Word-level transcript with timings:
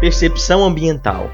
Percepção 0.00 0.64
ambiental. 0.64 1.30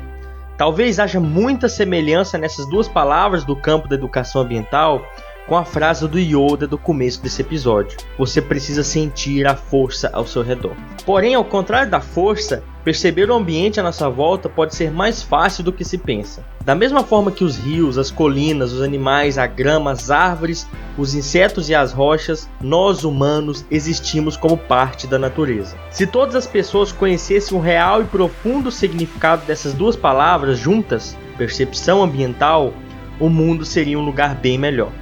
Talvez 0.56 0.98
haja 0.98 1.20
muita 1.20 1.68
semelhança 1.68 2.36
nessas 2.36 2.68
duas 2.68 2.88
palavras 2.88 3.44
do 3.44 3.54
campo 3.54 3.86
da 3.86 3.94
educação 3.94 4.42
ambiental 4.42 5.06
com 5.48 5.56
a 5.56 5.64
frase 5.64 6.06
do 6.06 6.18
Yoda 6.18 6.66
do 6.66 6.76
começo 6.76 7.22
desse 7.22 7.40
episódio. 7.40 7.98
Você 8.18 8.42
precisa 8.42 8.84
sentir 8.84 9.46
a 9.46 9.56
força 9.56 10.10
ao 10.12 10.26
seu 10.26 10.42
redor. 10.42 10.76
Porém, 11.06 11.34
ao 11.34 11.44
contrário 11.44 11.90
da 11.90 12.00
força, 12.00 12.62
perceber 12.84 13.30
o 13.30 13.34
ambiente 13.34 13.80
à 13.80 13.82
nossa 13.82 14.10
volta 14.10 14.46
pode 14.46 14.74
ser 14.74 14.90
mais 14.90 15.22
fácil 15.22 15.64
do 15.64 15.72
que 15.72 15.86
se 15.86 15.96
pensa. 15.96 16.44
Da 16.62 16.74
mesma 16.74 17.02
forma 17.02 17.32
que 17.32 17.44
os 17.44 17.56
rios, 17.56 17.96
as 17.96 18.10
colinas, 18.10 18.72
os 18.72 18.82
animais, 18.82 19.38
a 19.38 19.46
grama, 19.46 19.90
as 19.90 20.10
árvores, 20.10 20.68
os 20.98 21.14
insetos 21.14 21.70
e 21.70 21.74
as 21.74 21.92
rochas, 21.92 22.46
nós 22.60 23.02
humanos 23.02 23.64
existimos 23.70 24.36
como 24.36 24.58
parte 24.58 25.06
da 25.06 25.18
natureza. 25.18 25.76
Se 25.90 26.06
todas 26.06 26.34
as 26.34 26.46
pessoas 26.46 26.92
conhecessem 26.92 27.56
o 27.56 27.60
real 27.60 28.02
e 28.02 28.04
profundo 28.04 28.70
significado 28.70 29.46
dessas 29.46 29.72
duas 29.72 29.96
palavras 29.96 30.58
juntas, 30.58 31.16
percepção 31.38 32.02
ambiental, 32.02 32.74
o 33.18 33.30
mundo 33.30 33.64
seria 33.64 33.98
um 33.98 34.04
lugar 34.04 34.34
bem 34.34 34.58
melhor 34.58 34.92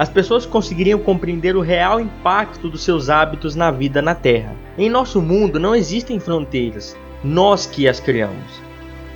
as 0.00 0.08
pessoas 0.08 0.46
conseguiriam 0.46 0.98
compreender 0.98 1.54
o 1.54 1.60
real 1.60 2.00
impacto 2.00 2.70
dos 2.70 2.82
seus 2.82 3.10
hábitos 3.10 3.54
na 3.54 3.70
vida 3.70 4.00
na 4.00 4.14
Terra. 4.14 4.56
Em 4.78 4.88
nosso 4.88 5.20
mundo 5.20 5.60
não 5.60 5.76
existem 5.76 6.18
fronteiras, 6.18 6.96
nós 7.22 7.66
que 7.66 7.86
as 7.86 8.00
criamos. 8.00 8.62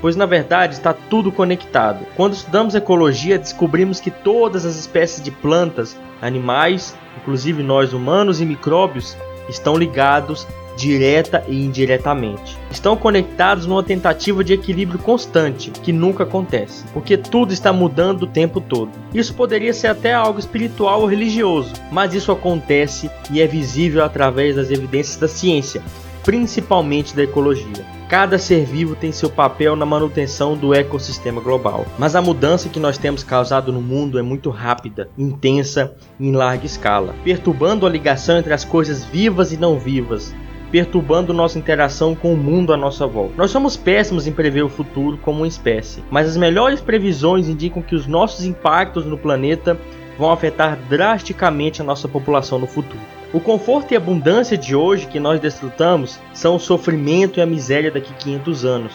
Pois 0.03 0.15
na 0.15 0.27
verdade 0.27 0.75
está 0.75 0.93
tudo 0.93 1.33
conectado. 1.33 2.05
Quando 2.15 2.35
estudamos 2.35 2.75
ecologia, 2.75 3.39
descobrimos 3.39 3.99
que 3.99 4.11
todas 4.11 4.67
as 4.67 4.77
espécies 4.77 5.25
de 5.25 5.31
plantas, 5.31 5.97
animais, 6.21 6.95
inclusive 7.17 7.63
nós 7.63 7.95
humanos 7.95 8.43
e 8.43 8.45
micróbios, 8.45 9.17
estão 9.49 9.79
ligados 9.79 10.47
direta 10.77 11.45
e 11.49 11.65
indiretamente. 11.65 12.57
Estão 12.71 12.97
conectados 12.97 13.67
numa 13.67 13.83
tentativa 13.83 14.43
de 14.43 14.53
equilíbrio 14.53 14.99
constante, 14.99 15.71
que 15.71 15.93
nunca 15.93 16.25
acontece, 16.25 16.85
porque 16.93 17.17
tudo 17.17 17.53
está 17.53 17.73
mudando 17.73 18.23
o 18.23 18.29
tempo 18.29 18.61
todo. 18.61 18.91
Isso 19.13 19.35
poderia 19.35 19.73
ser 19.73 19.89
até 19.89 20.13
algo 20.13 20.39
espiritual 20.39 21.01
ou 21.01 21.07
religioso, 21.07 21.73
mas 21.91 22.15
isso 22.15 22.33
acontece 22.33 23.11
e 23.31 23.41
é 23.41 23.47
visível 23.47 24.05
através 24.05 24.57
das 24.57 24.71
evidências 24.71 25.17
da 25.17 25.29
ciência, 25.29 25.83
principalmente 26.25 27.15
da 27.15 27.23
ecologia. 27.23 27.85
Cada 28.09 28.39
ser 28.39 28.65
vivo 28.65 28.95
tem 28.95 29.13
seu 29.13 29.31
papel 29.31 29.75
na 29.75 29.87
manutenção 29.87 30.57
do 30.57 30.75
ecossistema 30.75 31.41
global, 31.41 31.87
mas 31.99 32.15
a 32.15 32.23
mudança 32.23 32.69
que 32.69 32.79
nós 32.79 32.99
temos 32.99 33.25
causado 33.25 33.73
no 33.73 33.81
mundo 33.81 34.19
é 34.19 34.23
muito 34.23 34.51
rápida, 34.51 35.09
intensa 35.17 35.95
e 36.21 36.29
em 36.29 36.33
larga 36.33 36.67
escala, 36.67 37.15
perturbando 37.25 37.87
a 37.87 37.91
ligação 37.91 38.39
entre 38.39 38.53
as 38.53 38.65
coisas 38.65 39.05
vivas 39.05 39.53
e 39.53 39.57
não 39.57 39.79
vivas, 39.79 40.35
perturbando 40.75 41.33
nossa 41.33 41.57
interação 41.57 42.17
com 42.17 42.35
o 42.35 42.37
mundo 42.37 42.73
à 42.73 42.77
nossa 42.77 43.07
volta. 43.07 43.35
Nós 43.37 43.53
somos 43.53 43.77
péssimos 43.77 44.27
em 44.27 44.33
prever 44.33 44.65
o 44.65 44.69
futuro 44.69 45.17
como 45.19 45.39
uma 45.39 45.47
espécie, 45.47 46.03
mas 46.11 46.27
as 46.29 46.37
melhores 46.37 46.81
previsões 46.81 47.49
indicam 47.49 47.81
que 47.81 47.95
os 47.95 48.09
nossos 48.09 48.45
impactos 48.45 49.07
no 49.07 49.17
planeta 49.17 49.79
vão 50.19 50.33
afetar 50.33 50.77
drasticamente 50.89 51.81
a 51.81 51.85
nossa 51.85 52.09
população 52.09 52.59
no 52.59 52.67
futuro. 52.67 52.99
O 53.33 53.39
conforto 53.39 53.95
e 53.95 53.97
abundância 53.97 54.59
de 54.59 54.75
hoje 54.75 55.07
que 55.07 55.21
nós 55.21 55.39
desfrutamos 55.39 56.19
são 56.33 56.57
o 56.57 56.61
sofrimento 56.61 57.39
e 57.39 57.41
a 57.41 57.47
miséria 57.47 57.93
daqui 57.93 58.13
500 58.13 58.65
anos. 58.65 58.93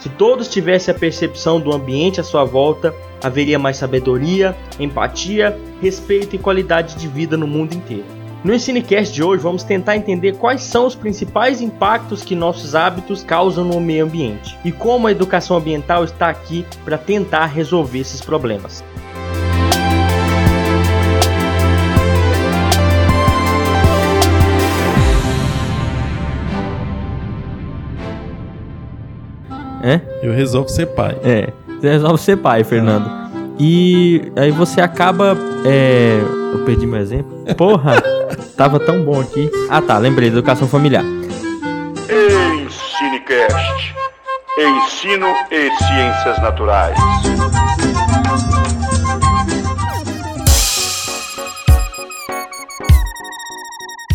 Se 0.00 0.08
todos 0.08 0.48
tivessem 0.48 0.92
a 0.92 0.98
percepção 0.98 1.60
do 1.60 1.72
ambiente 1.72 2.20
à 2.20 2.24
sua 2.24 2.42
volta, 2.42 2.92
haveria 3.22 3.56
mais 3.56 3.76
sabedoria, 3.76 4.56
empatia, 4.80 5.56
respeito 5.80 6.34
e 6.34 6.40
qualidade 6.40 6.96
de 6.96 7.06
vida 7.06 7.36
no 7.36 7.46
mundo 7.46 7.72
inteiro. 7.72 8.23
No 8.44 8.52
Ensinecast 8.52 9.14
de 9.14 9.22
hoje 9.22 9.42
vamos 9.42 9.62
tentar 9.62 9.96
entender 9.96 10.34
quais 10.34 10.62
são 10.62 10.86
os 10.86 10.94
principais 10.94 11.62
impactos 11.62 12.22
que 12.22 12.34
nossos 12.34 12.74
hábitos 12.74 13.24
causam 13.24 13.64
no 13.64 13.80
meio 13.80 14.04
ambiente 14.04 14.58
e 14.62 14.70
como 14.70 15.06
a 15.06 15.10
educação 15.10 15.56
ambiental 15.56 16.04
está 16.04 16.28
aqui 16.28 16.66
para 16.84 16.98
tentar 16.98 17.46
resolver 17.46 18.00
esses 18.00 18.20
problemas. 18.20 18.84
É? 29.82 30.00
Eu 30.22 30.34
resolvo 30.34 30.68
ser 30.68 30.86
pai. 30.88 31.16
É, 31.24 31.50
você 31.66 31.88
resolve 31.88 32.20
ser 32.20 32.36
pai, 32.36 32.62
Fernando. 32.62 33.10
E 33.58 34.30
aí 34.36 34.50
você 34.50 34.82
acaba. 34.82 35.34
É... 35.64 36.43
Eu 36.54 36.64
perdi 36.64 36.86
meu 36.86 37.00
exemplo. 37.00 37.44
Porra! 37.56 38.00
Tava 38.56 38.78
tão 38.78 39.04
bom 39.04 39.20
aqui. 39.20 39.50
Ah 39.68 39.82
tá, 39.82 39.98
lembrei, 39.98 40.28
educação 40.28 40.68
familiar. 40.68 41.04
Ensinecast. 42.54 43.94
Ensino 44.56 45.26
e 45.50 45.68
ciências 45.76 46.40
naturais. 46.40 46.96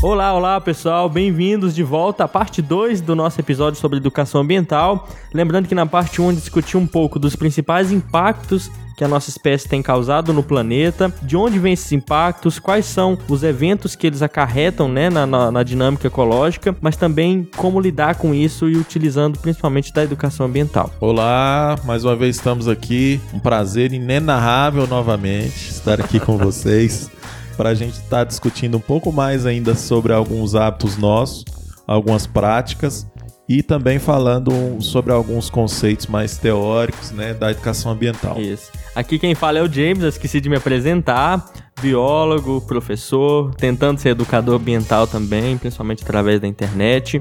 Olá, 0.01 0.33
olá 0.33 0.61
pessoal, 0.61 1.09
bem-vindos 1.09 1.75
de 1.75 1.83
volta 1.83 2.23
à 2.23 2.27
parte 2.27 2.61
2 2.61 3.01
do 3.01 3.17
nosso 3.17 3.41
episódio 3.41 3.77
sobre 3.77 3.97
educação 3.97 4.39
ambiental. 4.39 5.09
Lembrando 5.33 5.67
que 5.67 5.75
na 5.75 5.85
parte 5.85 6.21
1 6.21 6.27
um, 6.29 6.33
discuti 6.33 6.77
um 6.77 6.87
pouco 6.87 7.19
dos 7.19 7.35
principais 7.35 7.91
impactos 7.91 8.71
que 8.95 9.03
a 9.03 9.09
nossa 9.09 9.29
espécie 9.29 9.67
tem 9.67 9.81
causado 9.81 10.31
no 10.31 10.41
planeta, 10.41 11.13
de 11.21 11.35
onde 11.35 11.59
vêm 11.59 11.73
esses 11.73 11.91
impactos, 11.91 12.59
quais 12.59 12.85
são 12.85 13.17
os 13.27 13.43
eventos 13.43 13.93
que 13.93 14.07
eles 14.07 14.21
acarretam 14.21 14.87
né, 14.87 15.09
na, 15.09 15.25
na, 15.25 15.51
na 15.51 15.63
dinâmica 15.63 16.07
ecológica, 16.07 16.73
mas 16.79 16.95
também 16.95 17.47
como 17.57 17.79
lidar 17.79 18.15
com 18.15 18.33
isso 18.33 18.69
e 18.69 18.77
utilizando 18.77 19.37
principalmente 19.39 19.93
da 19.93 20.03
educação 20.03 20.45
ambiental. 20.45 20.93
Olá, 21.01 21.77
mais 21.83 22.05
uma 22.05 22.15
vez 22.15 22.37
estamos 22.37 22.69
aqui, 22.69 23.19
um 23.33 23.39
prazer 23.39 23.91
inenarrável 23.91 24.87
novamente 24.87 25.69
estar 25.69 25.99
aqui 25.99 26.21
com 26.21 26.37
vocês 26.37 27.09
para 27.59 27.71
a 27.71 27.73
gente 27.73 27.95
estar 27.95 28.19
tá 28.19 28.23
discutindo 28.23 28.77
um 28.77 28.79
pouco 28.79 29.11
mais 29.11 29.45
ainda 29.45 29.75
sobre 29.75 30.13
alguns 30.13 30.55
hábitos 30.55 30.95
nossos, 30.97 31.43
algumas 31.85 32.25
práticas 32.25 33.05
e 33.49 33.61
também 33.61 33.99
falando 33.99 34.53
sobre 34.79 35.11
alguns 35.11 35.49
conceitos 35.49 36.07
mais 36.07 36.37
teóricos 36.37 37.11
né, 37.11 37.33
da 37.33 37.51
educação 37.51 37.91
ambiental. 37.91 38.39
Isso. 38.39 38.71
Aqui 38.95 39.19
quem 39.19 39.35
fala 39.35 39.59
é 39.59 39.61
o 39.61 39.69
James, 39.69 40.03
eu 40.03 40.07
esqueci 40.07 40.39
de 40.39 40.47
me 40.47 40.55
apresentar. 40.55 41.51
Biólogo, 41.81 42.61
professor, 42.61 43.53
tentando 43.55 43.99
ser 43.99 44.09
educador 44.09 44.55
ambiental 44.55 45.05
também, 45.05 45.57
principalmente 45.57 46.01
através 46.01 46.39
da 46.39 46.47
internet. 46.47 47.19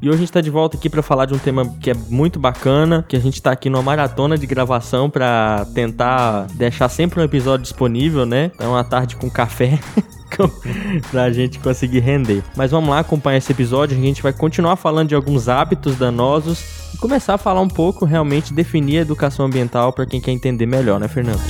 E 0.00 0.08
hoje 0.08 0.16
a 0.16 0.18
gente 0.18 0.28
está 0.28 0.40
de 0.40 0.50
volta 0.50 0.76
aqui 0.76 0.88
para 0.88 1.02
falar 1.02 1.26
de 1.26 1.34
um 1.34 1.38
tema 1.38 1.66
que 1.80 1.90
é 1.90 1.94
muito 1.94 2.38
bacana, 2.38 3.04
que 3.08 3.16
a 3.16 3.18
gente 3.18 3.34
está 3.34 3.50
aqui 3.50 3.68
numa 3.68 3.82
maratona 3.82 4.38
de 4.38 4.46
gravação 4.46 5.10
para 5.10 5.66
tentar 5.74 6.46
deixar 6.54 6.88
sempre 6.88 7.20
um 7.20 7.24
episódio 7.24 7.64
disponível, 7.64 8.24
né? 8.24 8.52
É 8.60 8.66
uma 8.66 8.84
tarde 8.84 9.16
com 9.16 9.28
café. 9.28 9.78
pra 11.10 11.32
gente 11.32 11.58
conseguir 11.58 12.00
render. 12.00 12.44
Mas 12.54 12.70
vamos 12.70 12.90
lá 12.90 13.00
acompanhar 13.00 13.38
esse 13.38 13.50
episódio, 13.50 13.98
a 13.98 14.00
gente 14.00 14.22
vai 14.22 14.32
continuar 14.32 14.76
falando 14.76 15.08
de 15.08 15.14
alguns 15.14 15.48
hábitos 15.48 15.96
danosos 15.96 16.62
e 16.94 16.98
começar 16.98 17.34
a 17.34 17.38
falar 17.38 17.60
um 17.60 17.68
pouco, 17.68 18.04
realmente 18.04 18.52
definir 18.52 18.98
a 18.98 19.02
educação 19.02 19.46
ambiental 19.46 19.92
para 19.92 20.06
quem 20.06 20.20
quer 20.20 20.30
entender 20.30 20.66
melhor, 20.66 21.00
né, 21.00 21.08
Fernando? 21.08 21.40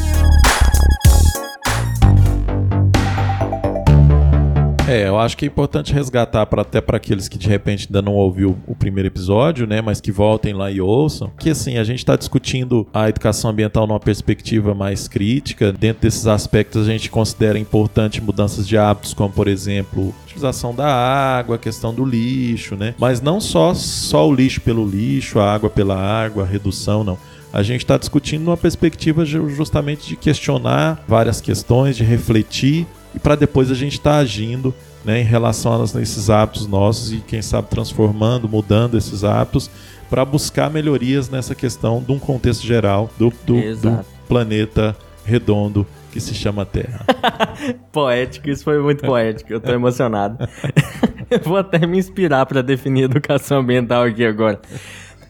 É, 4.88 5.06
eu 5.06 5.19
acho 5.19 5.37
que 5.37 5.44
é 5.44 5.49
importante 5.49 5.93
resgatar 5.93 6.47
para 6.47 6.62
até 6.62 6.81
para 6.81 6.97
aqueles 6.97 7.28
que 7.28 7.37
de 7.37 7.47
repente 7.47 7.87
ainda 7.88 8.00
não 8.00 8.15
ouviu 8.15 8.56
o 8.66 8.75
primeiro 8.75 9.06
episódio, 9.06 9.66
né, 9.66 9.82
mas 9.82 10.01
que 10.01 10.10
voltem 10.10 10.54
lá 10.54 10.71
e 10.71 10.80
ouçam, 10.80 11.30
que 11.39 11.51
assim, 11.51 11.77
a 11.77 11.84
gente 11.84 11.98
está 11.98 12.16
discutindo 12.16 12.86
a 12.92 13.07
educação 13.07 13.51
ambiental 13.51 13.86
numa 13.86 14.01
perspectiva 14.01 14.74
mais 14.74 15.07
crítica. 15.07 15.74
Dentro 15.74 16.01
desses 16.01 16.27
aspectos 16.27 16.89
a 16.89 16.91
gente 16.91 17.10
considera 17.10 17.59
importante 17.59 18.22
mudanças 18.22 18.66
de 18.66 18.78
hábitos, 18.78 19.12
como 19.12 19.30
por 19.30 19.47
exemplo, 19.47 20.15
utilização 20.24 20.74
da 20.74 20.89
água, 20.89 21.59
questão 21.59 21.92
do 21.92 22.03
lixo, 22.03 22.74
né? 22.74 22.95
Mas 22.98 23.21
não 23.21 23.42
só 23.42 23.74
só 23.74 24.27
o 24.27 24.34
lixo 24.34 24.62
pelo 24.62 24.89
lixo, 24.89 25.39
a 25.39 25.53
água 25.53 25.68
pela 25.68 25.97
água, 25.97 26.45
a 26.45 26.47
redução, 26.47 27.04
não. 27.04 27.18
A 27.53 27.62
gente 27.62 27.80
está 27.80 27.98
discutindo 27.98 28.45
numa 28.45 28.57
perspectiva 28.57 29.24
justamente 29.24 30.09
de 30.09 30.16
questionar 30.16 31.03
várias 31.07 31.41
questões, 31.41 31.97
de 31.97 32.04
refletir 32.04 32.86
e 33.15 33.19
para 33.19 33.34
depois 33.34 33.71
a 33.71 33.75
gente 33.75 33.95
estar 33.95 34.13
tá 34.13 34.19
agindo 34.19 34.75
né, 35.05 35.21
em 35.21 35.25
relação 35.25 35.81
a 35.81 36.03
esses 36.03 36.28
hábitos 36.28 36.66
nossos 36.66 37.13
e 37.13 37.19
quem 37.19 37.41
sabe 37.41 37.69
transformando, 37.69 38.49
mudando 38.49 38.97
esses 38.97 39.25
hábitos 39.25 39.71
para 40.10 40.25
buscar 40.25 40.71
melhorias 40.71 41.28
nessa 41.28 41.55
questão 41.55 42.03
de 42.03 42.13
um 42.13 42.19
contexto 42.19 42.66
geral 42.66 43.10
do, 43.19 43.33
do, 43.45 43.77
do 43.77 44.05
planeta 44.27 44.97
redondo 45.25 45.87
que 46.10 46.21
se 46.21 46.34
chama 46.34 46.65
Terra. 46.65 47.05
poético, 47.93 48.49
isso 48.49 48.65
foi 48.65 48.81
muito 48.81 49.05
poético, 49.05 49.53
eu 49.53 49.60
tô 49.60 49.72
emocionado. 49.72 50.39
Eu 51.31 51.41
vou 51.41 51.59
até 51.59 51.87
me 51.87 51.99
inspirar 51.99 52.47
para 52.47 52.63
definir 52.63 53.03
educação 53.03 53.59
ambiental 53.59 54.05
aqui 54.05 54.25
agora. 54.25 54.59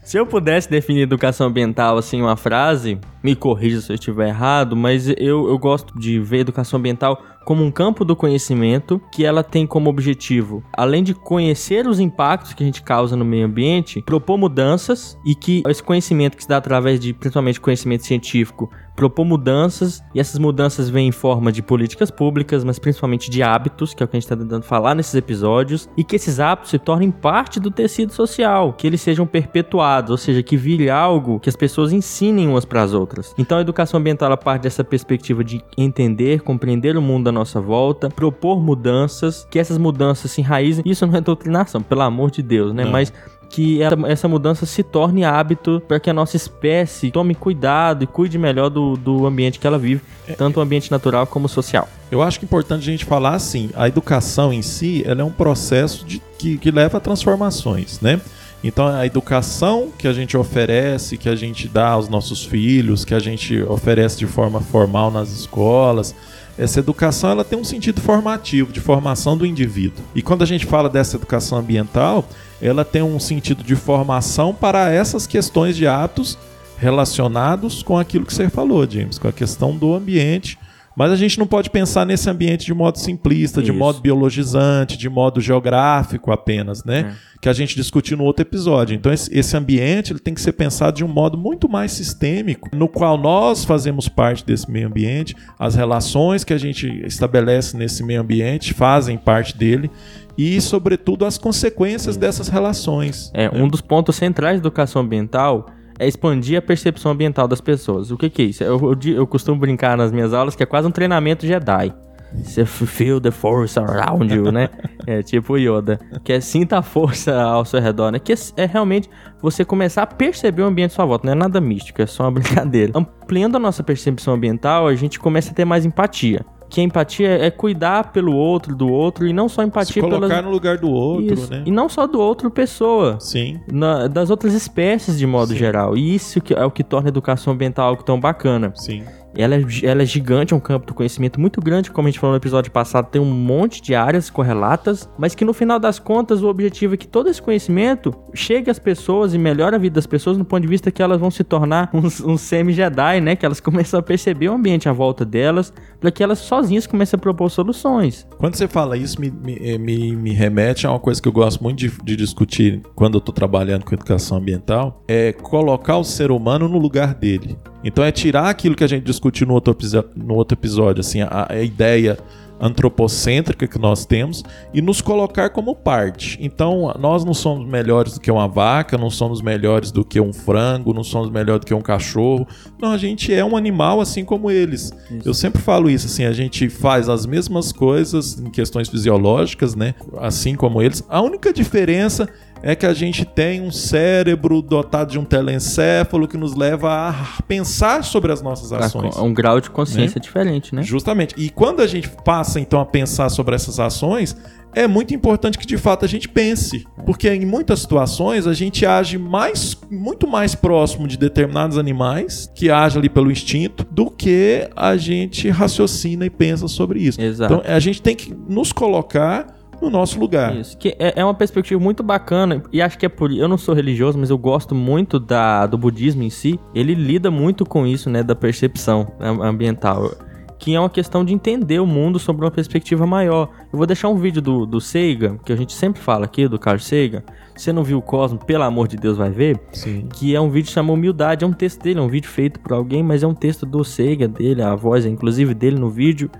Se 0.04 0.16
eu 0.16 0.24
pudesse 0.24 0.70
definir 0.70 1.02
educação 1.02 1.48
ambiental 1.48 1.98
assim, 1.98 2.22
uma 2.22 2.36
frase, 2.36 2.98
me 3.20 3.34
corrija 3.34 3.80
se 3.80 3.90
eu 3.90 3.94
estiver 3.94 4.28
errado, 4.28 4.76
mas 4.76 5.08
eu, 5.08 5.48
eu 5.48 5.58
gosto 5.58 5.98
de 5.98 6.20
ver 6.20 6.38
educação 6.38 6.78
ambiental 6.78 7.20
como 7.48 7.64
um 7.64 7.70
campo 7.70 8.04
do 8.04 8.14
conhecimento 8.14 9.00
que 9.10 9.24
ela 9.24 9.42
tem 9.42 9.66
como 9.66 9.88
objetivo, 9.88 10.62
além 10.76 11.02
de 11.02 11.14
conhecer 11.14 11.86
os 11.86 11.98
impactos 11.98 12.52
que 12.52 12.62
a 12.62 12.66
gente 12.66 12.82
causa 12.82 13.16
no 13.16 13.24
meio 13.24 13.46
ambiente, 13.46 14.02
propor 14.02 14.36
mudanças 14.36 15.18
e 15.24 15.34
que 15.34 15.62
esse 15.66 15.82
conhecimento 15.82 16.36
que 16.36 16.42
se 16.42 16.48
dá 16.50 16.58
através 16.58 17.00
de 17.00 17.14
principalmente 17.14 17.58
conhecimento 17.58 18.04
científico 18.04 18.70
propor 18.98 19.24
mudanças, 19.24 20.02
e 20.12 20.18
essas 20.18 20.40
mudanças 20.40 20.90
vêm 20.90 21.06
em 21.06 21.12
forma 21.12 21.52
de 21.52 21.62
políticas 21.62 22.10
públicas, 22.10 22.64
mas 22.64 22.80
principalmente 22.80 23.30
de 23.30 23.44
hábitos, 23.44 23.94
que 23.94 24.02
é 24.02 24.04
o 24.04 24.08
que 24.08 24.16
a 24.16 24.18
gente 24.18 24.24
está 24.24 24.36
tentando 24.36 24.64
falar 24.64 24.92
nesses 24.92 25.14
episódios, 25.14 25.88
e 25.96 26.02
que 26.02 26.16
esses 26.16 26.40
hábitos 26.40 26.70
se 26.70 26.80
tornem 26.80 27.08
parte 27.08 27.60
do 27.60 27.70
tecido 27.70 28.12
social, 28.12 28.72
que 28.72 28.88
eles 28.88 29.00
sejam 29.00 29.24
perpetuados, 29.24 30.10
ou 30.10 30.16
seja, 30.16 30.42
que 30.42 30.56
vire 30.56 30.90
algo 30.90 31.38
que 31.38 31.48
as 31.48 31.54
pessoas 31.54 31.92
ensinem 31.92 32.48
umas 32.48 32.64
para 32.64 32.82
as 32.82 32.92
outras. 32.92 33.32
Então 33.38 33.58
a 33.58 33.60
educação 33.60 34.00
ambiental 34.00 34.36
parte 34.36 34.62
dessa 34.62 34.82
perspectiva 34.82 35.44
de 35.44 35.62
entender, 35.76 36.40
compreender 36.40 36.96
o 36.96 37.02
mundo 37.02 37.28
à 37.28 37.32
nossa 37.32 37.60
volta, 37.60 38.08
propor 38.08 38.60
mudanças, 38.60 39.46
que 39.48 39.60
essas 39.60 39.78
mudanças 39.78 40.32
se 40.32 40.40
enraizem. 40.40 40.82
Isso 40.84 41.06
não 41.06 41.16
é 41.16 41.20
doutrinação, 41.20 41.80
pelo 41.80 42.02
amor 42.02 42.32
de 42.32 42.42
Deus, 42.42 42.72
né? 42.74 42.84
Não. 42.84 42.90
Mas 42.90 43.12
que 43.48 43.80
essa 44.06 44.28
mudança 44.28 44.66
se 44.66 44.82
torne 44.82 45.24
hábito 45.24 45.82
para 45.86 45.98
que 45.98 46.10
a 46.10 46.12
nossa 46.12 46.36
espécie 46.36 47.10
tome 47.10 47.34
cuidado 47.34 48.04
e 48.04 48.06
cuide 48.06 48.38
melhor 48.38 48.68
do, 48.68 48.96
do 48.96 49.26
ambiente 49.26 49.58
que 49.58 49.66
ela 49.66 49.78
vive, 49.78 50.02
é. 50.26 50.32
tanto 50.32 50.58
o 50.58 50.62
ambiente 50.62 50.90
natural 50.90 51.26
como 51.26 51.48
social. 51.48 51.88
Eu 52.10 52.22
acho 52.22 52.38
que 52.38 52.44
é 52.44 52.46
importante 52.46 52.82
a 52.82 52.92
gente 52.92 53.04
falar 53.04 53.34
assim, 53.34 53.70
a 53.74 53.88
educação 53.88 54.52
em 54.52 54.62
si, 54.62 55.02
ela 55.06 55.22
é 55.22 55.24
um 55.24 55.30
processo 55.30 56.04
de, 56.04 56.20
que, 56.38 56.58
que 56.58 56.70
leva 56.70 56.98
a 56.98 57.00
transformações, 57.00 58.00
né? 58.00 58.20
Então 58.62 58.88
a 58.88 59.06
educação 59.06 59.92
que 59.96 60.08
a 60.08 60.12
gente 60.12 60.36
oferece, 60.36 61.16
que 61.16 61.28
a 61.28 61.36
gente 61.36 61.68
dá 61.68 61.90
aos 61.90 62.08
nossos 62.08 62.44
filhos, 62.44 63.04
que 63.04 63.14
a 63.14 63.20
gente 63.20 63.62
oferece 63.62 64.18
de 64.18 64.26
forma 64.26 64.60
formal 64.60 65.10
nas 65.10 65.30
escolas, 65.30 66.14
essa 66.58 66.80
educação 66.80 67.30
ela 67.30 67.44
tem 67.44 67.58
um 67.58 67.64
sentido 67.64 68.00
formativo, 68.00 68.72
de 68.72 68.80
formação 68.80 69.36
do 69.36 69.46
indivíduo. 69.46 70.04
E 70.14 70.20
quando 70.20 70.42
a 70.42 70.46
gente 70.46 70.66
fala 70.66 70.88
dessa 70.88 71.16
educação 71.16 71.58
ambiental, 71.58 72.28
ela 72.60 72.84
tem 72.84 73.00
um 73.00 73.20
sentido 73.20 73.62
de 73.62 73.76
formação 73.76 74.52
para 74.52 74.92
essas 74.92 75.26
questões 75.26 75.76
de 75.76 75.86
hábitos 75.86 76.36
relacionados 76.76 77.82
com 77.82 77.96
aquilo 77.96 78.26
que 78.26 78.34
você 78.34 78.48
falou, 78.48 78.88
James, 78.90 79.18
com 79.18 79.28
a 79.28 79.32
questão 79.32 79.76
do 79.76 79.94
ambiente. 79.94 80.58
Mas 80.98 81.12
a 81.12 81.16
gente 81.16 81.38
não 81.38 81.46
pode 81.46 81.70
pensar 81.70 82.04
nesse 82.04 82.28
ambiente 82.28 82.66
de 82.66 82.74
modo 82.74 82.98
simplista, 82.98 83.60
Isso. 83.60 83.70
de 83.70 83.78
modo 83.78 84.00
biologizante, 84.00 84.98
de 84.98 85.08
modo 85.08 85.40
geográfico 85.40 86.32
apenas, 86.32 86.82
né? 86.82 87.14
É. 87.14 87.38
Que 87.40 87.48
a 87.48 87.52
gente 87.52 87.76
discutiu 87.76 88.16
no 88.16 88.24
outro 88.24 88.42
episódio. 88.42 88.96
Então 88.96 89.12
esse 89.12 89.56
ambiente 89.56 90.12
ele 90.12 90.18
tem 90.18 90.34
que 90.34 90.40
ser 90.40 90.54
pensado 90.54 90.96
de 90.96 91.04
um 91.04 91.08
modo 91.08 91.38
muito 91.38 91.68
mais 91.68 91.92
sistêmico, 91.92 92.68
no 92.74 92.88
qual 92.88 93.16
nós 93.16 93.64
fazemos 93.64 94.08
parte 94.08 94.44
desse 94.44 94.68
meio 94.68 94.88
ambiente, 94.88 95.36
as 95.56 95.76
relações 95.76 96.42
que 96.42 96.52
a 96.52 96.58
gente 96.58 96.88
estabelece 97.06 97.76
nesse 97.76 98.02
meio 98.02 98.20
ambiente 98.20 98.74
fazem 98.74 99.16
parte 99.16 99.56
dele 99.56 99.88
e, 100.36 100.60
sobretudo, 100.60 101.24
as 101.24 101.38
consequências 101.38 102.16
dessas 102.16 102.48
relações. 102.48 103.30
É, 103.32 103.48
né? 103.48 103.62
um 103.62 103.68
dos 103.68 103.80
pontos 103.80 104.16
centrais 104.16 104.56
da 104.56 104.66
educação 104.66 105.02
ambiental 105.02 105.66
é 105.98 106.06
expandir 106.06 106.58
a 106.58 106.62
percepção 106.62 107.12
ambiental 107.12 107.48
das 107.48 107.60
pessoas. 107.60 108.10
O 108.10 108.16
que, 108.16 108.30
que 108.30 108.42
é 108.42 108.44
isso? 108.46 108.62
Eu, 108.62 108.78
eu, 108.78 109.14
eu 109.14 109.26
costumo 109.26 109.58
brincar 109.58 109.96
nas 109.96 110.12
minhas 110.12 110.32
aulas 110.32 110.54
que 110.54 110.62
é 110.62 110.66
quase 110.66 110.86
um 110.86 110.90
treinamento 110.90 111.46
Jedi. 111.46 111.92
Você 112.34 112.66
feel 112.66 113.20
the 113.20 113.30
force 113.30 113.78
around 113.78 114.32
you, 114.34 114.52
né? 114.52 114.68
É 115.06 115.22
tipo 115.22 115.56
Yoda. 115.56 115.98
Que 116.22 116.34
é 116.34 116.40
sinta 116.40 116.76
a 116.76 116.82
força 116.82 117.34
ao 117.40 117.64
seu 117.64 117.80
redor, 117.80 118.10
né? 118.10 118.18
Que 118.18 118.34
é, 118.34 118.36
é 118.58 118.66
realmente 118.66 119.08
você 119.40 119.64
começar 119.64 120.02
a 120.02 120.06
perceber 120.06 120.60
o 120.60 120.66
ambiente 120.66 120.90
à 120.90 120.94
sua 120.96 121.06
volta. 121.06 121.24
Não 121.24 121.32
é 121.32 121.34
nada 121.34 121.58
místico, 121.62 122.02
é 122.02 122.06
só 122.06 122.24
uma 122.24 122.32
brincadeira. 122.38 122.92
Ampliando 122.94 123.56
a 123.56 123.58
nossa 123.58 123.82
percepção 123.82 124.34
ambiental, 124.34 124.86
a 124.86 124.94
gente 124.94 125.18
começa 125.18 125.50
a 125.50 125.54
ter 125.54 125.64
mais 125.64 125.86
empatia 125.86 126.44
que 126.68 126.80
a 126.80 126.84
empatia 126.84 127.28
é 127.28 127.50
cuidar 127.50 128.12
pelo 128.12 128.34
outro, 128.34 128.74
do 128.74 128.88
outro, 128.88 129.26
e 129.26 129.32
não 129.32 129.48
só 129.48 129.62
empatia 129.62 129.94
Se 129.94 130.00
colocar 130.00 130.28
pelas... 130.28 130.44
no 130.44 130.50
lugar 130.50 130.76
do 130.78 130.90
outro, 130.90 131.34
isso. 131.34 131.50
né? 131.50 131.62
E 131.64 131.70
não 131.70 131.88
só 131.88 132.06
do 132.06 132.20
outro 132.20 132.50
pessoa. 132.50 133.18
Sim. 133.20 133.58
Na, 133.72 134.06
das 134.06 134.30
outras 134.30 134.52
espécies 134.52 135.18
de 135.18 135.26
modo 135.26 135.52
Sim. 135.52 135.58
geral. 135.58 135.96
E 135.96 136.14
isso 136.14 136.40
que 136.40 136.52
é 136.52 136.64
o 136.64 136.70
que 136.70 136.84
torna 136.84 137.08
a 137.08 137.10
educação 137.10 137.52
ambiental 137.52 137.88
algo 137.88 138.02
tão 138.02 138.20
bacana. 138.20 138.72
Sim. 138.74 139.02
Ela 139.36 139.56
é, 139.56 139.62
ela 139.82 140.02
é 140.02 140.06
gigante, 140.06 140.52
é 140.52 140.56
um 140.56 140.60
campo 140.60 140.86
do 140.86 140.94
conhecimento 140.94 141.40
muito 141.40 141.60
grande, 141.60 141.90
como 141.90 142.08
a 142.08 142.10
gente 142.10 142.20
falou 142.20 142.32
no 142.32 142.38
episódio 142.38 142.70
passado, 142.70 143.08
tem 143.10 143.20
um 143.20 143.24
monte 143.24 143.82
de 143.82 143.94
áreas 143.94 144.30
correlatas, 144.30 145.08
mas 145.18 145.34
que 145.34 145.44
no 145.44 145.52
final 145.52 145.78
das 145.78 145.98
contas 145.98 146.42
o 146.42 146.48
objetivo 146.48 146.94
é 146.94 146.96
que 146.96 147.06
todo 147.06 147.28
esse 147.28 147.40
conhecimento 147.40 148.14
chegue 148.34 148.70
às 148.70 148.78
pessoas 148.78 149.34
e 149.34 149.38
melhore 149.38 149.76
a 149.76 149.78
vida 149.78 149.94
das 149.94 150.06
pessoas 150.06 150.36
no 150.36 150.44
ponto 150.44 150.62
de 150.62 150.68
vista 150.68 150.90
que 150.90 151.02
elas 151.02 151.20
vão 151.20 151.30
se 151.30 151.44
tornar 151.44 151.90
uns 151.94 152.40
semi-Jedi, 152.40 153.20
né? 153.20 153.36
Que 153.36 153.44
elas 153.44 153.60
começam 153.60 154.00
a 154.00 154.02
perceber 154.02 154.48
o 154.48 154.54
ambiente 154.54 154.88
à 154.88 154.92
volta 154.92 155.24
delas, 155.24 155.72
para 156.00 156.10
que 156.10 156.22
elas 156.22 156.38
sozinhas 156.38 156.86
comecem 156.86 157.16
a 157.16 157.20
propor 157.20 157.50
soluções. 157.50 158.26
Quando 158.38 158.54
você 158.54 158.68
fala 158.68 158.96
isso, 158.96 159.20
me, 159.20 159.30
me, 159.30 159.58
eh, 159.60 159.78
me, 159.78 160.16
me 160.16 160.32
remete 160.32 160.86
a 160.86 160.90
uma 160.90 161.00
coisa 161.00 161.20
que 161.20 161.28
eu 161.28 161.32
gosto 161.32 161.62
muito 161.62 161.78
de, 161.78 161.90
de 162.02 162.16
discutir 162.16 162.80
quando 162.94 163.14
eu 163.14 163.18
estou 163.18 163.34
trabalhando 163.34 163.84
com 163.84 163.94
educação 163.94 164.38
ambiental, 164.38 165.02
é 165.06 165.32
colocar 165.32 165.96
o 165.98 166.04
ser 166.04 166.30
humano 166.30 166.68
no 166.68 166.78
lugar 166.78 167.14
dele. 167.14 167.56
Então 167.82 168.04
é 168.04 168.10
tirar 168.10 168.48
aquilo 168.48 168.74
que 168.74 168.84
a 168.84 168.88
gente 168.88 169.04
discutiu 169.04 169.46
no 169.46 169.54
outro, 169.54 169.76
no 170.16 170.34
outro 170.34 170.56
episódio, 170.56 171.00
assim, 171.00 171.22
a, 171.22 171.46
a 171.50 171.62
ideia 171.62 172.18
antropocêntrica 172.60 173.66
que 173.66 173.78
nós 173.78 174.04
temos 174.04 174.42
e 174.74 174.82
nos 174.82 175.00
colocar 175.00 175.50
como 175.50 175.74
parte. 175.74 176.38
Então, 176.40 176.92
nós 176.98 177.24
não 177.24 177.34
somos 177.34 177.66
melhores 177.66 178.14
do 178.14 178.20
que 178.20 178.30
uma 178.30 178.48
vaca, 178.48 178.98
não 178.98 179.10
somos 179.10 179.40
melhores 179.40 179.90
do 179.90 180.04
que 180.04 180.20
um 180.20 180.32
frango, 180.32 180.92
não 180.92 181.04
somos 181.04 181.30
melhores 181.30 181.60
do 181.60 181.66
que 181.66 181.74
um 181.74 181.80
cachorro. 181.80 182.46
Não, 182.80 182.92
a 182.92 182.98
gente 182.98 183.32
é 183.32 183.44
um 183.44 183.56
animal 183.56 184.00
assim 184.00 184.24
como 184.24 184.50
eles. 184.50 184.92
Isso. 185.10 185.28
Eu 185.28 185.34
sempre 185.34 185.62
falo 185.62 185.88
isso, 185.88 186.06
assim, 186.06 186.24
a 186.24 186.32
gente 186.32 186.68
faz 186.68 187.08
as 187.08 187.26
mesmas 187.26 187.72
coisas 187.72 188.38
em 188.38 188.50
questões 188.50 188.88
fisiológicas, 188.88 189.74
né? 189.74 189.94
Assim 190.18 190.54
como 190.54 190.82
eles. 190.82 191.02
A 191.08 191.22
única 191.22 191.52
diferença 191.52 192.28
é 192.62 192.74
que 192.74 192.86
a 192.86 192.92
gente 192.92 193.24
tem 193.24 193.60
um 193.60 193.70
cérebro 193.70 194.60
dotado 194.60 195.12
de 195.12 195.18
um 195.18 195.24
telencéfalo 195.24 196.26
que 196.26 196.36
nos 196.36 196.54
leva 196.54 197.10
a 197.10 197.42
pensar 197.42 198.04
sobre 198.04 198.32
as 198.32 198.42
nossas 198.42 198.72
ações. 198.72 199.16
Um 199.16 199.32
grau 199.32 199.60
de 199.60 199.70
consciência 199.70 200.18
né? 200.18 200.22
diferente, 200.22 200.74
né? 200.74 200.82
Justamente. 200.82 201.34
E 201.36 201.50
quando 201.50 201.80
a 201.80 201.86
gente 201.86 202.08
passa 202.24 202.60
então 202.60 202.80
a 202.80 202.86
pensar 202.86 203.28
sobre 203.28 203.54
essas 203.54 203.78
ações, 203.78 204.36
é 204.74 204.86
muito 204.86 205.14
importante 205.14 205.58
que 205.58 205.66
de 205.66 205.78
fato 205.78 206.04
a 206.04 206.08
gente 206.08 206.28
pense, 206.28 206.86
porque 207.04 207.28
em 207.28 207.46
muitas 207.46 207.80
situações 207.80 208.46
a 208.46 208.52
gente 208.52 208.84
age 208.84 209.18
mais, 209.18 209.76
muito 209.90 210.26
mais 210.26 210.54
próximo 210.54 211.08
de 211.08 211.16
determinados 211.16 211.78
animais 211.78 212.50
que 212.54 212.70
agem 212.70 212.98
ali 212.98 213.08
pelo 213.08 213.30
instinto 213.30 213.86
do 213.90 214.10
que 214.10 214.68
a 214.76 214.96
gente 214.96 215.48
raciocina 215.48 216.26
e 216.26 216.30
pensa 216.30 216.68
sobre 216.68 217.00
isso. 217.00 217.20
Exato. 217.20 217.54
Então 217.54 217.74
a 217.74 217.80
gente 217.80 218.02
tem 218.02 218.14
que 218.14 218.34
nos 218.48 218.72
colocar 218.72 219.57
no 219.80 219.90
nosso 219.90 220.18
lugar. 220.18 220.56
Isso, 220.56 220.76
que 220.76 220.96
é, 220.98 221.14
é, 221.16 221.24
uma 221.24 221.34
perspectiva 221.34 221.80
muito 221.80 222.02
bacana 222.02 222.62
e 222.72 222.82
acho 222.82 222.98
que 222.98 223.06
é 223.06 223.08
por 223.08 223.32
eu 223.32 223.48
não 223.48 223.58
sou 223.58 223.74
religioso, 223.74 224.18
mas 224.18 224.30
eu 224.30 224.38
gosto 224.38 224.74
muito 224.74 225.18
da, 225.18 225.66
do 225.66 225.78
budismo 225.78 226.22
em 226.22 226.30
si. 226.30 226.58
Ele 226.74 226.94
lida 226.94 227.30
muito 227.30 227.64
com 227.64 227.86
isso, 227.86 228.10
né, 228.10 228.22
da 228.22 228.34
percepção 228.34 229.12
ambiental, 229.20 230.10
que 230.58 230.74
é 230.74 230.80
uma 230.80 230.90
questão 230.90 231.24
de 231.24 231.32
entender 231.32 231.78
o 231.78 231.86
mundo 231.86 232.18
sob 232.18 232.40
uma 232.40 232.50
perspectiva 232.50 233.06
maior. 233.06 233.48
Eu 233.72 233.78
vou 233.78 233.86
deixar 233.86 234.08
um 234.08 234.16
vídeo 234.16 234.42
do, 234.42 234.66
do 234.66 234.80
Seiga, 234.80 235.38
que 235.44 235.52
a 235.52 235.56
gente 235.56 235.72
sempre 235.72 236.00
fala 236.00 236.24
aqui, 236.24 236.48
do 236.48 236.58
Carl 236.58 236.78
Sagan. 236.78 237.22
Se 237.54 237.64
você 237.64 237.72
não 237.72 237.82
viu 237.84 237.98
o 237.98 238.02
Cosmo, 238.02 238.38
pelo 238.38 238.64
amor 238.64 238.88
de 238.88 238.96
Deus, 238.96 239.16
vai 239.16 239.30
ver. 239.30 239.60
Sim. 239.72 240.08
Que 240.12 240.34
é 240.34 240.40
um 240.40 240.50
vídeo 240.50 240.70
chamado 240.70 240.94
Humildade, 240.94 241.44
é 241.44 241.46
um 241.46 241.52
texto 241.52 241.82
dele, 241.82 242.00
é 242.00 242.02
um 242.02 242.08
vídeo 242.08 242.28
feito 242.28 242.60
por 242.60 242.72
alguém, 242.72 243.02
mas 243.02 243.22
é 243.22 243.26
um 243.26 243.34
texto 243.34 243.64
do 243.64 243.84
Seiga 243.84 244.26
dele, 244.26 244.62
a 244.62 244.74
voz 244.74 245.06
inclusive 245.06 245.54
dele 245.54 245.78
no 245.78 245.90
vídeo, 245.90 246.30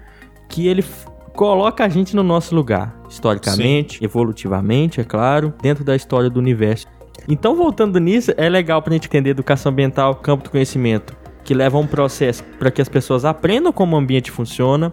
que 0.49 0.66
ele 0.66 0.83
coloca 1.38 1.85
a 1.85 1.88
gente 1.88 2.16
no 2.16 2.25
nosso 2.25 2.52
lugar, 2.52 3.00
historicamente, 3.09 3.99
Sim. 3.99 4.04
evolutivamente, 4.04 5.00
é 5.00 5.04
claro, 5.04 5.54
dentro 5.62 5.85
da 5.85 5.95
história 5.95 6.28
do 6.28 6.40
universo. 6.40 6.88
Então, 7.28 7.54
voltando 7.54 8.00
nisso, 8.00 8.33
é 8.37 8.49
legal 8.49 8.83
para 8.83 8.92
a 8.92 8.95
gente 8.95 9.07
entender 9.07 9.30
educação 9.30 9.71
ambiental, 9.71 10.16
campo 10.16 10.42
do 10.42 10.50
conhecimento, 10.50 11.16
que 11.45 11.54
leva 11.54 11.76
a 11.78 11.80
um 11.80 11.87
processo 11.87 12.42
para 12.59 12.73
que 12.73 12.83
as 12.83 12.88
pessoas 12.88 13.25
aprendam 13.25 13.73
como 13.73 13.95
o 13.95 13.99
ambiente 14.00 14.33
funciona, 14.33 14.90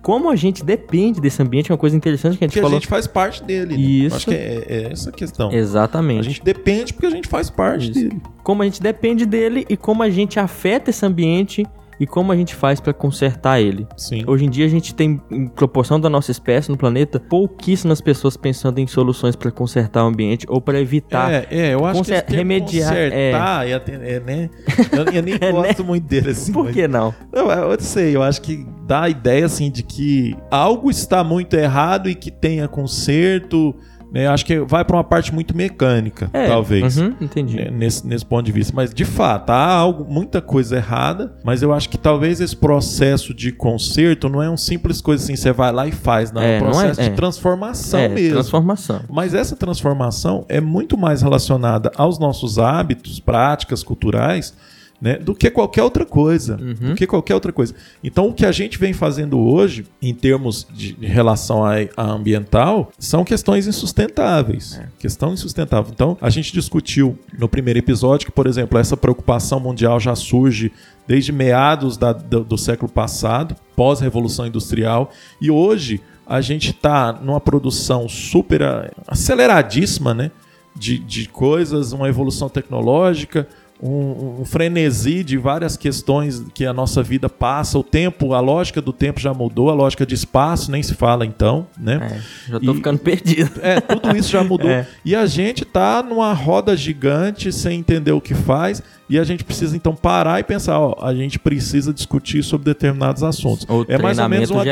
como 0.00 0.30
a 0.30 0.34
gente 0.34 0.64
depende 0.64 1.20
desse 1.20 1.42
ambiente, 1.42 1.70
é 1.70 1.74
uma 1.74 1.78
coisa 1.78 1.94
interessante 1.94 2.38
que 2.38 2.44
a 2.44 2.48
gente 2.48 2.54
porque 2.54 2.62
falou. 2.62 2.78
a 2.78 2.80
gente 2.80 2.88
faz 2.88 3.06
parte 3.06 3.44
dele. 3.44 3.76
Né? 3.76 3.82
Isso. 3.82 4.16
Acho 4.16 4.26
que 4.28 4.34
é, 4.34 4.64
é, 4.66 4.92
essa 4.92 5.10
a 5.10 5.12
questão. 5.12 5.52
Exatamente. 5.52 6.20
A 6.20 6.22
gente 6.22 6.42
depende 6.42 6.94
porque 6.94 7.06
a 7.06 7.10
gente 7.10 7.28
faz 7.28 7.50
parte 7.50 7.90
Isso. 7.90 8.00
dele. 8.00 8.22
Como 8.42 8.62
a 8.62 8.64
gente 8.64 8.80
depende 8.80 9.26
dele 9.26 9.66
e 9.68 9.76
como 9.76 10.02
a 10.02 10.08
gente 10.08 10.40
afeta 10.40 10.88
esse 10.88 11.04
ambiente 11.04 11.66
e 12.02 12.06
como 12.06 12.32
a 12.32 12.36
gente 12.36 12.52
faz 12.52 12.80
para 12.80 12.92
consertar 12.92 13.60
ele. 13.60 13.86
Sim. 13.96 14.24
Hoje 14.26 14.44
em 14.44 14.50
dia 14.50 14.66
a 14.66 14.68
gente 14.68 14.92
tem, 14.92 15.22
em 15.30 15.46
proporção 15.46 16.00
da 16.00 16.10
nossa 16.10 16.32
espécie 16.32 16.68
no 16.68 16.76
planeta, 16.76 17.20
pouquíssimas 17.20 18.00
pessoas 18.00 18.36
pensando 18.36 18.80
em 18.80 18.88
soluções 18.88 19.36
para 19.36 19.52
consertar 19.52 20.02
o 20.02 20.08
ambiente 20.08 20.44
ou 20.48 20.60
para 20.60 20.80
evitar. 20.80 21.32
É, 21.32 21.46
é, 21.48 21.74
eu 21.74 21.86
acho 21.86 22.02
que 22.02 22.34
remediar, 22.34 22.88
consertar, 22.88 23.68
é... 23.68 23.70
é, 23.70 24.20
né? 24.20 24.50
Eu, 24.90 25.04
eu 25.14 25.22
nem 25.22 25.34
é, 25.40 25.52
né? 25.52 25.52
gosto 25.52 25.82
né? 25.84 25.88
muito 25.88 26.04
dele 26.08 26.30
assim. 26.30 26.52
Por 26.52 26.72
que 26.72 26.88
não? 26.88 27.14
não? 27.32 27.48
Eu 27.52 27.80
sei, 27.80 28.16
eu 28.16 28.22
acho 28.24 28.42
que 28.42 28.66
dá 28.84 29.02
a 29.02 29.08
ideia 29.08 29.46
assim 29.46 29.70
de 29.70 29.84
que 29.84 30.36
algo 30.50 30.90
está 30.90 31.22
muito 31.22 31.54
errado 31.54 32.10
e 32.10 32.16
que 32.16 32.32
tenha 32.32 32.66
conserto 32.66 33.72
Né? 34.12 34.26
Acho 34.28 34.44
que 34.44 34.60
vai 34.60 34.84
para 34.84 34.94
uma 34.96 35.02
parte 35.04 35.32
muito 35.32 35.56
mecânica, 35.56 36.28
É, 36.34 36.46
talvez. 36.46 36.98
uhum, 36.98 37.14
entendi. 37.20 37.56
né, 37.56 37.70
Nesse, 37.70 38.06
nesse 38.06 38.26
ponto 38.26 38.44
de 38.44 38.52
vista. 38.52 38.72
Mas, 38.76 38.92
de 38.92 39.04
fato, 39.06 39.50
há 39.50 39.64
algo, 39.66 40.04
muita 40.12 40.42
coisa 40.42 40.76
errada, 40.76 41.32
mas 41.42 41.62
eu 41.62 41.72
acho 41.72 41.88
que 41.88 41.96
talvez 41.96 42.40
esse 42.40 42.54
processo 42.54 43.32
de 43.32 43.50
conserto 43.52 44.28
não 44.28 44.42
é 44.42 44.50
um 44.50 44.56
simples 44.56 45.00
coisa 45.00 45.24
assim, 45.24 45.34
você 45.34 45.50
vai 45.52 45.72
lá 45.72 45.86
e 45.86 45.92
faz, 45.92 46.30
não. 46.30 46.42
É, 46.42 46.58
É, 46.58 46.62
um 46.62 46.66
é- 46.66 46.70
processo 46.70 47.00
é. 47.00 47.08
de 47.08 47.16
transformação 47.16 48.00
é, 48.00 48.08
mesmo. 48.08 48.34
transformação. 48.34 49.00
Mas 49.10 49.32
essa 49.32 49.56
transformação 49.56 50.44
é 50.48 50.60
muito 50.60 50.98
mais 50.98 51.22
relacionada 51.22 51.90
aos 51.96 52.18
nossos 52.18 52.58
hábitos, 52.58 53.18
práticas 53.18 53.82
culturais, 53.82 54.54
né, 55.02 55.18
do 55.18 55.34
que 55.34 55.50
qualquer 55.50 55.82
outra 55.82 56.06
coisa. 56.06 56.56
Do 56.56 56.94
que 56.94 57.08
qualquer 57.08 57.34
outra 57.34 57.52
coisa. 57.52 57.74
Então, 58.04 58.28
o 58.28 58.32
que 58.32 58.46
a 58.46 58.52
gente 58.52 58.78
vem 58.78 58.92
fazendo 58.92 59.36
hoje, 59.36 59.84
em 60.00 60.14
termos 60.14 60.64
de 60.72 60.96
relação 61.00 61.64
à, 61.64 61.72
à 61.96 62.04
ambiental, 62.04 62.92
são 63.00 63.24
questões 63.24 63.66
insustentáveis. 63.66 64.80
Questão 65.00 65.32
insustentável. 65.32 65.90
Então, 65.92 66.16
a 66.20 66.30
gente 66.30 66.52
discutiu 66.52 67.18
no 67.36 67.48
primeiro 67.48 67.80
episódio 67.80 68.26
que, 68.26 68.32
por 68.32 68.46
exemplo, 68.46 68.78
essa 68.78 68.96
preocupação 68.96 69.58
mundial 69.58 69.98
já 69.98 70.14
surge 70.14 70.70
desde 71.04 71.32
meados 71.32 71.96
da- 71.96 72.12
do, 72.12 72.44
do 72.44 72.56
século 72.56 72.88
passado, 72.90 73.56
pós-revolução 73.74 74.46
industrial, 74.46 75.10
e 75.40 75.50
hoje 75.50 76.00
a 76.24 76.40
gente 76.40 76.70
está 76.70 77.12
numa 77.12 77.40
produção 77.40 78.08
super 78.08 78.62
aceleradíssima, 79.08 80.14
né? 80.14 80.30
De, 80.74 80.96
de 80.98 81.28
coisas, 81.28 81.92
uma 81.92 82.08
evolução 82.08 82.48
tecnológica, 82.48 83.46
um, 83.82 84.42
um 84.42 84.44
frenesi 84.44 85.24
de 85.24 85.36
várias 85.36 85.76
questões 85.76 86.40
que 86.54 86.64
a 86.64 86.72
nossa 86.72 87.02
vida 87.02 87.28
passa, 87.28 87.78
o 87.78 87.82
tempo, 87.82 88.32
a 88.32 88.40
lógica 88.40 88.80
do 88.80 88.92
tempo 88.92 89.18
já 89.18 89.34
mudou, 89.34 89.68
a 89.70 89.74
lógica 89.74 90.06
de 90.06 90.14
espaço 90.14 90.70
nem 90.70 90.82
se 90.82 90.94
fala 90.94 91.26
então, 91.26 91.66
né? 91.76 92.20
É, 92.48 92.50
já 92.52 92.60
tô 92.60 92.72
E- 92.72 92.76
ficando 92.76 92.98
perdido. 92.98 93.50
É, 93.62 93.80
tudo 93.80 94.16
isso 94.16 94.30
já 94.30 94.42
mudou. 94.44 94.62
É. 94.72 94.86
E 95.04 95.14
a 95.16 95.26
gente 95.26 95.64
tá 95.64 96.02
numa 96.02 96.32
roda 96.32 96.76
gigante 96.76 97.52
sem 97.52 97.80
entender 97.80 98.12
o 98.12 98.20
que 98.20 98.34
faz. 98.34 98.80
E 99.10 99.18
a 99.18 99.24
gente 99.24 99.44
precisa 99.44 99.76
então 99.76 99.94
parar 99.94 100.40
e 100.40 100.44
pensar, 100.44 100.78
ó, 100.80 100.96
a 101.04 101.14
gente 101.14 101.38
precisa 101.38 101.92
discutir 101.92 102.42
sobre 102.42 102.64
determinados 102.64 103.22
assuntos. 103.22 103.66
Ou 103.68 103.84
é 103.88 103.98
mais 103.98 104.18
ou 104.18 104.26
menos 104.28 104.50
uma 104.50 104.64
DR. 104.64 104.70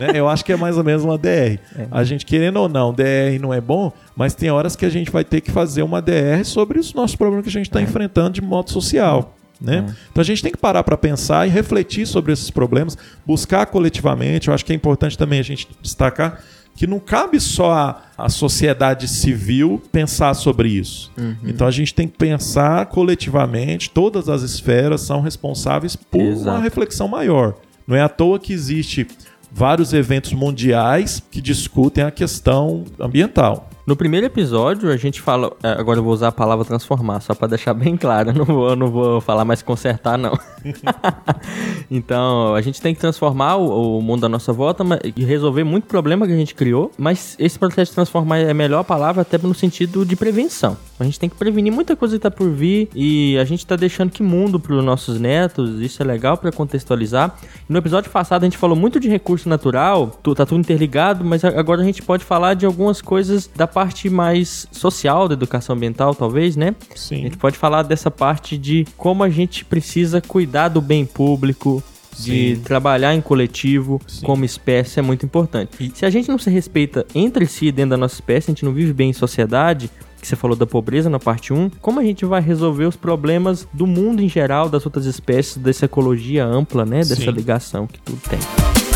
né? 0.00 0.10
Eu 0.14 0.28
acho 0.28 0.44
que 0.44 0.52
é 0.52 0.56
mais 0.56 0.76
ou 0.76 0.82
menos 0.82 1.04
uma 1.04 1.16
DR. 1.16 1.60
A 1.90 2.02
gente 2.02 2.26
querendo 2.26 2.56
ou 2.56 2.68
não, 2.68 2.92
DR 2.92 3.38
não 3.40 3.54
é 3.54 3.60
bom, 3.60 3.92
mas 4.16 4.34
tem 4.34 4.50
horas 4.50 4.76
que 4.76 4.84
a 4.84 4.90
gente 4.90 5.10
vai 5.10 5.24
ter 5.24 5.40
que 5.40 5.50
fazer 5.50 5.82
uma 5.82 6.00
DR 6.00 6.44
sobre 6.44 6.78
os 6.78 6.92
nossos 6.94 7.16
problemas 7.16 7.44
que 7.44 7.48
a 7.50 7.52
gente 7.52 7.68
está 7.68 7.80
enfrentando 7.80 8.30
de 8.30 8.42
modo 8.42 8.70
social. 8.70 9.36
Né? 9.60 9.94
Então 10.10 10.20
a 10.20 10.24
gente 10.24 10.42
tem 10.42 10.50
que 10.50 10.58
parar 10.58 10.82
para 10.82 10.96
pensar 10.96 11.46
e 11.46 11.50
refletir 11.50 12.04
sobre 12.06 12.32
esses 12.32 12.50
problemas, 12.50 12.98
buscar 13.24 13.64
coletivamente. 13.66 14.48
Eu 14.48 14.54
acho 14.54 14.64
que 14.64 14.72
é 14.72 14.76
importante 14.76 15.16
também 15.16 15.38
a 15.38 15.44
gente 15.44 15.68
destacar 15.80 16.42
que 16.74 16.86
não 16.86 16.98
cabe 16.98 17.38
só 17.38 17.72
a, 17.72 18.02
a 18.16 18.28
sociedade 18.28 19.06
civil 19.06 19.80
pensar 19.92 20.34
sobre 20.34 20.70
isso. 20.70 21.12
Então 21.44 21.66
a 21.66 21.70
gente 21.70 21.94
tem 21.94 22.08
que 22.08 22.16
pensar 22.16 22.86
coletivamente, 22.86 23.90
todas 23.90 24.28
as 24.28 24.42
esferas 24.42 25.02
são 25.02 25.20
responsáveis 25.20 25.94
por 25.94 26.20
Exato. 26.20 26.50
uma 26.50 26.60
reflexão 26.60 27.06
maior. 27.06 27.54
Não 27.86 27.94
é 27.94 28.00
à 28.00 28.08
toa 28.08 28.38
que 28.38 28.52
existe 28.52 29.06
vários 29.50 29.92
eventos 29.92 30.32
mundiais 30.32 31.22
que 31.30 31.40
discutem 31.40 32.04
a 32.04 32.10
questão 32.10 32.84
ambiental. 32.98 33.68
No 33.84 33.96
primeiro 33.96 34.26
episódio, 34.26 34.90
a 34.90 34.96
gente 34.96 35.20
fala. 35.20 35.52
é, 35.62 35.70
Agora 35.72 35.98
eu 35.98 36.04
vou 36.04 36.12
usar 36.12 36.28
a 36.28 36.32
palavra 36.32 36.64
transformar, 36.64 37.20
só 37.20 37.34
pra 37.34 37.48
deixar 37.48 37.74
bem 37.74 37.96
claro. 37.96 38.30
Eu 38.30 38.34
não 38.34 38.44
vou, 38.44 38.68
eu 38.70 38.76
não 38.76 38.88
vou 38.90 39.20
falar 39.20 39.44
mais 39.44 39.60
consertar, 39.60 40.16
não. 40.16 40.38
então, 41.90 42.54
a 42.54 42.60
gente 42.60 42.80
tem 42.80 42.94
que 42.94 43.00
transformar 43.00 43.56
o, 43.56 43.98
o 43.98 44.02
mundo 44.02 44.20
da 44.22 44.28
nossa 44.28 44.52
volta 44.52 44.84
e 45.16 45.24
resolver 45.24 45.64
muito 45.64 45.84
problema 45.86 46.26
que 46.26 46.32
a 46.32 46.36
gente 46.36 46.54
criou. 46.54 46.90
Mas 46.96 47.34
esse 47.38 47.58
processo 47.58 47.90
de 47.90 47.94
transformar 47.96 48.38
é 48.38 48.50
a 48.50 48.54
melhor 48.54 48.84
palavra, 48.84 49.22
até 49.22 49.38
no 49.38 49.54
sentido 49.54 50.04
de 50.04 50.14
prevenção. 50.16 50.76
A 51.00 51.04
gente 51.04 51.18
tem 51.18 51.28
que 51.28 51.34
prevenir 51.36 51.72
muita 51.72 51.96
coisa 51.96 52.16
que 52.16 52.22
tá 52.22 52.30
por 52.30 52.48
vir 52.50 52.88
e 52.94 53.36
a 53.38 53.44
gente 53.44 53.66
tá 53.66 53.74
deixando 53.74 54.10
que 54.10 54.22
mundo 54.22 54.60
pros 54.60 54.84
nossos 54.84 55.18
netos. 55.18 55.80
Isso 55.80 56.00
é 56.00 56.06
legal 56.06 56.36
pra 56.36 56.52
contextualizar. 56.52 57.34
No 57.68 57.78
episódio 57.78 58.10
passado, 58.10 58.42
a 58.42 58.46
gente 58.46 58.56
falou 58.58 58.76
muito 58.76 59.00
de 59.00 59.08
recurso 59.08 59.48
natural, 59.48 60.16
tu- 60.22 60.34
tá 60.34 60.46
tudo 60.46 60.60
interligado, 60.60 61.24
mas 61.24 61.44
agora 61.44 61.80
a 61.80 61.84
gente 61.84 62.00
pode 62.02 62.24
falar 62.24 62.54
de 62.54 62.64
algumas 62.64 63.02
coisas 63.02 63.50
da 63.56 63.66
parte 63.72 64.10
mais 64.10 64.66
social 64.70 65.26
da 65.26 65.34
educação 65.34 65.74
ambiental, 65.74 66.14
talvez, 66.14 66.56
né? 66.56 66.74
A 66.92 66.96
Sim. 66.96 67.22
gente 67.22 67.36
pode 67.36 67.56
falar 67.56 67.82
dessa 67.82 68.10
parte 68.10 68.58
de 68.58 68.86
como 68.96 69.22
a 69.22 69.30
gente 69.30 69.64
precisa 69.64 70.20
cuidar 70.20 70.68
do 70.68 70.80
bem 70.80 71.04
público, 71.06 71.82
de 72.18 72.56
Sim. 72.56 72.62
trabalhar 72.62 73.14
em 73.14 73.20
coletivo 73.20 74.00
Sim. 74.06 74.26
como 74.26 74.44
espécie 74.44 74.98
é 74.98 75.02
muito 75.02 75.24
importante. 75.24 75.92
Se 75.94 76.04
a 76.04 76.10
gente 76.10 76.28
não 76.28 76.38
se 76.38 76.50
respeita 76.50 77.06
entre 77.14 77.46
si 77.46 77.72
dentro 77.72 77.90
da 77.90 77.96
nossa 77.96 78.14
espécie, 78.14 78.50
a 78.50 78.52
gente 78.52 78.64
não 78.64 78.72
vive 78.72 78.92
bem 78.92 79.10
em 79.10 79.14
sociedade, 79.14 79.90
que 80.20 80.28
você 80.28 80.36
falou 80.36 80.56
da 80.56 80.66
pobreza 80.66 81.10
na 81.10 81.18
parte 81.18 81.52
1, 81.52 81.70
como 81.80 81.98
a 81.98 82.04
gente 82.04 82.24
vai 82.24 82.40
resolver 82.40 82.84
os 82.84 82.96
problemas 82.96 83.66
do 83.72 83.86
mundo 83.86 84.22
em 84.22 84.28
geral, 84.28 84.68
das 84.68 84.84
outras 84.86 85.06
espécies, 85.06 85.56
dessa 85.56 85.86
ecologia 85.86 86.44
ampla, 86.44 86.84
né? 86.84 86.98
Dessa 86.98 87.16
Sim. 87.16 87.30
ligação 87.30 87.86
que 87.88 88.00
tudo 88.00 88.20
tem. 88.28 88.91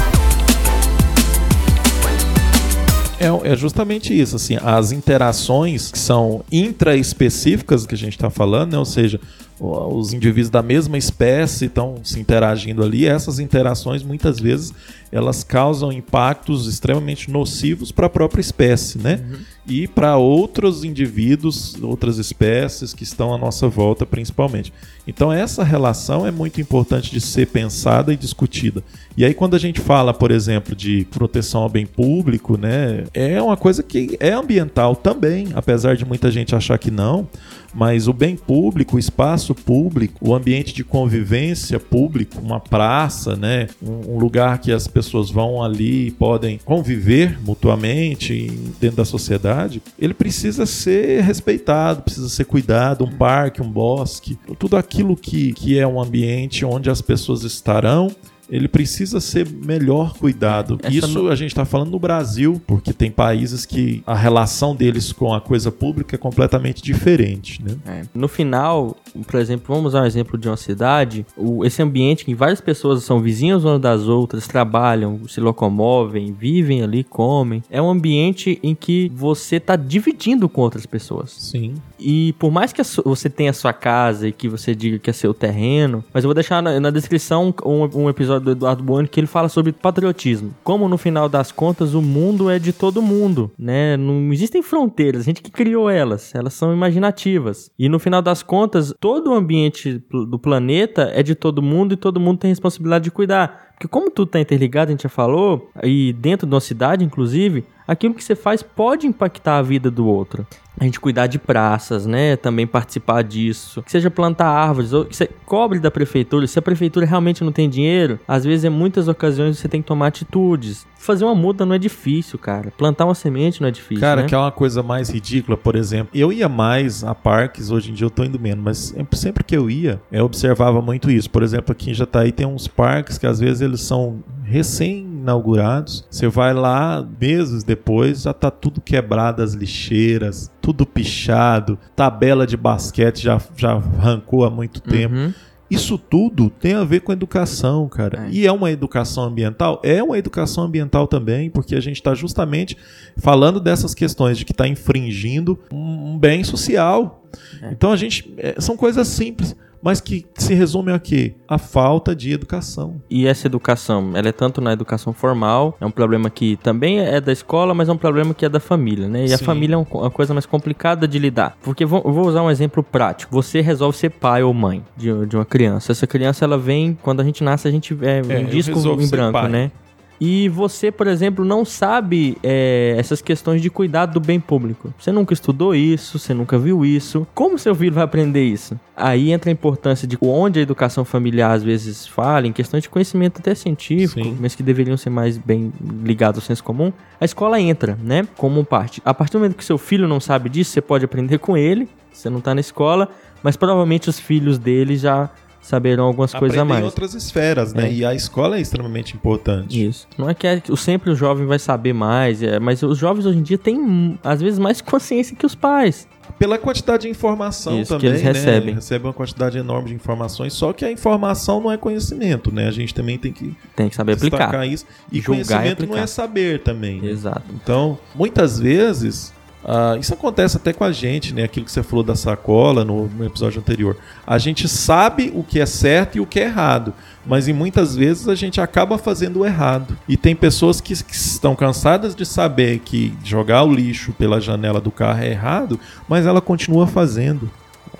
É, 3.18 3.52
é 3.52 3.56
justamente 3.56 4.18
isso, 4.18 4.37
assim, 4.37 4.58
as 4.62 4.92
interações 4.92 5.90
que 5.90 5.99
são 5.99 6.44
intraespecíficas 6.52 7.87
que 7.87 7.94
a 7.94 7.99
gente 7.99 8.12
está 8.12 8.28
falando, 8.28 8.73
né? 8.73 8.78
ou 8.78 8.85
seja, 8.85 9.18
os 9.59 10.13
indivíduos 10.13 10.51
da 10.51 10.63
mesma 10.63 10.99
espécie 10.99 11.65
estão 11.65 11.97
se 12.05 12.21
interagindo 12.21 12.83
ali, 12.83 13.07
essas 13.07 13.39
interações 13.39 14.03
muitas 14.03 14.39
vezes 14.39 14.73
elas 15.11 15.43
causam 15.43 15.93
impactos 15.93 16.67
extremamente 16.67 17.31
nocivos 17.31 17.91
para 17.91 18.07
a 18.07 18.11
própria 18.11 18.41
espécie, 18.41 18.99
né? 18.99 19.25
E 19.67 19.89
para 19.89 20.17
outros 20.17 20.85
indivíduos, 20.85 21.81
outras 21.83 22.19
espécies 22.19 22.93
que 22.93 23.05
estão 23.05 23.33
à 23.33 23.39
nossa 23.39 23.69
volta, 23.69 24.05
principalmente. 24.05 24.73
Então 25.07 25.33
essa 25.33 25.65
relação 25.65 26.27
é 26.27 26.31
muito 26.31 26.61
importante 26.61 27.11
de 27.11 27.21
ser 27.21 27.47
pensada 27.47 28.13
e 28.13 28.17
discutida. 28.17 28.83
E 29.17 29.25
aí 29.25 29.33
quando 29.33 29.55
a 29.55 29.59
gente 29.59 29.81
fala, 29.81 30.13
por 30.13 30.31
exemplo, 30.31 30.75
de 30.75 31.07
proteção 31.11 31.63
ao 31.63 31.69
bem 31.69 31.87
público, 31.87 32.59
né, 32.59 33.05
é 33.15 33.41
uma 33.41 33.57
coisa 33.57 33.83
que 33.83 34.17
é 34.21 34.33
ambiental 34.33 34.95
também, 34.95 35.49
apesar 35.55 35.97
de 35.97 36.05
muita 36.05 36.31
gente 36.31 36.55
achar 36.55 36.79
que 36.79 36.91
não, 36.91 37.27
mas 37.76 38.09
o 38.09 38.12
bem 38.14 38.37
público, 38.37 38.97
o 38.97 38.99
espaço 38.99 39.54
público, 39.54 40.26
o 40.26 40.35
ambiente 40.35 40.73
de 40.73 40.83
convivência 40.83 41.78
público, 41.78 42.40
uma 42.40 42.59
praça, 42.59 43.37
né, 43.37 43.68
um, 43.83 44.18
lugar 44.18 44.59
que 44.59 44.73
as 44.73 44.88
pessoas 44.88 45.30
vão 45.30 45.62
ali 45.62 46.06
e 46.06 46.11
podem 46.11 46.59
conviver 46.64 47.38
mutuamente 47.42 48.47
dentro 48.80 48.97
da 48.97 49.04
sociedade, 49.04 49.83
ele 49.99 50.14
precisa 50.14 50.64
ser 50.64 51.23
respeitado, 51.23 52.00
precisa 52.00 52.30
ser 52.30 52.47
cuidado, 52.47 53.04
um 53.04 53.12
parque, 53.12 53.61
um 53.61 53.71
bosque, 53.71 54.38
tudo 54.59 54.78
aquilo 54.78 55.14
que, 55.14 55.52
que 55.52 55.78
é 55.78 55.87
um 55.87 56.00
ambiente 56.00 56.64
onde 56.64 56.88
as 56.88 57.02
pessoas 57.02 57.42
estarão 57.42 58.11
ele 58.50 58.69
precisa 58.69 59.21
ser 59.21 59.47
melhor 59.49 60.15
cuidado. 60.15 60.79
Essa 60.83 60.95
Isso 60.95 61.23
no- 61.23 61.31
a 61.31 61.35
gente 61.35 61.50
está 61.50 61.65
falando 61.65 61.91
no 61.91 61.99
Brasil, 61.99 62.61
porque 62.67 62.93
tem 62.93 63.11
países 63.11 63.65
que 63.67 64.03
a 64.07 64.15
relação 64.15 64.75
deles 64.75 65.12
com 65.12 65.33
a 65.35 65.41
coisa 65.41 65.71
pública 65.73 66.15
é 66.17 66.19
completamente 66.19 66.83
diferente, 66.83 67.62
né? 67.62 68.07
No 68.15 68.29
final, 68.29 68.97
por 69.26 69.41
exemplo, 69.41 69.75
vamos 69.75 69.88
usar 69.95 70.03
um 70.03 70.07
exemplo 70.07 70.38
de 70.38 70.49
uma 70.49 70.57
cidade, 70.57 71.26
o- 71.37 71.65
esse 71.65 71.83
ambiente 71.83 72.25
que 72.25 72.35
várias 72.35 72.61
pessoas 72.61 73.03
são 73.03 73.21
vizinhas 73.21 73.65
umas 73.65 73.81
das 73.81 74.03
outras, 74.09 74.47
trabalham, 74.47 75.21
se 75.29 75.41
locomovem, 75.41 76.33
vivem 76.33 76.83
ali, 76.83 77.03
comem, 77.05 77.62
é 77.71 77.81
um 77.81 77.91
ambiente 77.91 78.59
em 78.62 78.75
que 78.75 79.11
você 79.15 79.57
está 79.57 79.76
dividindo 79.76 80.49
com 80.49 80.61
outras 80.61 80.87
pessoas. 80.87 81.31
Sim. 81.31 81.75
E 81.99 82.35
por 82.38 82.50
mais 82.50 82.73
que 82.73 82.83
você 83.05 83.29
tenha 83.31 83.50
a 83.50 83.55
sua 83.55 83.73
casa 83.73 84.29
e 84.29 84.33
que 84.33 84.49
você 84.49 84.75
diga 84.75 84.99
que 84.99 85.11
é 85.11 85.12
seu 85.12 85.33
terreno, 85.35 86.05
mas 86.12 86.25
eu 86.25 86.29
vou 86.29 86.35
deixar 86.35 86.62
na, 86.62 86.79
na 86.79 86.91
descrição 86.91 87.55
um, 87.65 88.03
um 88.05 88.09
episódio 88.11 88.36
do 88.38 88.50
Eduardo 88.50 88.83
Bueno 88.83 89.09
que 89.09 89.21
ele 89.21 89.26
fala 89.26 89.49
sobre 89.49 89.73
patriotismo. 89.73 90.55
Como 90.62 90.88
no 90.88 90.99
final 90.99 91.28
das 91.28 91.52
contas 91.52 91.95
o 91.95 92.02
mundo 92.02 92.50
é 92.50 92.59
de 92.59 92.73
todo 92.73 93.02
mundo, 93.02 93.50
né? 93.59 93.97
Não 93.97 94.33
existem 94.33 94.62
fronteiras, 94.62 95.23
a 95.23 95.25
gente 95.25 95.43
que 95.43 95.50
criou 95.50 95.88
elas, 95.90 96.35
elas 96.35 96.55
são 96.55 96.73
imaginativas. 96.73 97.71
E 97.78 97.88
no 97.88 97.99
final 97.99 98.23
das 98.23 98.43
contas, 98.43 98.95
todo 99.00 99.31
o 99.31 99.35
ambiente 99.35 100.02
do 100.11 100.38
planeta 100.38 101.11
é 101.14 101.23
de 101.23 101.35
todo 101.35 101.62
mundo 101.62 101.95
e 101.95 101.97
todo 101.97 102.21
mundo 102.21 102.38
tem 102.38 102.50
responsabilidade 102.50 103.05
de 103.05 103.11
cuidar. 103.11 103.66
Porque 103.73 103.88
como 103.88 104.11
tudo 104.11 104.31
tá 104.31 104.40
interligado, 104.40 104.88
a 104.88 104.93
gente 104.93 105.02
já 105.02 105.09
falou, 105.09 105.71
e 105.83 106.14
dentro 106.14 106.47
de 106.47 106.55
uma 106.55 106.61
cidade, 106.61 107.05
inclusive, 107.05 107.64
aquilo 107.87 108.14
que 108.14 108.23
você 108.25 108.35
faz 108.35 108.62
pode 108.62 109.07
impactar 109.07 109.59
a 109.59 109.62
vida 109.62 109.90
do 109.90 110.07
outro. 110.07 110.47
A 110.78 110.85
gente 110.85 111.00
cuidar 111.00 111.26
de 111.26 111.38
praças, 111.38 112.05
né? 112.05 112.37
Também 112.37 112.66
participar 112.66 113.23
disso. 113.23 113.83
Que 113.83 113.90
seja 113.90 114.11
plantar 114.11 114.47
árvores, 114.47 114.93
ou 114.93 115.07
que 115.07 115.16
você 115.16 115.26
cobre 115.47 115.78
da 115.78 115.90
prefeitura. 115.90 116.47
Se 116.47 116.59
a 116.59 116.62
prefeitura 116.62 117.07
realmente 117.07 117.43
não 117.43 117.50
tem 117.50 117.66
dinheiro, 117.66 118.21
às 118.28 118.45
vezes, 118.45 118.66
em 118.66 118.69
muitas 118.69 119.09
ocasiões, 119.09 119.57
você 119.59 119.69
tem 119.69 119.81
que 119.81 119.87
tomar 119.88 120.09
atitudes. 120.09 120.87
Fazer 120.99 121.25
uma 121.25 121.35
muda 121.35 121.64
não 121.64 121.75
é 121.75 121.78
difícil, 121.78 122.38
cara. 122.38 122.71
Plantar 122.76 123.07
uma 123.07 123.14
semente 123.14 123.62
não 123.62 123.69
é 123.69 123.71
difícil. 123.71 124.02
Cara, 124.02 124.21
né? 124.23 124.28
que 124.28 124.35
é 124.35 124.38
uma 124.38 124.52
coisa 124.52 124.83
mais 124.83 125.09
ridícula, 125.09 125.57
por 125.57 125.76
exemplo. 125.76 126.09
Eu 126.14 126.31
ia 126.31 126.47
mais 126.49 127.02
a 127.02 127.14
parques, 127.14 127.71
hoje 127.71 127.90
em 127.90 127.95
dia 127.95 128.05
eu 128.05 128.11
tô 128.11 128.23
indo 128.23 128.38
menos, 128.38 128.62
mas 128.62 128.76
sempre- 128.78 129.19
sempre 129.19 129.45
que 129.45 129.57
eu 129.57 129.71
ia, 129.71 129.99
eu 130.12 130.26
observava 130.26 130.83
muito 130.83 131.11
isso. 131.11 131.31
Por 131.31 131.43
exemplo, 131.43 131.73
aqui 131.73 131.90
em 131.90 131.95
Jataí 131.95 132.33
tem 132.33 132.45
uns 132.47 132.69
parques 132.69 133.16
que 133.16 133.26
às 133.26 133.40
vezes 133.40 133.62
eles 133.62 133.81
são 133.81 134.23
recém 134.45 135.15
inaugurados. 135.26 136.04
Você 136.09 136.28
vai 136.28 136.54
lá, 136.54 137.06
meses 137.21 137.64
depois, 137.64 138.23
já 138.23 138.33
tá 138.33 138.50
tudo 138.50 138.80
quebrado 138.80 139.42
as 139.42 139.52
lixeiras, 139.52 140.50
tudo 140.61 140.87
pichado, 140.87 141.78
tabela 141.95 142.47
de 142.47 142.56
basquete 142.56 143.23
já, 143.23 143.40
já 143.56 143.73
arrancou 143.73 144.45
há 144.45 144.50
muito 144.50 144.80
tempo. 144.80 145.14
Uhum. 145.14 145.33
Isso 145.68 145.99
tudo 145.99 146.49
tem 146.49 146.75
a 146.75 146.85
ver 146.85 147.00
com 147.00 147.12
educação, 147.12 147.88
cara. 147.88 148.26
É. 148.26 148.30
E 148.30 148.47
é 148.47 148.52
uma 148.52 148.71
educação 148.71 149.25
ambiental? 149.25 149.80
É 149.83 150.00
uma 150.00 150.16
educação 150.16 150.62
ambiental 150.62 151.09
também, 151.09 151.50
porque 151.50 151.75
a 151.75 151.80
gente 151.80 151.97
está 151.97 152.14
justamente 152.14 152.76
falando 153.16 153.59
dessas 153.59 153.92
questões 153.92 154.38
de 154.38 154.45
que 154.45 154.52
está 154.52 154.68
infringindo 154.68 155.59
um 155.73 155.97
um 156.06 156.18
bem 156.18 156.42
social. 156.45 157.23
É. 157.61 157.71
Então 157.71 157.92
a 157.92 157.97
gente. 157.97 158.33
é, 158.38 158.56
são 158.59 158.76
coisas 158.76 159.06
simples, 159.09 159.54
mas 159.83 160.00
que 160.00 160.26
se 160.35 160.54
resumem 160.54 160.95
a 160.95 160.99
quê? 160.99 161.35
A 161.49 161.59
falta 161.59 162.14
de 162.14 162.33
educação. 162.33 163.00
E 163.11 163.26
essa 163.26 163.47
educação, 163.47 164.12
ela 164.14 164.28
é 164.28 164.33
tanto 164.33 164.61
na 164.61 164.73
educação 164.73 165.12
formal, 165.12 165.76
é 165.80 165.87
um 165.87 165.90
problema 165.90 166.28
que 166.30 166.56
também 166.56 167.00
é 167.00 167.21
da 167.21 167.33
escola, 167.33 167.75
mas 167.75 167.88
é 167.88 167.92
um 167.92 167.97
problema 167.99 168.35
que 168.35 168.45
é 168.45 168.49
da 168.49 168.61
família, 168.61 169.09
né? 169.09 169.26
E 169.26 169.33
a 169.33 169.38
Sim. 169.38 169.45
família 169.45 169.75
é 169.75 169.78
um- 169.78 169.87
uma 169.90 170.11
coisa 170.11 170.33
mais 170.35 170.47
complicada 170.47 171.06
de 171.06 171.18
lidar. 171.18 171.56
Porque 171.62 171.85
vou, 171.85 172.02
eu 172.04 172.12
vou 172.12 172.26
usar 172.26 172.42
um 172.42 172.50
exemplo 172.50 172.83
prático. 172.83 173.33
Você 173.33 173.61
resolve 173.61 173.97
ser 173.97 174.11
pai 174.11 174.42
ou 174.42 174.52
mãe 174.54 174.85
de, 174.97 175.26
de 175.26 175.37
uma 175.37 175.45
criança. 175.45 175.92
Essa 175.92 176.06
criança, 176.06 176.45
ela 176.45 176.59
vem, 176.59 176.97
quando 177.02 177.21
a 177.21 177.25
gente 177.25 177.42
nasce, 177.45 177.66
a 177.68 177.71
gente 177.71 177.97
é, 178.02 178.23
É, 178.26 178.38
um 178.38 178.47
disco 178.47 178.78
em 179.00 179.09
branco, 179.09 179.33
pai. 179.33 179.49
né? 179.49 179.71
E 180.20 180.49
você, 180.49 180.90
por 180.90 181.06
exemplo, 181.06 181.44
não 181.44 181.64
sabe 181.64 182.37
é, 182.42 182.94
essas 182.99 183.20
questões 183.20 183.61
de 183.61 183.68
cuidado 183.68 184.14
do 184.14 184.20
bem 184.20 184.40
público. 184.40 184.92
Você 184.99 185.12
nunca 185.12 185.35
estudou 185.35 185.75
isso, 185.75 186.18
você 186.18 186.32
nunca 186.32 186.58
viu 186.58 186.85
isso. 186.85 187.26
Como 187.35 187.58
seu 187.58 187.75
filho 187.75 187.92
vai 187.92 188.04
aprender 188.04 188.44
isso? 188.44 188.78
Aí 188.96 189.30
entra 189.30 189.50
a 189.50 189.52
importância 189.52 190.08
de 190.08 190.16
onde 190.20 190.58
a 190.58 190.62
educação 190.62 191.04
familiar 191.04 191.52
às 191.52 191.62
vezes 191.62 192.06
fala, 192.06 192.46
em 192.46 192.52
questões 192.52 192.82
de 192.82 192.88
conhecimento 192.88 193.40
até 193.40 193.54
científico, 193.54 194.23
Sim. 194.23 194.38
mas 194.40 194.54
que 194.54 194.62
deveriam 194.62 194.96
ser 194.96 195.11
mais 195.11 195.37
bem 195.37 195.73
ligados 196.02 196.40
ao 196.40 196.46
senso 196.46 196.64
comum. 196.64 196.92
A 197.20 197.25
escola 197.25 197.61
entra, 197.61 197.99
né, 198.02 198.26
como 198.37 198.64
parte. 198.64 199.02
A 199.04 199.12
partir 199.12 199.32
do 199.32 199.40
momento 199.40 199.56
que 199.56 199.64
seu 199.64 199.76
filho 199.76 200.08
não 200.08 200.20
sabe 200.20 200.49
disso, 200.49 200.70
você 200.70 200.80
pode 200.80 201.04
aprender 201.04 201.38
com 201.38 201.56
ele, 201.56 201.88
você 202.11 202.30
não 202.30 202.40
tá 202.40 202.54
na 202.54 202.61
escola, 202.61 203.08
mas 203.42 203.56
provavelmente 203.56 204.08
os 204.08 204.18
filhos 204.18 204.58
dele 204.58 204.96
já 204.96 205.30
saberão 205.66 206.04
algumas 206.04 206.32
coisas 206.32 206.56
a 206.56 206.62
Aprender 206.62 206.78
em 206.78 206.82
mais. 206.82 206.85
outras 206.85 207.14
esferas, 207.14 207.75
né? 207.75 207.88
É. 207.88 207.92
E 207.92 208.04
a 208.04 208.14
escola 208.14 208.56
é 208.56 208.61
extremamente 208.61 209.14
importante. 209.14 209.85
Isso. 209.87 210.06
Não 210.16 210.30
é 210.30 210.35
que 210.35 210.46
é- 210.46 210.62
o- 210.68 210.76
sempre 210.76 211.11
o 211.11 211.14
jovem 211.14 211.46
vai 211.46 211.58
saber 211.58 211.92
mais, 211.92 212.42
é, 212.42 212.58
mas 212.58 212.82
os 212.82 212.96
jovens 212.99 213.26
hoje 213.26 213.38
em 213.38 213.42
dia 213.42 213.58
têm, 213.58 214.18
às 214.23 214.40
vezes, 214.40 214.58
mais 214.58 214.80
consciência 214.80 215.37
que 215.37 215.44
os 215.44 215.54
pais. 215.54 216.06
Pela 216.38 216.58
quantidade 216.58 217.02
de 217.04 217.08
informação 217.08 217.80
Isso, 217.80 217.96
que 217.96 218.00
também, 218.06 218.11
eles 218.11 218.23
né? 218.23 218.32
recebem. 218.32 218.75
Recebem 218.75 219.06
uma 219.06 219.12
quantidade 219.12 219.56
enorme 219.58 219.88
de 219.88 219.94
informações, 219.94 220.52
só 220.52 220.73
que 220.73 220.85
a 220.85 220.90
informação 220.90 221.61
não 221.61 221.70
é 221.73 221.76
conhecimento, 221.76 222.52
né? 222.52 222.66
A 222.66 222.70
gente 222.73 222.92
também 222.92 223.16
tem 223.16 223.32
que 223.32 223.54
Tem 223.75 223.88
que 223.88 223.94
saber 223.94 224.12
aplicar. 224.14 224.66
isso. 224.66 224.85
E 225.11 225.20
Julgar 225.20 225.20
e 225.20 225.23
conhecimento 225.44 225.78
não 225.80 225.87
aplicar. 225.87 226.02
é 226.02 226.06
saber 226.06 226.61
também. 226.62 227.00
né? 227.00 227.08
Exato. 227.11 227.42
Então, 227.54 227.99
muitas 228.14 228.58
vezes, 228.58 229.32
ah, 229.68 229.96
isso 229.99 230.14
acontece 230.14 230.56
até 230.56 230.73
com 230.73 230.85
a 230.85 230.92
gente, 230.92 231.35
né? 231.35 231.42
Aquilo 231.42 231.66
que 231.66 231.73
você 231.73 231.82
falou 231.82 232.04
da 232.04 232.14
sacola 232.14 232.85
no, 232.85 233.08
no 233.08 233.25
episódio 233.25 233.58
anterior. 233.58 233.96
A 234.25 234.38
gente 234.38 234.68
sabe 234.68 235.32
o 235.35 235.42
que 235.42 235.58
é 235.58 235.66
certo 235.66 236.16
e 236.18 236.20
o 236.20 236.26
que 236.26 236.38
é 236.38 236.44
errado, 236.44 236.94
mas 237.26 237.49
em 237.49 237.52
muitas 237.52 237.96
vezes 237.96 238.28
a 238.28 238.35
gente 238.37 238.61
acaba 238.61 238.96
fazendo 238.96 239.40
o 239.40 239.44
errado. 239.44 239.96
E 240.08 240.16
tem 240.16 240.37
pessoas 240.37 240.80
que, 240.80 240.94
que 241.02 241.14
estão 241.16 241.56
cansadas 241.56 242.14
de 242.14 242.25
saber 242.25 242.78
que 242.78 243.12
jogar 243.25 243.64
o 243.64 243.73
lixo 243.75 244.12
pela 244.12 244.40
janela 244.40 244.80
do 244.80 244.92
carro 244.92 245.20
é 245.23 245.30
errado, 245.30 245.80
mas 246.08 246.26
ela 246.26 246.40
continua 246.40 246.87
fazendo. 246.87 247.50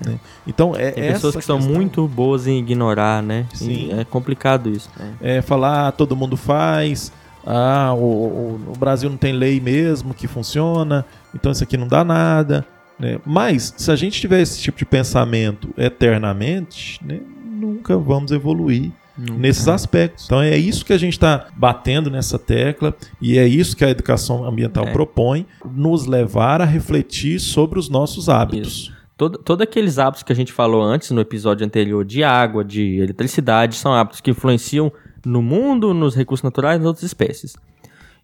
né? 0.05 0.15
Então, 0.47 0.73
é 0.73 0.91
Tem 0.91 1.11
pessoas 1.11 1.35
que 1.35 1.43
são 1.43 1.59
muito 1.59 2.07
boas 2.07 2.47
em 2.47 2.59
ignorar, 2.59 3.21
né? 3.21 3.45
Sim. 3.53 3.89
É 3.99 4.05
complicado 4.05 4.69
isso. 4.69 4.89
né? 4.97 5.13
é, 5.19 5.41
falar, 5.41 5.87
ah, 5.87 5.91
todo 5.91 6.15
mundo 6.15 6.37
faz, 6.37 7.11
ah, 7.45 7.93
o, 7.93 7.99
o- 7.99 8.61
o 8.73 8.77
Brasil 8.77 9.09
não 9.09 9.17
tem 9.17 9.33
lei 9.33 9.59
mesmo 9.59 10.13
que 10.13 10.27
funciona, 10.27 11.05
então 11.39 11.51
isso 11.51 11.63
aqui 11.63 11.77
não 11.77 11.87
dá 11.87 12.03
nada. 12.03 12.65
né? 12.99 13.19
Mas, 13.25 13.73
se 13.77 13.91
a 13.91 13.95
gente 13.95 14.19
tiver 14.19 14.41
esse 14.41 14.59
tipo 14.59 14.77
de 14.77 14.85
pensamento 14.85 15.69
eternamente, 15.77 16.99
né, 17.05 17.19
nunca 17.45 17.97
vamos 17.97 18.31
evoluir 18.31 18.91
Nunca. 19.17 19.39
nesses 19.39 19.67
aspectos. 19.67 20.25
Então 20.25 20.41
é 20.41 20.57
isso 20.57 20.83
que 20.85 20.93
a 20.93 20.97
gente 20.97 21.13
está 21.13 21.47
batendo 21.55 22.09
nessa 22.09 22.37
tecla 22.37 22.95
e 23.21 23.37
é 23.37 23.47
isso 23.47 23.75
que 23.75 23.83
a 23.85 23.89
educação 23.89 24.43
ambiental 24.45 24.85
É. 24.87 24.91
propõe, 24.91 25.45
nos 25.73 26.05
levar 26.05 26.61
a 26.61 26.65
refletir 26.65 27.39
sobre 27.39 27.79
os 27.79 27.89
nossos 27.89 28.29
hábitos. 28.29 28.91
Todo, 29.15 29.39
todos 29.39 29.63
aqueles 29.63 29.97
hábitos 29.97 30.21
que 30.21 30.31
a 30.31 30.35
gente 30.35 30.53
falou 30.53 30.81
antes 30.83 31.09
no 31.09 31.19
episódio 31.19 31.65
anterior 31.65 32.05
de 32.05 32.23
água, 32.23 32.63
de 32.63 32.97
eletricidade, 32.99 33.75
são 33.75 33.91
hábitos 33.91 34.21
que 34.21 34.29
influenciam 34.29 34.91
no 35.25 35.41
mundo, 35.41 35.91
nos 35.93 36.15
recursos 36.15 36.43
naturais 36.43 36.75
e 36.75 36.79
nas 36.79 36.87
outras 36.87 37.03
espécies. 37.03 37.55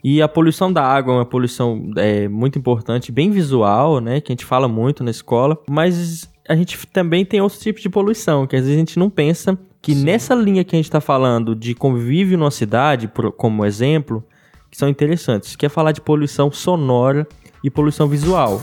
E 0.04 0.22
a 0.22 0.28
poluição 0.28 0.72
da 0.72 0.84
água 0.84 1.14
é 1.14 1.18
uma 1.20 1.26
poluição 1.26 1.92
é, 1.96 2.28
muito 2.28 2.60
importante, 2.60 3.12
bem 3.12 3.32
visual, 3.32 4.00
né? 4.02 4.20
Que 4.20 4.32
a 4.32 4.34
gente 4.34 4.44
fala 4.46 4.68
muito 4.68 5.04
na 5.04 5.12
escola. 5.12 5.58
Mas 5.70 6.30
a 6.48 6.56
gente 6.56 6.86
também 6.88 7.24
tem 7.24 7.40
outros 7.40 7.62
tipos 7.62 7.82
de 7.82 7.90
poluição, 7.90 8.46
que 8.46 8.56
às 8.56 8.64
vezes 8.64 8.76
a 8.76 8.80
gente 8.80 9.00
não 9.00 9.10
pensa 9.10 9.58
que 9.82 9.96
nessa 9.96 10.36
linha 10.36 10.64
que 10.64 10.76
a 10.76 10.78
gente 10.78 10.86
está 10.86 11.00
falando 11.02 11.56
de 11.56 11.74
convívio 11.74 12.38
numa 12.38 12.52
cidade, 12.52 13.08
por- 13.08 13.32
como 13.32 13.66
exemplo, 13.66 14.24
que 14.70 14.78
são 14.78 14.90
interessantes. 14.90 15.56
Que 15.56 15.66
é 15.66 15.70
falar 15.70 15.92
de 15.94 16.02
poluição 16.02 16.52
sonora 16.52 17.26
e 17.64 17.70
poluição 17.70 18.08
visual. 18.08 18.62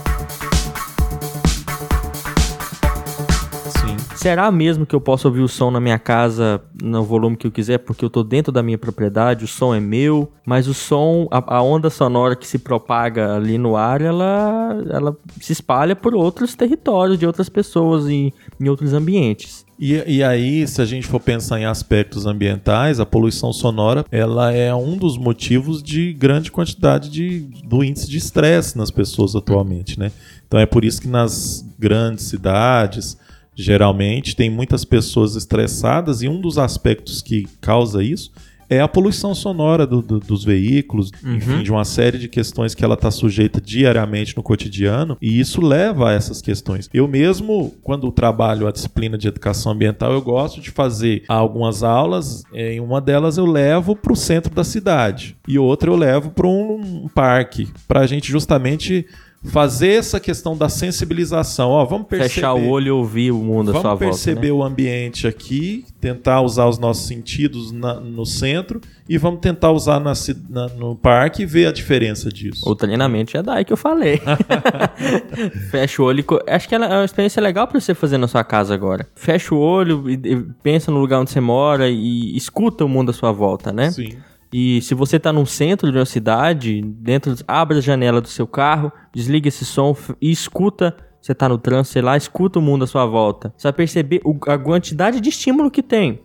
Será 4.20 4.52
mesmo 4.52 4.84
que 4.84 4.94
eu 4.94 5.00
posso 5.00 5.26
ouvir 5.26 5.40
o 5.40 5.48
som 5.48 5.70
na 5.70 5.80
minha 5.80 5.98
casa 5.98 6.60
no 6.82 7.02
volume 7.02 7.38
que 7.38 7.46
eu 7.46 7.50
quiser, 7.50 7.78
porque 7.78 8.04
eu 8.04 8.10
tô 8.10 8.22
dentro 8.22 8.52
da 8.52 8.62
minha 8.62 8.76
propriedade, 8.76 9.46
o 9.46 9.48
som 9.48 9.74
é 9.74 9.80
meu, 9.80 10.30
mas 10.44 10.68
o 10.68 10.74
som, 10.74 11.26
a, 11.30 11.56
a 11.56 11.62
onda 11.62 11.88
sonora 11.88 12.36
que 12.36 12.46
se 12.46 12.58
propaga 12.58 13.34
ali 13.34 13.56
no 13.56 13.76
ar, 13.76 14.02
ela, 14.02 14.78
ela 14.90 15.16
se 15.40 15.54
espalha 15.54 15.96
por 15.96 16.14
outros 16.14 16.54
territórios 16.54 17.18
de 17.18 17.26
outras 17.26 17.48
pessoas 17.48 18.08
e 18.08 18.30
em 18.60 18.68
outros 18.68 18.92
ambientes. 18.92 19.64
E, 19.78 19.94
e 20.06 20.22
aí, 20.22 20.68
se 20.68 20.82
a 20.82 20.84
gente 20.84 21.06
for 21.06 21.18
pensar 21.18 21.58
em 21.58 21.64
aspectos 21.64 22.26
ambientais, 22.26 23.00
a 23.00 23.06
poluição 23.06 23.54
sonora 23.54 24.04
ela 24.12 24.52
é 24.52 24.74
um 24.74 24.98
dos 24.98 25.16
motivos 25.16 25.82
de 25.82 26.12
grande 26.12 26.52
quantidade 26.52 27.08
de, 27.08 27.40
do 27.64 27.82
índice 27.82 28.06
de 28.06 28.18
estresse 28.18 28.76
nas 28.76 28.90
pessoas 28.90 29.34
atualmente, 29.34 29.98
né? 29.98 30.12
Então 30.46 30.60
é 30.60 30.66
por 30.66 30.84
isso 30.84 31.00
que 31.00 31.08
nas 31.08 31.64
grandes 31.78 32.26
cidades, 32.26 33.16
geralmente, 33.60 34.34
tem 34.36 34.50
muitas 34.50 34.84
pessoas 34.84 35.36
estressadas 35.36 36.22
e 36.22 36.28
um 36.28 36.40
dos 36.40 36.58
aspectos 36.58 37.22
que 37.22 37.46
causa 37.60 38.02
isso 38.02 38.30
é 38.72 38.80
a 38.80 38.86
poluição 38.86 39.34
sonora 39.34 39.84
do- 39.84 40.00
do- 40.00 40.20
dos 40.20 40.44
veículos, 40.44 41.10
enfim, 41.24 41.60
de 41.64 41.72
uma 41.72 41.84
série 41.84 42.18
de 42.18 42.28
questões 42.28 42.72
que 42.72 42.84
ela 42.84 42.94
está 42.94 43.10
sujeita 43.10 43.60
diariamente 43.60 44.36
no 44.36 44.44
cotidiano, 44.44 45.18
e 45.20 45.40
isso 45.40 45.60
leva 45.60 46.10
a 46.10 46.12
essas 46.12 46.40
questões. 46.40 46.88
Eu 46.94 47.08
mesmo, 47.08 47.74
quando 47.82 48.12
trabalho 48.12 48.68
a 48.68 48.70
disciplina 48.70 49.18
de 49.18 49.26
educação 49.26 49.72
ambiental, 49.72 50.12
eu 50.12 50.22
gosto 50.22 50.60
de 50.60 50.70
fazer 50.70 51.24
algumas 51.26 51.82
aulas, 51.82 52.44
eh, 52.54 52.74
em 52.74 52.80
uma 52.80 53.00
delas 53.00 53.36
eu 53.38 53.44
levo 53.44 53.96
para 53.96 54.12
o 54.12 54.16
centro 54.16 54.54
da 54.54 54.62
cidade, 54.62 55.36
e 55.48 55.58
outra 55.58 55.90
eu 55.90 55.96
levo 55.96 56.30
para 56.30 56.46
um 56.46 57.08
parque, 57.12 57.66
para 57.88 57.98
a 58.02 58.06
gente 58.06 58.30
justamente 58.30 59.04
fazer 59.44 59.92
essa 59.98 60.20
questão 60.20 60.56
da 60.56 60.68
sensibilização. 60.68 61.70
Ó, 61.70 61.84
vamos 61.84 62.06
perceber. 62.06 62.28
Fechar 62.34 62.52
o 62.54 62.68
olho 62.68 62.86
e 62.88 62.90
ouvir 62.90 63.30
o 63.32 63.38
mundo 63.38 63.70
à 63.70 63.74
sua 63.74 63.82
Vamos 63.82 64.00
volta. 64.00 64.04
perceber 64.06 64.48
né? 64.48 64.52
o 64.52 64.62
ambiente 64.62 65.26
aqui, 65.26 65.84
tentar 66.00 66.42
usar 66.42 66.66
os 66.66 66.78
nossos 66.78 67.06
sentidos 67.06 67.72
na- 67.72 67.98
no 67.98 68.26
centro 68.26 68.80
e 69.08 69.16
vamos 69.16 69.40
tentar 69.40 69.70
usar 69.72 69.98
na 69.98 70.12
na- 70.48 70.68
no 70.68 70.94
parque 70.94 71.42
e 71.42 71.46
ver 71.46 71.66
a 71.66 71.72
diferença 71.72 72.28
disso. 72.28 72.68
O 72.68 72.74
treinamento 72.74 73.32
já 73.32 73.40
dá 73.42 73.54
aí 73.54 73.64
que 73.64 73.72
eu 73.72 73.76
falei. 73.78 74.20
Fecha 75.70 76.02
o 76.02 76.04
olho. 76.04 76.24
e 76.46 76.50
Acho 76.50 76.68
que 76.68 76.74
é 76.74 76.78
uma 76.78 77.04
experiência 77.04 77.40
legal 77.42 77.66
pra 77.66 77.80
você 77.80 77.94
fazer 77.94 78.18
na 78.18 78.28
sua 78.28 78.44
casa 78.44 78.74
agora. 78.74 79.06
Fecha 79.14 79.54
o 79.54 79.58
olho 79.58 80.08
e 80.08 80.20
e 80.22 80.36
pensa 80.62 80.90
no 80.92 80.98
lugar 81.00 81.18
onde 81.20 81.30
você 81.30 81.40
mora 81.40 81.88
e 81.88 82.36
escuta 82.36 82.84
o 82.84 82.88
mundo 82.88 83.10
à 83.10 83.12
sua 83.12 83.32
volta, 83.32 83.72
né? 83.72 83.90
Sim. 83.90 84.16
E 84.52 84.80
se 84.82 84.94
você 84.94 85.18
tá 85.18 85.32
no 85.32 85.46
centro 85.46 85.92
de 85.92 85.98
uma 85.98 86.04
cidade, 86.04 86.82
dentro, 86.82 87.34
abre 87.46 87.78
a 87.78 87.80
janela 87.80 88.20
do 88.20 88.28
seu 88.28 88.46
carro, 88.46 88.90
desliga 89.14 89.48
esse 89.48 89.64
som 89.64 89.96
e 90.20 90.30
escuta. 90.30 90.96
Você 91.22 91.34
tá 91.34 91.48
no 91.48 91.58
trânsito, 91.58 91.92
sei 91.92 92.02
lá, 92.02 92.16
escuta 92.16 92.58
o 92.58 92.62
mundo 92.62 92.82
à 92.84 92.86
sua 92.86 93.04
volta. 93.06 93.52
Você 93.56 93.68
vai 93.68 93.72
perceber 93.74 94.22
a 94.48 94.58
quantidade 94.58 95.20
de 95.20 95.28
estímulo 95.28 95.70
que 95.70 95.82
tem. 95.82 96.20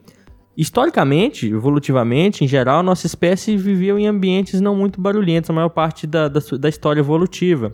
Historicamente, 0.57 1.47
evolutivamente, 1.51 2.45
em 2.45 2.47
geral, 2.47 2.79
a 2.79 2.83
nossa 2.83 3.05
espécie 3.05 3.57
viveu 3.57 3.99
em 3.99 4.07
ambientes 4.07 4.61
não 4.61 4.73
muito 4.73 5.01
barulhentos, 5.01 5.49
a 5.49 5.53
maior 5.53 5.67
parte 5.67 6.07
da, 6.07 6.29
da, 6.29 6.39
da 6.57 6.69
história 6.69 7.01
evolutiva. 7.01 7.71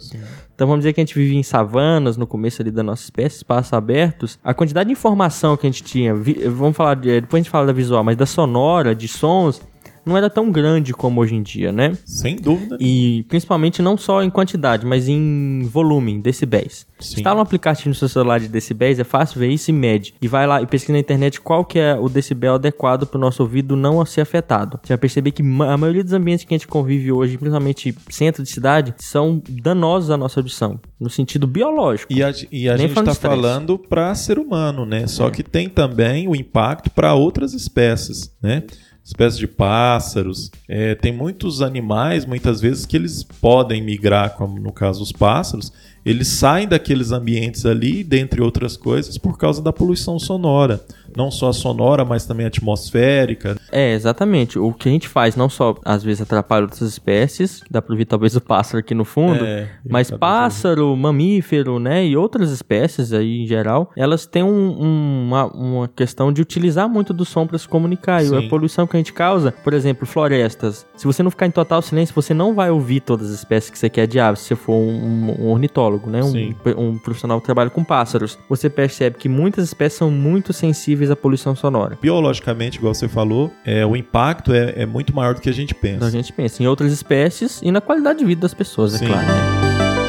Então 0.56 0.66
vamos 0.68 0.80
dizer 0.80 0.92
que 0.94 1.00
a 1.00 1.04
gente 1.06 1.14
vivia 1.14 1.38
em 1.38 1.44
savanas 1.44 2.18
no 2.18 2.26
começo 2.26 2.60
ali 2.60 2.72
da 2.72 2.82
nossa 2.82 3.04
espécie, 3.04 3.38
espaços 3.38 3.72
abertos. 3.72 4.40
A 4.44 4.52
quantidade 4.52 4.88
de 4.88 4.94
informação 4.94 5.56
que 5.56 5.68
a 5.68 5.70
gente 5.70 5.84
tinha, 5.84 6.16
vi- 6.16 6.48
vamos 6.50 6.76
falar, 6.76 6.96
de, 6.96 7.22
depois 7.22 7.40
a 7.40 7.44
gente 7.44 7.52
fala 7.52 7.68
da 7.68 7.74
visual, 7.74 8.04
mas 8.04 8.18
da 8.18 8.26
sonora, 8.26 8.96
de 8.96 9.08
sons, 9.08 9.62
não 10.06 10.18
era 10.18 10.30
tão 10.30 10.52
grande 10.52 10.94
como 10.94 11.22
hoje 11.22 11.36
em 11.36 11.44
dia, 11.44 11.72
né? 11.72 11.98
Sem 12.06 12.36
dúvida. 12.36 12.78
E 12.80 13.26
principalmente 13.30 13.82
não 13.82 13.98
só 13.98 14.24
em 14.24 14.30
quantidade, 14.30 14.86
mas 14.86 15.08
em 15.08 15.62
volume, 15.72 16.20
decibéis. 16.20 16.86
Sim. 17.00 17.16
Instala 17.18 17.40
um 17.40 17.44
aplicativo 17.44 17.90
no 17.90 17.96
seu 17.96 18.08
celular 18.08 18.40
de 18.40 18.48
decibéis, 18.48 19.00
é 19.00 19.04
fácil 19.04 19.40
ver 19.40 19.50
isso 19.50 19.70
e 19.72 19.74
mede. 19.74 20.14
E 20.22 20.28
vai 20.28 20.46
lá 20.46 20.62
e 20.62 20.66
pesquisa 20.68 20.94
na 20.94 21.00
internet 21.00 21.42
qual 21.42 21.66
que 21.66 21.80
é 21.80 21.96
o 21.96 22.08
decibel 22.10 22.56
adequado 22.56 23.06
para 23.06 23.18
o 23.18 23.22
nosso 23.22 23.42
ouvido 23.42 23.76
não 23.76 24.04
ser 24.06 24.22
afetado. 24.22 24.80
Você 24.84 24.90
vai 24.94 24.98
perceber 24.98 25.32
que 25.32 25.42
a 25.42 25.78
maioria 25.78 26.04
dos 26.04 26.14
ambientes 26.14 26.46
que 26.46 26.54
a 26.54 26.58
gente 26.58 26.68
convive 26.68 27.12
hoje, 27.12 27.38
principalmente 27.38 27.96
centro 28.10 28.44
de 28.44 28.50
cidade, 28.50 28.94
são 28.98 29.42
danosos 29.50 30.10
à 30.12 30.18
nossa 30.18 30.40
audição, 30.40 30.80
no 31.00 31.10
sentido 31.10 31.48
biológico. 31.48 32.12
E 32.14 32.24
a, 32.24 32.32
e 32.52 32.70
a 32.70 32.78
gente 32.78 32.98
está 32.98 33.14
falando 33.14 33.78
para 33.78 34.14
ser 34.16 34.38
humano, 34.40 34.86
né? 34.86 35.08
Só 35.08 35.28
É. 35.28 35.32
que 35.32 35.44
tem 35.44 35.68
também 35.70 36.28
o 36.28 36.36
impacto 36.36 36.90
para 36.90 37.14
outras 37.14 37.54
espécies, 37.54 38.32
né? 38.42 38.64
Espécies 39.04 39.40
de 39.40 39.48
pássaros. 39.48 40.52
É, 40.68 40.96
tem 40.96 41.12
muitos 41.12 41.62
animais, 41.62 42.26
muitas 42.26 42.62
vezes, 42.62 42.86
que 42.86 42.96
eles 42.96 43.24
podem 43.24 43.82
migrar, 43.82 44.36
como 44.36 44.60
no 44.60 44.72
caso 44.72 45.02
os 45.02 45.12
pássaros, 45.12 45.74
eles 46.06 46.28
saem 46.28 46.68
daqueles 46.68 47.12
ambientes 47.12 47.66
ali, 47.66 48.04
dentre 48.04 48.42
outras 48.42 48.76
coisas, 48.78 49.18
por 49.18 49.38
causa 49.38 49.62
da 49.62 49.72
poluição 49.74 50.18
sonora. 50.20 50.82
Não 51.16 51.30
só 51.30 51.50
a 51.50 51.54
sonora, 51.54 52.06
mas 52.06 52.26
também 52.26 52.46
a 52.46 52.48
atmosférica. 52.48 53.58
É, 53.70 53.94
exatamente. 53.94 54.58
O 54.58 54.72
que 54.72 54.88
a 54.88 54.92
gente 54.92 55.10
faz 55.10 55.36
não 55.36 55.50
só 55.50 55.76
às 55.84 56.02
vezes 56.04 56.22
atrapalha 56.22 56.64
outras 56.64 56.82
espécies, 56.82 57.62
dá 57.70 57.82
pra 57.82 57.94
ouvir 57.94 58.06
talvez 58.06 58.34
o 58.38 58.40
pássaro 58.40 58.80
aqui 58.80 58.94
no 58.96 59.04
fundo, 59.04 59.44
É, 59.44 59.68
mas 59.88 60.10
pássaro, 60.10 60.96
mamífero, 60.96 61.80
né, 61.80 62.06
e 62.06 62.16
outras 62.16 62.50
espécies 62.52 63.12
aí 63.12 63.42
em 63.44 63.46
geral, 63.46 63.92
elas 63.98 64.26
têm 64.26 64.42
um- 64.42 64.82
um- 64.82 65.24
uma, 65.28 65.46
uma 65.48 65.88
questão 65.90 66.32
de 66.32 66.42
utilizar 66.42 66.88
muito 66.88 67.14
do 67.14 67.26
som 67.26 67.46
para 67.46 67.58
se 67.58 67.68
comunicar. 67.68 68.24
E 68.24 68.28
Sim. 68.28 68.46
a 68.46 68.50
poluição 68.50 68.88
que 68.88 68.96
a 68.96 69.00
gente 69.00 69.12
causa, 69.12 69.52
por 69.52 69.74
exemplo, 69.74 70.06
florestas. 70.08 70.86
Se 70.96 71.06
você 71.06 71.22
não 71.22 71.30
ficar 71.32 71.46
em 71.48 71.52
total 71.52 71.82
silêncio, 71.82 72.16
você 72.16 72.34
não 72.34 72.54
vai 72.56 72.72
ouvir 72.72 73.02
todas 73.02 73.28
as 73.28 73.34
espécies 73.36 73.70
que 73.70 73.78
você 73.78 73.90
quer 73.90 74.08
de 74.08 74.18
aves, 74.18 74.40
se 74.42 74.48
você 74.50 74.56
for 74.56 74.76
um, 74.76 75.36
um 75.42 75.50
ornitólogo, 75.52 75.91
né, 76.10 76.22
um, 76.24 76.54
um 76.78 76.98
profissional 76.98 77.40
que 77.40 77.46
trabalha 77.46 77.70
com 77.70 77.84
pássaros. 77.84 78.38
Você 78.50 78.70
percebe 78.70 79.18
que 79.18 79.30
muitas 79.30 79.66
espécies 79.66 79.98
são 79.98 80.12
muito 80.12 80.54
sensíveis 80.54 81.12
à 81.12 81.16
poluição 81.16 81.56
sonora. 81.56 81.98
Biologicamente, 82.02 82.78
igual 82.78 82.94
você 82.94 83.08
falou, 83.08 83.52
é, 83.66 83.86
o 83.86 83.96
impacto 83.96 84.54
é, 84.54 84.82
é 84.82 84.86
muito 84.86 85.16
maior 85.16 85.34
do 85.34 85.42
que 85.42 85.50
a 85.50 85.54
gente 85.54 85.74
pensa. 85.74 86.06
A 86.06 86.10
gente 86.10 86.32
pensa 86.34 86.62
em 86.62 86.68
outras 86.68 86.92
espécies 86.92 87.62
e 87.62 87.72
na 87.72 87.82
qualidade 87.82 88.20
de 88.20 88.26
vida 88.26 88.42
das 88.42 88.54
pessoas, 88.54 88.94
Sim. 88.94 89.06
é 89.06 89.08
claro. 89.08 89.28
Né? 89.28 90.01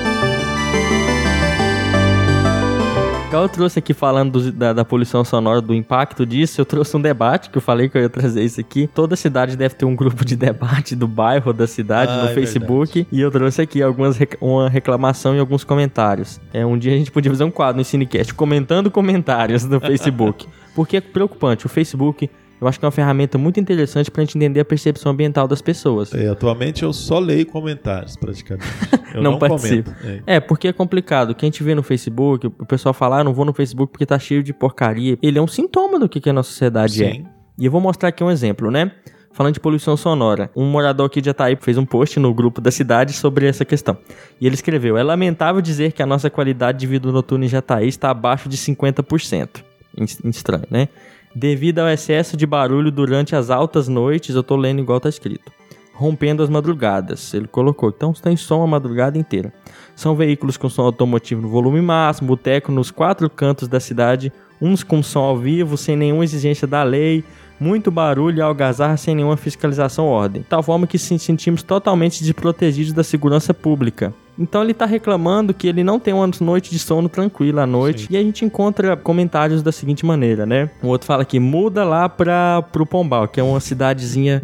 Então 3.33 3.45
eu 3.45 3.49
trouxe 3.49 3.79
aqui 3.79 3.95
falando 3.95 4.31
do- 4.43 4.53
da, 4.53 4.75
da 4.75 4.85
poluição 4.85 5.25
sonora, 5.25 5.59
do 5.63 5.73
impacto 5.73 6.27
disso, 6.27 6.61
eu 6.61 6.67
trouxe 6.67 6.95
um 6.95 7.01
debate 7.01 7.49
que 7.49 7.57
eu 7.57 7.63
falei 7.63 7.89
que 7.89 7.97
eu 7.97 8.03
ia 8.03 8.09
trazer 8.11 8.45
isso 8.45 8.61
aqui. 8.61 8.87
Toda 8.95 9.17
cidade 9.17 9.57
deve 9.57 9.75
ter 9.75 9.87
um 9.87 9.97
grupo 9.97 10.23
de 10.23 10.37
debate 10.37 10.95
do 10.95 11.09
bairro 11.09 11.51
da 11.51 11.67
cidade 11.67 12.13
Ah, 12.13 12.25
no 12.25 12.29
é 12.29 12.35
Facebook. 12.35 13.07
E 13.11 13.21
eu 13.23 13.31
trouxe 13.31 13.63
aqui 13.63 13.83
algumas 13.83 14.19
rec- 14.19 14.37
uma 14.39 14.69
reclamação 14.69 15.35
e 15.35 15.39
alguns 15.39 15.65
comentários. 15.65 16.39
É, 16.53 16.67
um 16.67 16.77
dia 16.77 16.93
a 16.93 16.97
gente 16.99 17.11
podia 17.11 17.31
fazer 17.31 17.45
um 17.45 17.51
quadro 17.51 17.79
no 17.79 17.85
Cinecast 17.87 18.35
comentando 18.35 18.91
comentários 18.91 19.65
no 19.65 19.81
Facebook. 19.81 20.47
Porque 20.77 20.99
é 20.99 21.01
preocupante. 21.01 21.65
O 21.65 21.71
Facebook, 21.71 22.29
eu 22.63 22.69
acho 22.69 22.79
que 22.79 22.85
é 22.85 22.87
uma 22.87 22.93
ferramenta 22.93 23.37
muito 23.37 23.59
interessante 23.61 24.11
pra 24.11 24.23
gente 24.25 24.39
entender 24.39 24.61
a 24.61 24.65
percepção 24.65 25.13
ambiental 25.13 25.47
das 25.49 25.61
pessoas. 25.61 26.15
É, 26.15 26.29
atualmente 26.29 26.83
eu 26.85 26.93
só 26.93 27.19
leio 27.19 27.45
comentários, 27.45 28.17
praticamente. 28.17 28.67
Eu 29.13 29.21
Não 29.23 29.33
não, 29.33 29.39
participo. 29.39 29.91
comento. 29.93 30.23
É. 30.27 30.37
É, 30.37 30.41
porque 30.41 30.69
é 30.69 30.73
complicado. 30.73 31.31
O 31.31 31.35
que 31.35 31.45
a 31.45 31.47
gente 31.49 31.63
vê 31.63 31.75
no 31.75 31.83
Facebook, 31.83 32.47
o 32.47 32.65
pessoal 32.65 32.95
fala, 32.95 33.19
ah, 33.21 33.25
não 33.25 33.35
vou 33.35 33.45
no 33.45 33.53
Facebook 33.53 33.93
porque 33.93 34.07
tá 34.07 34.19
cheio 34.19 34.43
de 34.43 34.55
porcaria. 34.55 35.19
Ele 35.21 35.39
é 35.39 35.43
um 35.43 35.47
sintoma 35.47 35.99
do 35.99 36.09
que, 36.09 36.19
que 36.19 36.31
a 36.31 36.33
nossa 36.33 36.49
sociedade 36.49 37.05
é. 37.05 37.13
Sim. 37.13 37.27
E 37.59 37.67
eu 37.67 37.71
vou 37.71 37.79
mostrar 37.79 38.09
aqui 38.09 38.25
um 38.25 38.31
exemplo, 38.31 38.71
né? 38.71 38.91
Falando 39.35 39.53
de 39.53 39.61
poluição 39.61 39.99
sonora, 39.99 40.51
um 40.57 40.65
morador 40.65 41.07
aqui 41.07 41.21
de 41.21 41.27
Jataí 41.27 41.57
fez 41.61 41.77
um 41.77 41.85
post 41.85 42.19
no 42.19 42.33
grupo 42.33 42.59
da 42.61 42.71
cidade 42.71 43.13
sobre 43.13 43.47
essa 43.47 43.65
questão. 43.67 43.99
E 44.41 44.47
ele 44.47 44.55
escreveu: 44.55 44.97
É 44.97 45.03
lamentável 45.03 45.61
dizer 45.61 45.93
que 45.93 46.03
a 46.03 46.07
nossa 46.07 46.31
qualidade 46.31 46.79
de 46.79 46.87
vida 46.87 47.13
noturna 47.13 47.45
em 47.45 47.49
Jataí 47.49 47.89
está 47.89 48.09
abaixo 48.11 48.49
de 48.49 48.57
50%. 48.57 49.63
Em- 49.97 50.29
Estranho, 50.31 50.65
né? 50.71 50.89
Devido 51.35 51.79
ao 51.79 51.89
excesso 51.89 52.37
de 52.37 52.47
barulho 52.47 52.91
durante 52.91 53.35
as 53.35 53.49
altas 53.49 53.89
noites, 53.89 54.35
eu 54.35 54.43
tô 54.43 54.55
lendo 54.55 54.81
igual 54.81 55.01
tá 55.01 55.09
escrito. 55.09 55.51
Rompendo 55.95 56.43
as 56.43 56.51
madrugadas, 56.51 57.33
ele 57.33 57.47
colocou. 57.47 57.91
Então 57.91 58.13
tem 58.13 58.37
som 58.37 58.63
a 58.63 58.67
madrugada 58.67 59.17
inteira. 59.17 59.53
São 59.97 60.15
veículos 60.15 60.57
com 60.57 60.69
som 60.69 60.83
automotivo 60.83 61.41
no 61.41 61.49
volume 61.49 61.81
máximo, 61.81 62.29
boteco 62.29 62.71
nos 62.71 62.91
quatro 62.91 63.31
cantos 63.31 63.69
da 63.69 63.81
cidade, 63.81 64.33
uns 64.61 64.83
com 64.83 65.03
som 65.03 65.21
ao 65.21 65.39
vivo, 65.39 65.77
sem 65.77 65.97
nenhuma 65.97 66.25
exigência 66.25 66.67
da 66.67 66.83
lei, 66.83 67.25
muito 67.59 67.91
barulho 67.91 68.39
e 68.39 68.43
algazarra 68.43 68.97
sem 68.97 69.15
nenhuma 69.15 69.37
fiscalização 69.37 70.07
ordem. 70.07 70.43
Tal 70.43 70.63
forma 70.63 70.87
que 70.87 70.99
se 70.99 71.19
sentimos 71.19 71.63
totalmente 71.63 72.23
desprotegidos 72.23 72.93
da 72.93 73.05
segurança 73.05 73.55
pública. 73.55 74.13
Então 74.39 74.63
ele 74.63 74.73
tá 74.73 74.87
reclamando 74.87 75.53
que 75.53 75.69
ele 75.69 75.85
não 75.85 75.99
tem 75.99 76.15
uma 76.15 76.29
noite 76.41 76.71
de 76.71 76.79
sono 76.79 77.09
tranquila 77.09 77.63
à 77.63 77.67
noite. 77.67 78.07
E 78.11 78.17
a 78.17 78.23
gente 78.23 78.45
encontra 78.45 78.97
comentários 78.97 79.63
da 79.63 79.71
seguinte 79.71 80.07
maneira, 80.07 80.47
né? 80.47 80.71
O 80.83 80.89
outro 80.89 81.07
fala 81.07 81.25
que 81.25 81.39
muda 81.39 81.85
lá 81.85 82.09
pra, 82.09 82.63
pro 82.73 82.87
Pombal, 82.87 83.29
que 83.29 83.39
é 83.39 83.43
uma 83.43 83.61
cidadezinha 83.61 84.43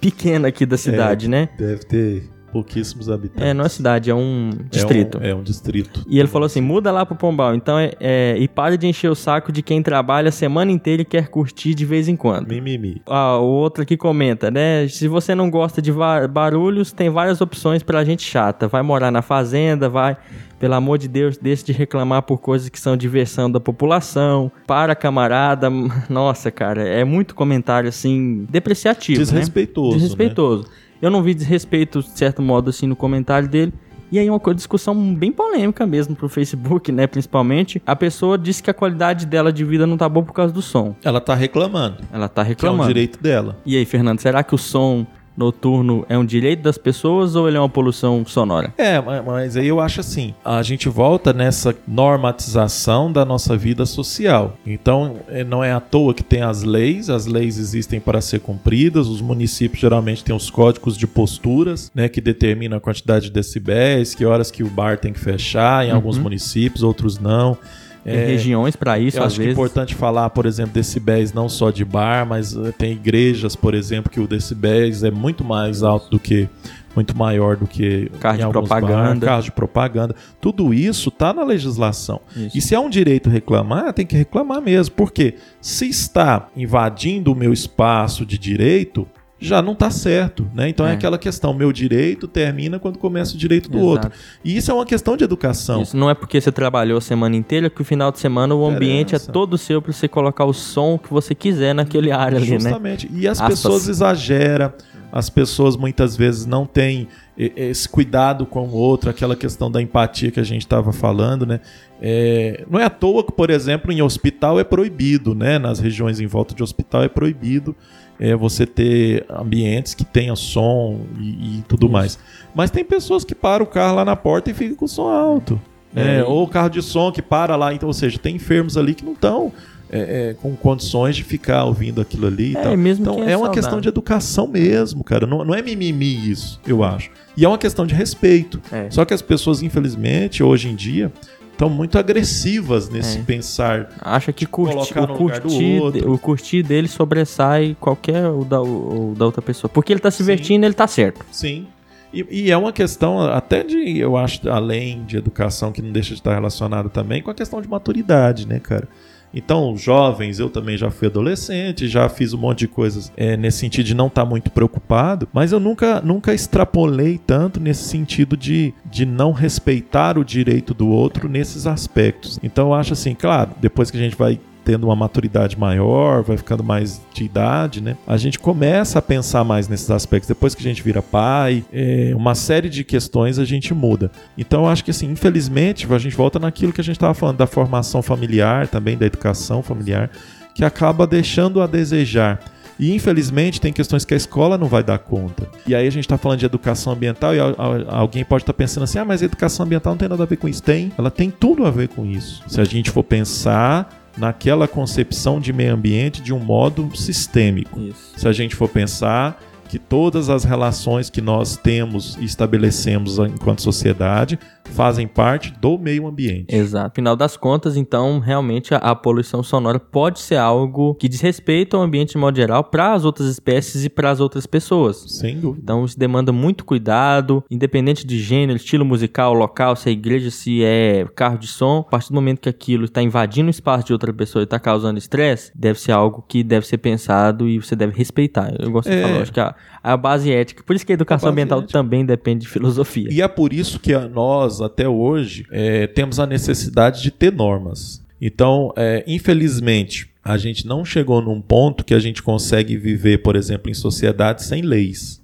pequena 0.00 0.48
aqui 0.48 0.66
da 0.66 0.76
cidade, 0.76 1.28
né? 1.28 1.48
Deve 1.58 1.84
ter 1.84 2.31
pouquíssimos 2.52 3.08
habitantes. 3.08 3.42
É, 3.48 3.54
não 3.54 3.64
é 3.64 3.68
cidade, 3.68 4.10
é 4.10 4.14
um 4.14 4.50
distrito. 4.70 5.18
É 5.20 5.28
um, 5.28 5.30
é 5.30 5.34
um 5.34 5.42
distrito. 5.42 6.04
E 6.08 6.18
ele 6.18 6.28
falou 6.28 6.46
assim: 6.46 6.60
muda 6.60 6.92
lá 6.92 7.04
pro 7.06 7.16
Pombal. 7.16 7.54
Então 7.54 7.78
é, 7.78 7.92
é- 7.98 8.36
E 8.38 8.46
para 8.46 8.76
de 8.76 8.86
encher 8.86 9.10
o 9.10 9.14
saco 9.14 9.50
de 9.50 9.62
quem 9.62 9.82
trabalha 9.82 10.28
a 10.28 10.32
semana 10.32 10.70
inteira 10.70 11.02
e 11.02 11.04
quer 11.04 11.28
curtir 11.28 11.74
de 11.74 11.84
vez 11.84 12.08
em 12.08 12.16
quando. 12.16 12.48
Mimimi. 12.48 13.00
Ah, 13.06 13.38
o 13.38 13.46
outro 13.46 13.82
aqui 13.82 13.96
comenta, 13.96 14.50
né? 14.50 14.86
Se 14.88 15.08
você 15.08 15.34
não 15.34 15.50
gosta 15.50 15.80
de 15.80 15.90
barulhos, 16.30 16.92
tem 16.92 17.08
várias 17.10 17.40
opções 17.40 17.82
pra 17.82 18.04
gente 18.04 18.22
chata. 18.22 18.68
Vai 18.68 18.82
morar 18.82 19.10
na 19.10 19.22
fazenda, 19.22 19.88
vai. 19.88 20.16
Pelo 20.58 20.74
amor 20.74 20.96
de 20.96 21.08
Deus, 21.08 21.36
deixe 21.36 21.64
de 21.64 21.72
reclamar 21.72 22.22
por 22.22 22.38
coisas 22.38 22.68
que 22.68 22.78
são 22.78 22.96
diversão 22.96 23.50
da 23.50 23.58
população. 23.58 24.50
Para, 24.64 24.94
camarada. 24.94 25.68
Nossa, 26.08 26.50
cara, 26.52 26.82
é 26.86 27.02
muito 27.04 27.34
comentário 27.34 27.88
assim, 27.88 28.46
depreciativo. 28.48 29.18
né? 29.18 29.24
Desrespeitoso. 29.24 29.96
Desrespeitoso. 29.98 30.68
Eu 31.02 31.10
não 31.10 31.22
vi 31.22 31.34
desrespeito, 31.34 32.00
de 32.00 32.10
certo 32.16 32.40
modo, 32.40 32.70
assim, 32.70 32.86
no 32.86 32.94
comentário 32.96 33.48
dele. 33.48 33.72
E 34.12 34.18
aí 34.18 34.28
uma 34.30 34.40
discussão 34.54 35.14
bem 35.14 35.32
polêmica 35.32 35.84
mesmo 35.86 36.14
pro 36.14 36.28
Facebook, 36.28 36.92
né, 36.92 37.06
principalmente. 37.06 37.82
A 37.86 37.96
pessoa 37.96 38.38
disse 38.38 38.62
que 38.62 38.70
a 38.70 38.74
qualidade 38.74 39.24
dela 39.26 39.52
de 39.52 39.64
vida 39.64 39.86
não 39.86 39.96
tá 39.96 40.08
boa 40.08 40.24
por 40.24 40.32
causa 40.34 40.52
do 40.52 40.60
som. 40.62 40.94
Ela 41.02 41.20
tá 41.20 41.34
reclamando. 41.34 41.96
Ela 42.12 42.28
tá 42.28 42.42
Que 42.44 42.50
é 42.50 42.50
um 42.50 42.54
reclamando. 42.54 42.88
direito 42.88 43.20
dela. 43.20 43.56
E 43.66 43.76
aí, 43.76 43.84
Fernando, 43.84 44.20
será 44.20 44.44
que 44.44 44.54
o 44.54 44.58
som 44.58 45.06
noturno 45.36 46.04
é 46.08 46.16
um 46.18 46.24
direito 46.24 46.62
das 46.62 46.76
pessoas 46.78 47.34
ou 47.34 47.48
ele 47.48 47.56
é 47.56 47.60
uma 47.60 47.68
poluição 47.68 48.24
sonora? 48.26 48.72
É, 48.76 49.00
ma- 49.00 49.22
mas 49.22 49.56
aí 49.56 49.66
eu 49.68 49.80
acho 49.80 50.00
assim, 50.00 50.34
a 50.44 50.62
gente 50.62 50.88
volta 50.88 51.32
nessa 51.32 51.74
normatização 51.86 53.10
da 53.12 53.24
nossa 53.24 53.56
vida 53.56 53.84
social. 53.86 54.56
Então, 54.66 55.16
é, 55.28 55.44
não 55.44 55.62
é 55.62 55.72
à 55.72 55.80
toa 55.80 56.14
que 56.14 56.22
tem 56.22 56.42
as 56.42 56.62
leis, 56.62 57.10
as 57.10 57.26
leis 57.26 57.58
existem 57.58 58.00
para 58.00 58.20
ser 58.20 58.40
cumpridas, 58.40 59.08
os 59.08 59.20
municípios 59.20 59.80
geralmente 59.80 60.24
têm 60.24 60.34
os 60.34 60.50
códigos 60.50 60.96
de 60.96 61.06
posturas, 61.06 61.90
né, 61.94 62.08
que 62.08 62.20
determinam 62.20 62.78
a 62.78 62.80
quantidade 62.80 63.26
de 63.26 63.32
decibéis, 63.32 64.14
que 64.14 64.24
horas 64.24 64.50
que 64.50 64.62
o 64.62 64.68
bar 64.68 64.98
tem 64.98 65.12
que 65.12 65.20
fechar, 65.20 65.84
em 65.86 65.90
alguns 65.90 66.18
municípios, 66.18 66.82
outros 66.82 67.18
não. 67.18 67.56
Tem 68.04 68.14
É, 68.14 68.26
regiões 68.26 68.74
pra 68.74 68.98
isso, 68.98 69.18
eu 69.18 69.22
às 69.22 69.28
acho 69.28 69.36
que 69.36 69.42
é 69.42 69.44
vezes. 69.46 69.58
importante 69.58 69.94
falar, 69.94 70.28
por 70.30 70.44
exemplo, 70.46 70.72
decibéis 70.74 71.32
não 71.32 71.48
só 71.48 71.70
de 71.70 71.84
bar, 71.84 72.26
mas 72.26 72.56
eh, 72.56 72.72
tem 72.76 72.92
igrejas, 72.92 73.54
por 73.54 73.74
exemplo, 73.74 74.10
que 74.10 74.18
o 74.18 74.26
decibéis 74.26 75.04
é 75.04 75.10
muito 75.10 75.44
mais 75.44 75.82
alto 75.84 76.10
do 76.10 76.18
que 76.18 76.48
muito 76.94 77.16
maior 77.16 77.56
do 77.56 77.66
que 77.66 78.10
Carro 78.20 78.36
de 78.38 78.48
propaganda. 78.48 79.26
carro 79.26 79.42
de 79.42 79.50
propaganda. 79.52 80.14
Tudo 80.40 80.74
isso 80.74 81.10
tá 81.10 81.32
na 81.32 81.42
legislação. 81.42 82.20
Isso. 82.36 82.58
E 82.58 82.60
se 82.60 82.74
é 82.74 82.78
um 82.80 82.90
direito 82.90 83.30
reclamar, 83.30 83.92
tem 83.94 84.04
que 84.04 84.14
reclamar 84.16 84.60
mesmo, 84.60 84.94
porque 84.94 85.36
se 85.60 85.88
está 85.88 86.48
invadindo 86.54 87.32
o 87.32 87.34
meu 87.34 87.50
espaço 87.52 88.26
de 88.26 88.36
direito, 88.36 89.06
já 89.42 89.60
não 89.60 89.74
tá 89.74 89.90
certo, 89.90 90.48
né? 90.54 90.68
Então 90.68 90.86
é, 90.86 90.90
É. 90.90 90.94
aquela 90.94 91.18
questão, 91.18 91.52
meu 91.52 91.72
direito 91.72 92.28
termina 92.28 92.78
quando 92.78 92.98
começa 92.98 93.34
o 93.34 93.38
direito 93.38 93.68
do 93.68 93.76
Exato. 93.78 93.88
outro. 93.90 94.12
E 94.44 94.56
isso 94.56 94.70
é 94.70 94.74
uma 94.74 94.86
questão 94.86 95.16
de 95.16 95.24
educação. 95.24 95.82
Isso 95.82 95.96
não 95.96 96.08
é 96.08 96.14
porque 96.14 96.40
você 96.40 96.52
trabalhou 96.52 96.98
a 96.98 97.00
semana 97.00 97.34
inteira 97.36 97.68
que 97.68 97.82
o 97.82 97.84
final 97.84 98.12
de 98.12 98.18
semana 98.20 98.54
o 98.54 98.64
ambiente 98.64 99.14
é 99.14 99.18
todo 99.18 99.58
seu 99.58 99.82
pra 99.82 99.92
você 99.92 100.06
colocar 100.08 100.44
o 100.44 100.52
som 100.52 100.96
que 100.96 101.10
você 101.12 101.34
quiser 101.34 101.74
naquele 101.74 102.12
área 102.12 102.38
ali, 102.38 102.50
né? 102.52 102.58
Justamente. 102.60 103.10
E 103.12 103.26
as 103.26 103.40
Aspas. 103.40 103.58
pessoas 103.58 103.88
exageram, 103.88 104.72
as 105.10 105.28
pessoas 105.28 105.76
muitas 105.76 106.16
vezes 106.16 106.46
não 106.46 106.64
têm 106.64 107.08
esse 107.36 107.88
cuidado 107.88 108.44
com 108.46 108.66
o 108.68 108.72
outro, 108.72 109.08
aquela 109.10 109.34
questão 109.34 109.70
da 109.70 109.80
empatia 109.82 110.30
que 110.30 110.38
a 110.38 110.44
gente 110.44 110.62
estava 110.62 110.92
falando, 110.92 111.44
né? 111.46 111.60
É, 112.00 112.64
não 112.70 112.78
é 112.78 112.84
à 112.84 112.90
toa 112.90 113.24
que, 113.24 113.32
por 113.32 113.48
exemplo, 113.50 113.90
em 113.92 114.02
hospital 114.02 114.60
é 114.60 114.64
proibido, 114.64 115.34
né? 115.34 115.58
Nas 115.58 115.78
regiões 115.80 116.20
em 116.20 116.26
volta 116.26 116.54
de 116.54 116.62
hospital 116.62 117.02
é 117.02 117.08
proibido 117.08 117.74
é, 118.20 118.34
você 118.36 118.66
ter 118.66 119.24
ambientes 119.30 119.94
que 119.94 120.04
tenham 120.04 120.36
som 120.36 121.00
e, 121.18 121.58
e 121.58 121.64
tudo 121.68 121.88
mais. 121.88 122.18
Mas 122.54 122.70
tem 122.70 122.84
pessoas 122.84 123.24
que 123.24 123.34
param 123.34 123.64
o 123.64 123.68
carro 123.68 123.96
lá 123.96 124.04
na 124.04 124.16
porta 124.16 124.50
e 124.50 124.54
ficam 124.54 124.76
com 124.76 124.86
som 124.86 125.08
alto. 125.08 125.60
É, 125.94 126.20
e- 126.20 126.22
Ou 126.22 126.46
carro 126.48 126.68
de 126.70 126.80
som 126.82 127.10
que 127.12 127.20
para 127.22 127.56
lá, 127.56 127.74
então, 127.74 127.86
ou 127.88 127.92
seja, 127.92 128.18
tem 128.18 128.36
enfermos 128.36 128.76
ali 128.76 128.94
que 128.94 129.04
não 129.04 129.12
estão 129.12 129.52
é, 129.90 130.30
é, 130.30 130.34
com 130.40 130.56
condições 130.56 131.14
de 131.16 131.22
ficar 131.22 131.64
ouvindo 131.64 132.00
aquilo 132.00 132.26
ali. 132.26 132.56
É, 132.56 132.74
mesmo 132.74 133.02
então 133.04 133.22
é, 133.22 133.32
é 133.32 133.36
uma 133.36 133.50
questão 133.50 133.78
de 133.78 133.88
educação 133.88 134.46
mesmo, 134.46 135.04
cara. 135.04 135.26
Não, 135.26 135.44
não 135.44 135.54
é 135.54 135.60
mimimi 135.60 136.30
isso, 136.30 136.58
eu 136.66 136.82
acho. 136.82 137.10
E 137.36 137.44
é 137.44 137.48
uma 137.48 137.58
questão 137.58 137.86
de 137.86 137.94
respeito. 137.94 138.58
É. 138.72 138.86
Só 138.90 139.04
que 139.04 139.12
as 139.12 139.20
pessoas, 139.20 139.62
infelizmente, 139.62 140.42
hoje 140.42 140.68
em 140.70 140.74
dia, 140.74 141.12
estão 141.52 141.68
muito 141.70 141.98
agressivas 141.98 142.88
nesse 142.88 143.18
É. 143.18 143.22
pensar. 143.22 143.88
Acha 144.00 144.32
que 144.32 144.46
curti, 144.46 144.98
o, 144.98 145.06
curtir, 145.08 145.80
o 146.06 146.18
curtir 146.18 146.62
dele 146.62 146.88
sobressai 146.88 147.76
qualquer 147.78 148.28
o 148.28 148.44
da, 148.44 148.60
o, 148.60 149.14
da 149.16 149.24
outra 149.24 149.40
pessoa. 149.40 149.68
Porque 149.68 149.92
ele 149.92 150.00
tá 150.00 150.10
se 150.10 150.18
Sim. 150.18 150.24
divertindo, 150.24 150.66
ele 150.66 150.74
tá 150.74 150.86
certo. 150.86 151.24
Sim. 151.30 151.66
E, 152.12 152.26
e 152.30 152.50
é 152.50 152.56
uma 152.56 152.72
questão 152.72 153.20
até 153.20 153.62
de, 153.62 153.98
eu 153.98 154.16
acho, 154.16 154.48
além 154.50 155.04
de 155.04 155.16
educação, 155.16 155.72
que 155.72 155.80
não 155.80 155.92
deixa 155.92 156.10
de 156.10 156.20
estar 156.20 156.34
relacionada 156.34 156.88
também 156.88 157.22
com 157.22 157.30
a 157.30 157.34
questão 157.34 157.62
de 157.62 157.68
maturidade, 157.68 158.46
né, 158.46 158.58
cara? 158.58 158.86
Então, 159.34 159.76
jovens, 159.76 160.38
eu 160.38 160.50
também 160.50 160.76
já 160.76 160.90
fui 160.90 161.08
adolescente, 161.08 161.88
já 161.88 162.08
fiz 162.08 162.32
um 162.32 162.38
monte 162.38 162.60
de 162.60 162.68
coisas 162.68 163.12
é, 163.16 163.36
nesse 163.36 163.58
sentido 163.58 163.86
de 163.86 163.94
não 163.94 164.08
estar 164.08 164.24
muito 164.24 164.50
preocupado, 164.50 165.28
mas 165.32 165.52
eu 165.52 165.60
nunca, 165.60 166.00
nunca 166.00 166.34
extrapolei 166.34 167.18
tanto 167.18 167.58
nesse 167.58 167.84
sentido 167.84 168.36
de, 168.36 168.74
de 168.84 169.06
não 169.06 169.32
respeitar 169.32 170.18
o 170.18 170.24
direito 170.24 170.74
do 170.74 170.88
outro 170.88 171.28
nesses 171.28 171.66
aspectos. 171.66 172.38
Então, 172.42 172.68
eu 172.68 172.74
acho 172.74 172.92
assim, 172.92 173.14
claro, 173.14 173.50
depois 173.60 173.90
que 173.90 173.96
a 173.96 174.00
gente 174.00 174.16
vai 174.16 174.38
tendo 174.64 174.84
uma 174.84 174.96
maturidade 174.96 175.58
maior, 175.58 176.22
vai 176.22 176.36
ficando 176.36 176.62
mais 176.62 177.00
de 177.12 177.24
idade, 177.24 177.80
né? 177.80 177.96
A 178.06 178.16
gente 178.16 178.38
começa 178.38 178.98
a 178.98 179.02
pensar 179.02 179.44
mais 179.44 179.68
nesses 179.68 179.90
aspectos. 179.90 180.28
Depois 180.28 180.54
que 180.54 180.60
a 180.60 180.64
gente 180.68 180.82
vira 180.82 181.02
pai, 181.02 181.64
é, 181.72 182.12
uma 182.16 182.34
série 182.34 182.68
de 182.68 182.84
questões 182.84 183.38
a 183.38 183.44
gente 183.44 183.74
muda. 183.74 184.10
Então 184.36 184.62
eu 184.64 184.68
acho 184.68 184.84
que 184.84 184.90
assim, 184.90 185.10
infelizmente, 185.10 185.86
a 185.92 185.98
gente 185.98 186.16
volta 186.16 186.38
naquilo 186.38 186.72
que 186.72 186.80
a 186.80 186.84
gente 186.84 186.96
estava 186.96 187.14
falando 187.14 187.38
da 187.38 187.46
formação 187.46 188.02
familiar, 188.02 188.68
também 188.68 188.96
da 188.96 189.06
educação 189.06 189.62
familiar, 189.62 190.10
que 190.54 190.64
acaba 190.64 191.06
deixando 191.06 191.60
a 191.60 191.66
desejar. 191.66 192.38
E 192.78 192.92
infelizmente 192.94 193.60
tem 193.60 193.72
questões 193.72 194.04
que 194.04 194.14
a 194.14 194.16
escola 194.16 194.56
não 194.58 194.66
vai 194.66 194.82
dar 194.82 194.98
conta. 194.98 195.46
E 195.66 195.74
aí 195.74 195.86
a 195.86 195.90
gente 195.90 196.04
está 196.04 196.16
falando 196.18 196.38
de 196.38 196.46
educação 196.46 196.92
ambiental 196.92 197.34
e 197.34 197.38
al- 197.38 197.54
al- 197.58 197.84
alguém 197.94 198.24
pode 198.24 198.42
estar 198.42 198.52
pensando 198.54 198.84
assim: 198.84 198.98
ah, 198.98 199.04
mas 199.04 199.22
a 199.22 199.26
educação 199.26 199.64
ambiental 199.66 199.92
não 199.92 199.98
tem 199.98 200.08
nada 200.08 200.22
a 200.22 200.26
ver 200.26 200.36
com 200.36 200.48
isso. 200.48 200.62
Tem, 200.62 200.90
ela 200.98 201.10
tem 201.10 201.30
tudo 201.30 201.64
a 201.66 201.70
ver 201.70 201.88
com 201.88 202.04
isso. 202.06 202.42
Se 202.48 202.60
a 202.60 202.64
gente 202.64 202.90
for 202.90 203.04
pensar 203.04 203.88
naquela 204.16 204.68
concepção 204.68 205.40
de 205.40 205.52
meio 205.52 205.74
ambiente 205.74 206.20
de 206.22 206.32
um 206.32 206.38
modo 206.38 206.94
sistêmico. 206.96 207.80
Isso. 207.80 208.12
Se 208.16 208.28
a 208.28 208.32
gente 208.32 208.54
for 208.54 208.68
pensar 208.68 209.40
que 209.68 209.78
todas 209.78 210.28
as 210.28 210.44
relações 210.44 211.08
que 211.08 211.22
nós 211.22 211.56
temos 211.56 212.16
e 212.20 212.24
estabelecemos 212.24 213.18
enquanto 213.18 213.62
sociedade 213.62 214.38
fazem 214.70 215.06
parte 215.06 215.52
do 215.60 215.76
meio 215.78 216.06
ambiente. 216.06 216.54
Exato. 216.54 216.94
Final 216.94 217.14
das 217.16 217.36
contas, 217.36 217.76
então, 217.76 218.18
realmente 218.18 218.74
a, 218.74 218.78
a 218.78 218.94
poluição 218.94 219.42
sonora 219.42 219.78
pode 219.78 220.18
ser 220.20 220.36
algo 220.36 220.94
que 220.94 221.08
diz 221.08 221.20
respeito 221.20 221.76
ao 221.76 221.82
ambiente 221.82 222.12
de 222.12 222.18
modo 222.18 222.36
geral 222.36 222.64
para 222.64 222.92
as 222.94 223.04
outras 223.04 223.28
espécies 223.28 223.84
e 223.84 223.88
para 223.90 224.10
as 224.10 224.20
outras 224.20 224.46
pessoas. 224.46 225.04
Sem 225.08 225.38
dúvida. 225.38 225.62
Então 225.62 225.84
isso 225.84 225.98
demanda 225.98 226.32
muito 226.32 226.64
cuidado, 226.64 227.44
independente 227.50 228.06
de 228.06 228.18
gênero, 228.18 228.56
estilo 228.56 228.84
musical, 228.84 229.34
local, 229.34 229.76
se 229.76 229.88
é 229.88 229.92
igreja, 229.92 230.30
se 230.30 230.62
é 230.64 231.06
carro 231.14 231.36
de 231.38 231.46
som. 231.48 231.80
A 231.86 231.90
partir 231.90 232.08
do 232.08 232.14
momento 232.14 232.40
que 232.40 232.48
aquilo 232.48 232.84
está 232.86 233.02
invadindo 233.02 233.48
o 233.48 233.50
espaço 233.50 233.86
de 233.86 233.92
outra 233.92 234.12
pessoa 234.12 234.42
e 234.42 234.44
está 234.44 234.58
causando 234.58 234.98
estresse, 234.98 235.52
deve 235.54 235.78
ser 235.80 235.92
algo 235.92 236.24
que 236.26 236.42
deve 236.42 236.66
ser 236.66 236.78
pensado 236.78 237.48
e 237.48 237.58
você 237.58 237.76
deve 237.76 237.96
respeitar. 237.96 238.54
Eu 238.58 238.70
gosto 238.70 238.88
de 238.90 238.96
É. 238.96 239.02
falar, 239.02 239.22
acho 239.22 239.32
que 239.32 239.40
a, 239.40 239.54
a 239.82 239.96
base 239.96 240.32
ética. 240.32 240.62
Por 240.62 240.74
isso 240.76 240.86
que 240.86 240.92
a 240.92 240.94
educação 240.94 241.28
A 241.28 241.32
ambiental 241.32 241.58
ética. 241.58 241.72
também 241.72 242.04
depende 242.06 242.42
de 242.42 242.48
filosofia. 242.48 243.08
E 243.10 243.20
é 243.20 243.28
por 243.28 243.52
isso 243.52 243.78
que 243.78 243.92
a- 243.92 244.08
nós, 244.52 244.60
até 244.60 244.88
hoje, 244.88 245.46
é, 245.50 245.86
temos 245.86 246.20
a 246.20 246.26
necessidade 246.26 247.02
de 247.02 247.10
ter 247.10 247.32
normas. 247.32 248.02
Então, 248.20 248.72
é, 248.76 249.02
infelizmente, 249.06 250.10
a 250.22 250.36
gente 250.36 250.66
não 250.66 250.84
chegou 250.84 251.22
num 251.22 251.40
ponto 251.40 251.84
que 251.84 251.94
a 251.94 251.98
gente 251.98 252.22
consegue 252.22 252.76
viver, 252.76 253.18
por 253.18 253.34
exemplo, 253.34 253.70
em 253.70 253.74
sociedade 253.74 254.42
sem 254.42 254.62
leis. 254.62 255.20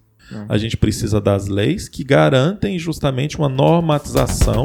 A 0.46 0.58
gente 0.58 0.76
precisa 0.76 1.22
das 1.22 1.48
leis 1.48 1.88
que 1.88 2.04
garantem 2.04 2.78
justamente 2.78 3.38
uma 3.38 3.48
normatização 3.48 4.64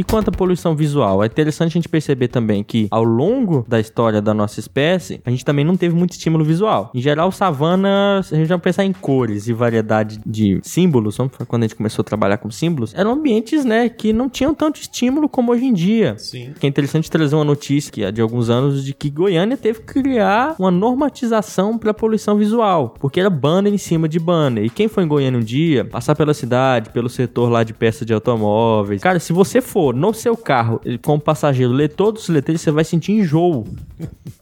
E 0.00 0.02
quanto 0.02 0.28
à 0.28 0.32
poluição 0.32 0.74
visual, 0.74 1.22
é 1.22 1.26
interessante 1.26 1.72
a 1.72 1.74
gente 1.74 1.86
perceber 1.86 2.28
também 2.28 2.64
que 2.64 2.88
ao 2.90 3.04
longo 3.04 3.66
da 3.68 3.78
história 3.78 4.22
da 4.22 4.32
nossa 4.32 4.58
espécie, 4.58 5.20
a 5.26 5.30
gente 5.30 5.44
também 5.44 5.62
não 5.62 5.76
teve 5.76 5.94
muito 5.94 6.12
estímulo 6.12 6.42
visual. 6.42 6.90
Em 6.94 7.02
geral, 7.02 7.30
savana, 7.30 8.22
se 8.24 8.34
a 8.34 8.38
gente 8.38 8.48
vai 8.48 8.58
pensar 8.58 8.82
em 8.82 8.94
cores 8.94 9.46
e 9.46 9.52
variedade 9.52 10.18
de 10.24 10.58
símbolos, 10.62 11.18
vamos 11.18 11.34
falar 11.34 11.44
quando 11.44 11.64
a 11.64 11.66
gente 11.66 11.76
começou 11.76 12.00
a 12.00 12.04
trabalhar 12.04 12.38
com 12.38 12.50
símbolos, 12.50 12.94
eram 12.94 13.12
ambientes, 13.12 13.62
né, 13.62 13.90
que 13.90 14.10
não 14.10 14.30
tinham 14.30 14.54
tanto 14.54 14.80
estímulo 14.80 15.28
como 15.28 15.52
hoje 15.52 15.66
em 15.66 15.72
dia. 15.74 16.14
Sim. 16.16 16.54
Que 16.58 16.64
é 16.64 16.68
interessante 16.70 17.10
trazer 17.10 17.34
uma 17.34 17.44
notícia 17.44 17.92
que 17.92 18.02
é 18.02 18.10
de 18.10 18.22
alguns 18.22 18.48
anos 18.48 18.82
de 18.82 18.94
que 18.94 19.10
Goiânia 19.10 19.58
teve 19.58 19.80
que 19.80 20.00
criar 20.00 20.56
uma 20.58 20.70
normatização 20.70 21.76
para 21.76 21.92
poluição 21.92 22.38
visual, 22.38 22.94
porque 22.98 23.20
era 23.20 23.28
banner 23.28 23.74
em 23.74 23.76
cima 23.76 24.08
de 24.08 24.18
banner. 24.18 24.64
E 24.64 24.70
quem 24.70 24.88
foi 24.88 25.04
em 25.04 25.08
Goiânia 25.08 25.38
um 25.38 25.44
dia, 25.44 25.84
passar 25.84 26.16
pela 26.16 26.32
cidade, 26.32 26.88
pelo 26.88 27.10
setor 27.10 27.50
lá 27.50 27.62
de 27.62 27.74
peça 27.74 28.02
de 28.02 28.14
automóveis, 28.14 29.02
cara, 29.02 29.20
se 29.20 29.34
você 29.34 29.60
for 29.60 29.89
no 29.92 30.12
seu 30.12 30.36
carro 30.36 30.80
como 31.02 31.20
passageiro 31.20 31.72
ler 31.72 31.88
todos 31.88 32.22
os 32.24 32.28
letreiros, 32.28 32.62
você 32.62 32.70
vai 32.70 32.84
sentir 32.84 33.12
enjoo. 33.12 33.66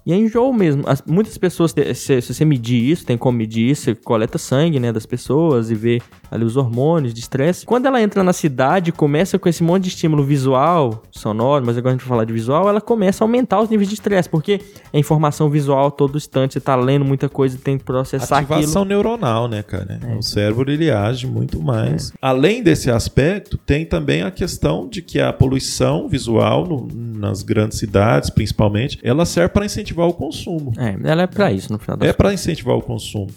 E 0.09 0.13
é 0.13 0.17
enjoo 0.17 0.55
mesmo. 0.55 0.85
As- 0.87 1.03
muitas 1.07 1.37
pessoas, 1.37 1.75
se, 1.95 2.21
se 2.23 2.33
você 2.35 2.43
medir 2.43 2.83
isso, 2.83 3.05
tem 3.05 3.19
como 3.19 3.37
medir 3.37 3.69
isso, 3.71 3.83
você 3.83 3.95
coleta 3.95 4.39
sangue, 4.39 4.81
né, 4.81 4.91
das 4.91 5.05
pessoas 5.05 5.71
e 5.71 5.75
vê 5.75 6.01
ali 6.31 6.45
os 6.45 6.57
hormônios 6.57 7.13
de 7.13 7.21
estresse. 7.21 7.67
Quando 7.67 7.85
ela 7.85 8.01
entra 8.03 8.23
na 8.23 8.33
cidade, 8.33 8.91
começa 8.91 9.39
com 9.39 9.49
esse 9.51 9.63
monte 9.63 9.83
de 9.85 9.89
estímulo 9.91 10.25
visual, 10.25 11.03
sonoro, 11.11 11.65
mas 11.67 11.77
agora 11.77 11.91
a 11.95 11.97
gente 11.99 12.01
vai 12.07 12.09
falar 12.09 12.25
de 12.25 12.33
visual, 12.33 12.69
ela 12.71 12.81
começa 12.81 13.23
a 13.23 13.27
aumentar 13.27 13.61
os 13.61 13.69
níveis 13.69 13.87
de 13.89 13.95
estresse, 13.97 14.31
porque 14.31 14.61
é 14.93 14.99
informação 14.99 15.51
visual 15.51 15.91
todo 15.91 16.17
instante, 16.17 16.55
você 16.55 16.61
tá 16.61 16.75
lendo 16.75 17.05
muita 17.05 17.29
coisa, 17.29 17.59
tem 17.63 17.77
que 17.77 17.85
processar 17.85 18.39
Ativação 18.39 18.83
aquilo. 18.83 18.85
neuronal, 18.87 19.47
né, 19.47 19.63
cara? 19.63 20.01
É. 20.07 20.15
O 20.17 20.23
cérebro 20.23 20.71
ele 20.73 20.91
age 20.91 21.27
muito 21.27 21.61
mais. 21.63 22.13
Além 22.23 22.63
desse 22.63 22.91
aspecto, 22.91 23.59
tem 23.59 23.85
também 23.85 24.23
a 24.23 24.31
questão 24.31 24.89
de 24.89 25.03
que 25.03 25.21
a 25.21 25.33
poluição 25.35 26.09
visual 26.09 26.67
no- 26.67 26.89
nas 27.19 27.43
grandes 27.43 27.79
cidades, 27.79 28.31
principalmente, 28.31 28.99
ela 29.03 29.27
serve 29.27 29.51
para 29.51 29.67
incentivar 29.67 30.07
o 30.07 30.13
consumo. 30.13 30.73
É, 30.79 30.97
ela 31.05 31.23
é 31.23 31.27
pra 31.27 31.53
isso, 31.53 31.73
no 31.73 31.79
final 31.79 31.97
das 31.97 32.09
É 32.09 32.13
para 32.13 32.33
incentivar 32.33 32.77
o 32.77 32.83
consumo. 32.83 33.31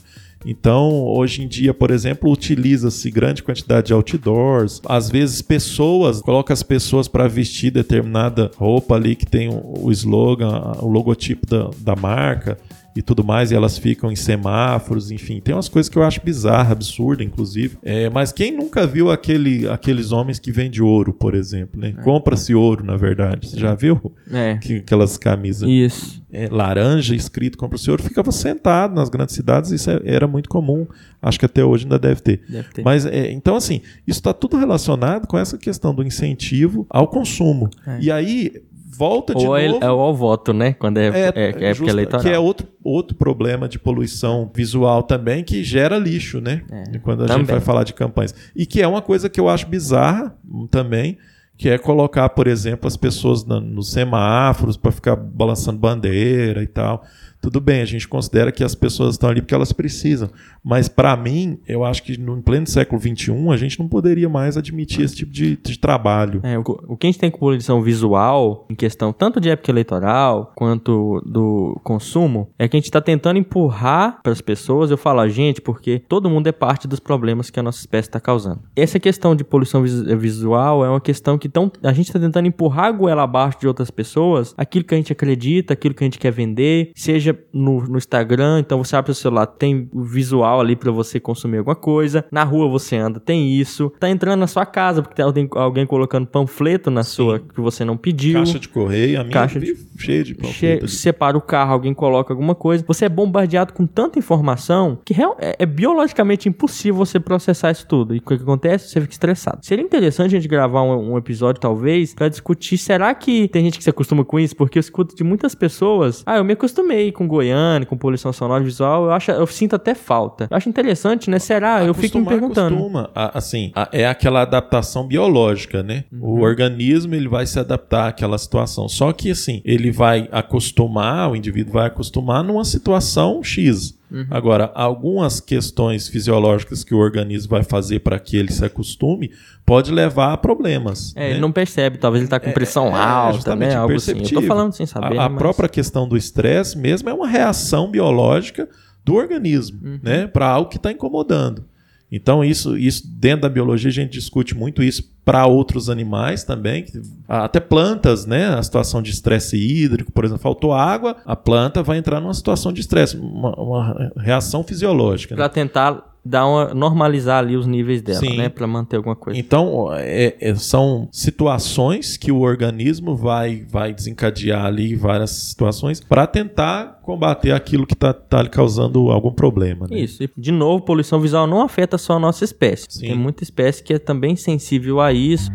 Então, 0.46 1.04
hoje 1.06 1.44
em 1.44 1.48
dia, 1.48 1.74
por 1.74 1.92
exemplo, 1.92 2.32
utiliza-se 2.32 3.12
grande 3.12 3.44
quantidade 3.44 3.88
de 3.88 3.94
outdoors. 3.94 4.82
Às 4.86 5.10
vezes, 5.10 5.42
pessoas, 5.42 6.20
coloca 6.22 6.52
as 6.52 6.64
pessoas 6.64 7.08
para 7.08 7.28
vestir 7.28 7.72
determinada 7.72 8.50
roupa 8.58 8.96
ali 8.96 9.16
que 9.16 9.26
tem 9.26 9.50
o, 9.50 9.86
o 9.86 9.92
slogan, 9.92 10.78
o 10.82 10.88
logotipo 10.88 11.46
da, 11.46 11.70
da 11.78 11.96
marca 11.96 12.58
e 12.96 13.02
tudo 13.02 13.24
mais, 13.24 13.52
e 13.52 13.56
elas 13.56 13.78
ficam 13.78 14.12
em 14.12 14.16
semáforos, 14.16 15.12
enfim. 15.12 15.40
Tem 15.40 15.56
umas 15.56 15.70
coisas 15.70 15.90
que 15.90 15.98
eu 15.98 16.04
acho 16.04 16.22
bizarra, 16.24 16.72
absurda, 16.74 17.24
inclusive. 17.24 17.78
É, 17.84 18.10
mas 18.10 18.32
quem 18.32 18.52
nunca 18.56 18.86
viu 18.86 19.10
aquele, 19.10 19.68
aqueles 19.70 20.12
homens 20.12 20.40
que 20.40 20.52
vendem 20.52 20.82
ouro, 20.82 21.14
por 21.14 21.34
exemplo, 21.34 21.80
né? 21.80 21.94
Compra-se 22.04 22.54
ouro, 22.54 22.84
na 22.84 22.98
verdade. 22.98 23.50
Você 23.50 23.60
já 23.60 23.74
viu? 23.74 24.00
É. 24.32 24.58
Que, 24.58 24.78
aquelas 24.78 25.18
camisas 25.18 25.70
Isso. 25.70 26.22
é, 26.32 26.48
laranja 26.50 27.16
escrito 27.16 27.58
compra 27.58 27.76
o 27.76 27.80
senhor, 27.80 28.02
ficava 28.02 28.32
sentado 28.32 28.94
nas 28.94 29.10
grandes 29.10 29.36
cidades, 29.36 29.72
isso 29.72 29.90
é- 29.90 30.02
era 30.04 30.28
muito 30.28 30.50
comum. 30.50 30.86
Acho 31.22 31.40
que 31.40 31.46
até 31.46 31.64
hoje 31.64 31.86
ainda 31.86 32.00
deve 32.00 32.22
ter. 32.22 32.42
Deve 32.50 32.70
ter. 32.74 32.84
Mas 32.84 33.06
é, 33.06 33.32
então, 33.32 33.56
assim, 33.56 33.82
isso 34.08 34.20
está 34.20 34.34
tudo 34.34 34.58
relacionado 34.58 35.28
com 35.28 35.38
essa 35.38 35.58
questão 35.58 35.94
do 35.94 36.04
incentivo 36.04 36.86
ao 36.90 37.08
consumo. 37.08 37.70
É. 37.88 38.00
E 38.02 38.12
aí 38.12 38.52
volta 38.98 39.34
de 39.34 39.46
Ou 39.46 39.56
é, 39.58 39.68
novo. 39.68 39.84
é 39.86 39.92
o 39.92 40.00
ao 40.00 40.14
voto, 40.16 40.54
né? 40.54 40.74
Quando 40.74 40.98
é, 40.98 41.08
é, 41.08 41.32
é 41.36 41.48
época 41.50 41.74
justa- 41.74 41.92
eleitoral. 41.92 42.22
Que 42.22 42.30
é 42.30 42.38
outro, 42.40 42.68
outro 42.84 43.16
problema 43.16 43.68
de 43.70 43.80
poluição 43.80 44.52
visual 44.54 45.04
também, 45.04 45.44
que 45.44 45.64
gera 45.64 45.98
lixo, 45.98 46.40
né? 46.42 46.64
É, 46.72 46.98
Quando 47.00 47.24
a 47.24 47.28
gente 47.28 47.38
também. 47.38 47.46
vai 47.56 47.60
falar 47.60 47.84
de 47.84 47.94
campanhas. 47.94 48.34
E 48.56 48.66
que 48.66 48.82
é 48.82 48.88
uma 48.88 49.02
coisa 49.02 49.30
que 49.30 49.40
eu 49.40 49.48
acho 49.50 49.68
bizarra 49.68 50.36
também, 50.70 51.18
que 51.58 51.70
é 51.70 51.78
colocar, 51.78 52.28
por 52.30 52.48
exemplo, 52.48 52.88
as 52.88 52.98
pessoas 52.98 53.46
na- 53.46 53.60
nos 53.62 53.92
semáforos 53.92 54.76
para 54.78 54.92
ficar 54.92 55.16
balançando 55.16 55.78
bandeira 55.78 56.62
e 56.64 56.68
tal. 56.68 57.04
Tudo 57.42 57.60
bem, 57.60 57.82
a 57.82 57.86
gente 57.86 58.08
considera 58.08 58.52
que 58.52 58.64
as 58.64 58.76
pessoas 58.76 59.16
estão 59.16 59.30
ali 59.30 59.42
porque 59.42 59.56
elas 59.56 59.74
precisam. 59.74 60.30
Mas, 60.64 60.88
para 60.88 61.18
mim, 61.18 61.58
eu 61.68 61.84
acho 61.84 62.04
que 62.04 62.16
no 62.20 62.40
pleno 62.42 62.68
século 62.68 63.02
XXI, 63.02 63.32
a 63.52 63.58
gente 63.58 63.80
não 63.80 63.88
poderia 63.88 64.30
mais 64.30 64.58
admitir 64.58 65.02
esse 65.04 65.16
tipo 65.16 65.32
de, 65.32 65.58
de 65.58 65.80
trabalho. 65.80 66.40
É, 66.44 66.58
o, 66.60 66.62
o 66.88 66.96
que 66.96 67.08
a 67.08 67.10
gente 67.10 67.20
tem 67.20 67.32
com 67.32 67.40
poluição 67.40 67.82
visual, 67.82 68.68
em 68.70 68.76
questão 68.76 69.12
tanto 69.12 69.40
de 69.42 69.50
época 69.50 69.72
eleitoral 69.72 70.54
quanto 70.56 71.20
do 71.26 71.80
consumo, 71.84 72.50
é 72.60 72.68
que 72.68 72.78
a 72.78 72.80
gente 72.80 72.86
está 72.86 73.02
tentando 73.02 73.40
empurrar 73.40 74.20
para 74.22 74.32
as 74.32 74.42
pessoas, 74.42 74.92
eu 74.92 74.98
falo 74.98 75.20
a 75.20 75.28
gente, 75.28 75.62
porque 75.62 76.00
todo 76.08 76.30
mundo 76.30 76.46
é 76.48 76.52
parte 76.52 76.88
dos 76.88 77.00
problemas 77.00 77.50
que 77.50 77.60
a 77.60 77.64
nossa 77.64 77.80
espécie 77.80 78.08
está 78.10 78.20
causando. 78.20 78.60
Essa 78.76 79.00
questão 79.00 79.36
de 79.36 79.44
poluição 79.44 79.82
vis- 79.82 80.02
visual 80.20 80.86
é 80.86 80.90
uma 80.90 81.02
questão 81.02 81.38
que 81.40 81.50
tão, 81.50 81.72
a 81.84 81.92
gente 81.94 82.08
está 82.08 82.20
tentando 82.20 82.48
empurrar 82.48 82.86
a 82.86 82.92
goela 82.92 83.24
abaixo 83.24 83.60
de 83.60 83.68
outras 83.68 83.90
pessoas, 83.90 84.54
aquilo 84.58 84.86
que 84.86 84.94
a 84.94 84.98
gente 84.98 85.12
acredita, 85.12 85.74
aquilo 85.74 85.96
que 85.96 86.04
a 86.04 86.06
gente 86.06 86.20
quer 86.20 86.32
vender, 86.32 86.92
seja 86.96 87.31
seja 87.32 87.40
no, 87.54 87.82
no 87.88 87.98
Instagram, 87.98 88.60
então 88.60 88.84
você 88.84 88.96
abre 88.96 89.12
o 89.12 89.16
celular, 89.16 89.46
tem 89.46 89.90
visual 89.94 90.60
ali 90.60 90.76
para 90.76 90.92
você 90.92 91.20
consumir 91.20 91.60
alguma 91.60 91.76
coisa. 91.76 92.26
Na 92.32 92.44
rua 92.44 92.68
você 92.68 92.98
anda, 92.98 93.20
tem 93.20 93.52
isso. 93.54 93.92
Tá 94.00 94.10
entrando 94.10 94.40
na 94.40 94.48
sua 94.48 94.66
casa, 94.66 95.02
porque 95.02 95.16
tem 95.16 95.26
alguém, 95.26 95.50
alguém 95.56 95.86
colocando 95.86 96.28
panfleto 96.28 96.92
na 96.92 97.04
sua 97.04 97.40
que 97.40 97.62
você 97.62 97.84
não 97.84 97.98
pediu. 97.98 98.40
Caixa 98.40 98.60
de 98.60 98.70
correio, 98.70 99.20
a 99.20 99.24
minha 99.24 99.34
Caixa 99.34 99.60
vive 99.60 99.88
cheia 99.98 100.24
de 100.24 100.34
Che 100.34 100.42
panfleto 100.42 100.86
ali. 100.86 100.92
separa 100.92 101.38
o 101.38 101.42
carro, 101.42 101.74
alguém 101.74 101.94
coloca 101.94 102.34
alguma 102.34 102.56
coisa. 102.56 102.84
Você 102.88 103.06
é 103.06 103.10
bombardeado 103.10 103.74
com 103.74 103.86
tanta 103.86 104.20
informação 104.20 105.00
que 105.06 105.14
é, 105.14 105.56
é 105.60 105.66
biologicamente 105.66 106.50
impossível 106.50 106.96
você 106.96 107.20
processar 107.20 107.72
isso 107.72 107.86
tudo. 107.88 108.16
E 108.16 108.20
o 108.20 108.22
que, 108.22 108.34
acontece? 108.34 108.90
Você 108.90 109.02
fica 109.02 109.14
estressado. 109.14 109.60
Seria 109.62 109.84
interessante 109.84 110.36
a 110.36 110.40
gente 110.40 110.48
gravar 110.48 110.84
um, 110.84 111.14
um 111.14 111.18
episódio, 111.18 111.62
talvez, 111.62 112.14
pra 112.14 112.28
discutir. 112.28 112.78
Será 112.78 113.14
que 113.14 113.48
tem 113.50 113.64
gente 113.64 113.78
que 113.78 113.84
se 113.84 113.90
acostuma 113.90 114.24
com 114.26 114.40
isso? 114.40 114.56
Porque 114.56 114.78
eu 114.78 114.82
escuto 114.82 115.16
de 115.16 115.24
muitas 115.24 115.56
pessoas. 115.56 116.24
Ah, 116.26 116.38
eu 116.38 116.44
me 116.44 116.54
acostumei 116.54 117.12
com 117.12 117.21
Goiânia, 117.28 117.86
com 117.86 117.98
poluição 117.98 118.32
sonora 118.34 118.64
visual. 118.64 119.06
Eu, 119.06 119.12
acho, 119.12 119.32
eu 119.32 119.48
sinto 119.48 119.76
até 119.76 119.94
falta. 119.96 120.48
Eu 120.50 120.58
acho 120.58 120.70
interessante, 120.70 121.30
né? 121.30 121.40
Será? 121.40 121.84
eu 121.84 121.94
fico 121.94 122.18
me 122.20 122.24
Acostumar, 122.26 122.40
perguntando. 122.40 122.76
acostuma. 122.76 123.10
A- 123.16 123.38
assim, 123.38 123.72
a- 123.76 123.90
é 123.92 124.06
aquela 124.08 124.42
adaptação 124.42 125.06
biológica, 125.08 125.82
né? 125.84 126.04
Uhum. 126.12 126.20
O 126.22 126.42
organismo 126.42 127.16
ele 127.16 127.28
vai 127.28 127.46
se 127.46 127.60
adaptar 127.60 128.08
àquela 128.10 128.38
situação. 128.38 128.88
Só 128.90 129.12
que 129.14 129.32
assim, 129.32 129.62
ele 129.66 129.92
vai 129.92 130.28
acostumar, 130.32 131.32
o 131.32 131.36
indivíduo 131.36 131.74
vai 131.74 131.88
acostumar 131.88 132.44
numa 132.44 132.64
situação 132.66 133.44
X. 133.44 134.00
Uhum. 134.12 134.28
Agora, 134.30 134.70
algumas 134.76 135.40
questões 135.40 136.08
fisiológicas 136.10 136.84
que 136.84 136.94
o 136.94 136.98
organismo 136.98 137.50
vai 137.50 137.64
fazer 137.64 138.00
para 138.00 138.20
que 138.20 138.36
ele 138.36 138.52
se 138.52 138.66
acostume 138.66 139.32
pode 139.66 139.90
levar 139.92 140.34
a 140.34 140.38
problemas. 140.38 141.14
É, 141.16 141.22
né? 141.22 141.30
ele 141.32 141.40
não 141.40 141.52
percebe, 141.52 141.98
talvez 141.98 142.22
ele 142.24 142.30
tá 142.30 142.40
com 142.40 142.52
pressão 142.52 142.88
É, 142.88 143.00
alta, 143.02 143.56
né? 143.56 143.74
Algo 143.74 143.96
assim. 143.96 144.18
Eu 144.20 144.30
tô 144.30 144.42
falando 144.42 144.74
sem 144.74 144.86
saber. 144.86 145.06
A, 145.06 145.10
a 145.10 145.12
né, 145.14 145.30
mas- 145.30 145.38
própria 145.38 145.70
questão 145.70 146.08
do 146.08 146.18
estresse 146.18 146.78
mesmo 146.78 147.10
é 147.10 147.14
uma 147.14 147.28
reação 147.28 147.90
biológica 147.90 148.68
do 149.06 149.16
organismo, 149.16 149.80
Uhum. 149.82 150.00
né, 150.04 150.28
para 150.28 150.48
algo 150.48 150.70
que 150.70 150.78
está 150.78 150.92
incomodando. 150.92 151.64
Então 152.12 152.44
isso, 152.44 152.78
isso 152.78 153.08
dentro 153.08 153.42
da 153.44 153.50
biologia 153.50 153.90
a 153.90 153.94
gente 153.94 154.12
discute 154.12 154.56
muito 154.56 154.84
isso 154.84 155.10
para 155.24 155.46
outros 155.46 155.90
animais 155.90 156.44
também, 156.44 156.86
até 157.28 157.60
plantas, 157.60 158.26
né, 158.26 158.48
a 158.48 158.62
situação 158.64 159.02
de 159.02 159.12
estresse 159.12 159.56
hídrico, 159.56 160.12
por 160.12 160.26
exemplo, 160.26 160.42
faltou 160.42 160.74
água, 160.74 161.16
a 161.26 161.36
planta 161.36 161.84
vai 161.84 161.98
entrar 161.98 162.20
numa 162.20 162.34
situação 162.34 162.74
de 162.74 162.82
estresse, 162.82 163.16
uma, 163.18 163.56
uma 163.56 164.12
reação 164.18 164.64
fisiológica. 164.64 165.36
né? 165.36 165.38
Pra 165.38 165.48
tentar 165.50 166.11
dar 166.24 166.46
uma, 166.46 166.74
normalizar 166.74 167.40
ali 167.40 167.58
os 167.58 167.66
níveis 167.66 168.02
dela, 168.02 168.20
Sim. 168.20 168.38
né? 168.38 168.50
Pra 168.50 168.68
manter 168.68 168.98
alguma 168.98 169.16
coisa. 169.16 169.40
Então, 169.40 169.88
é- 169.94 170.36
é- 170.40 170.56
são 170.56 171.08
situações 171.12 172.16
que 172.18 172.32
o 172.32 172.40
organismo 172.42 173.16
vai, 173.16 173.66
vai 173.68 173.94
desencadear 173.94 174.66
ali 174.66 174.96
várias 174.96 175.32
situações 175.32 176.00
para 176.00 176.28
tentar 176.28 177.00
combater 177.02 177.52
aquilo 177.52 177.86
que 177.88 177.94
está 177.94 178.42
lhe 178.42 178.50
causando 178.50 179.10
algum 179.12 179.32
problema. 179.32 179.88
Né? 179.90 180.00
Isso. 180.00 180.24
E, 180.24 180.30
de 180.38 180.52
novo, 180.52 180.84
poluição 180.84 181.20
visual 181.20 181.48
não 181.48 181.62
afeta 181.62 181.98
só 181.98 182.14
a 182.14 182.20
nossa 182.20 182.44
espécie. 182.44 182.86
Sim. 182.90 183.08
Tem 183.08 183.18
muita 183.18 183.44
espécie 183.44 183.84
que 183.84 183.94
é 183.94 184.00
também 184.00 184.36
sensível 184.36 185.02
a 185.02 185.12
isso. 185.12 185.50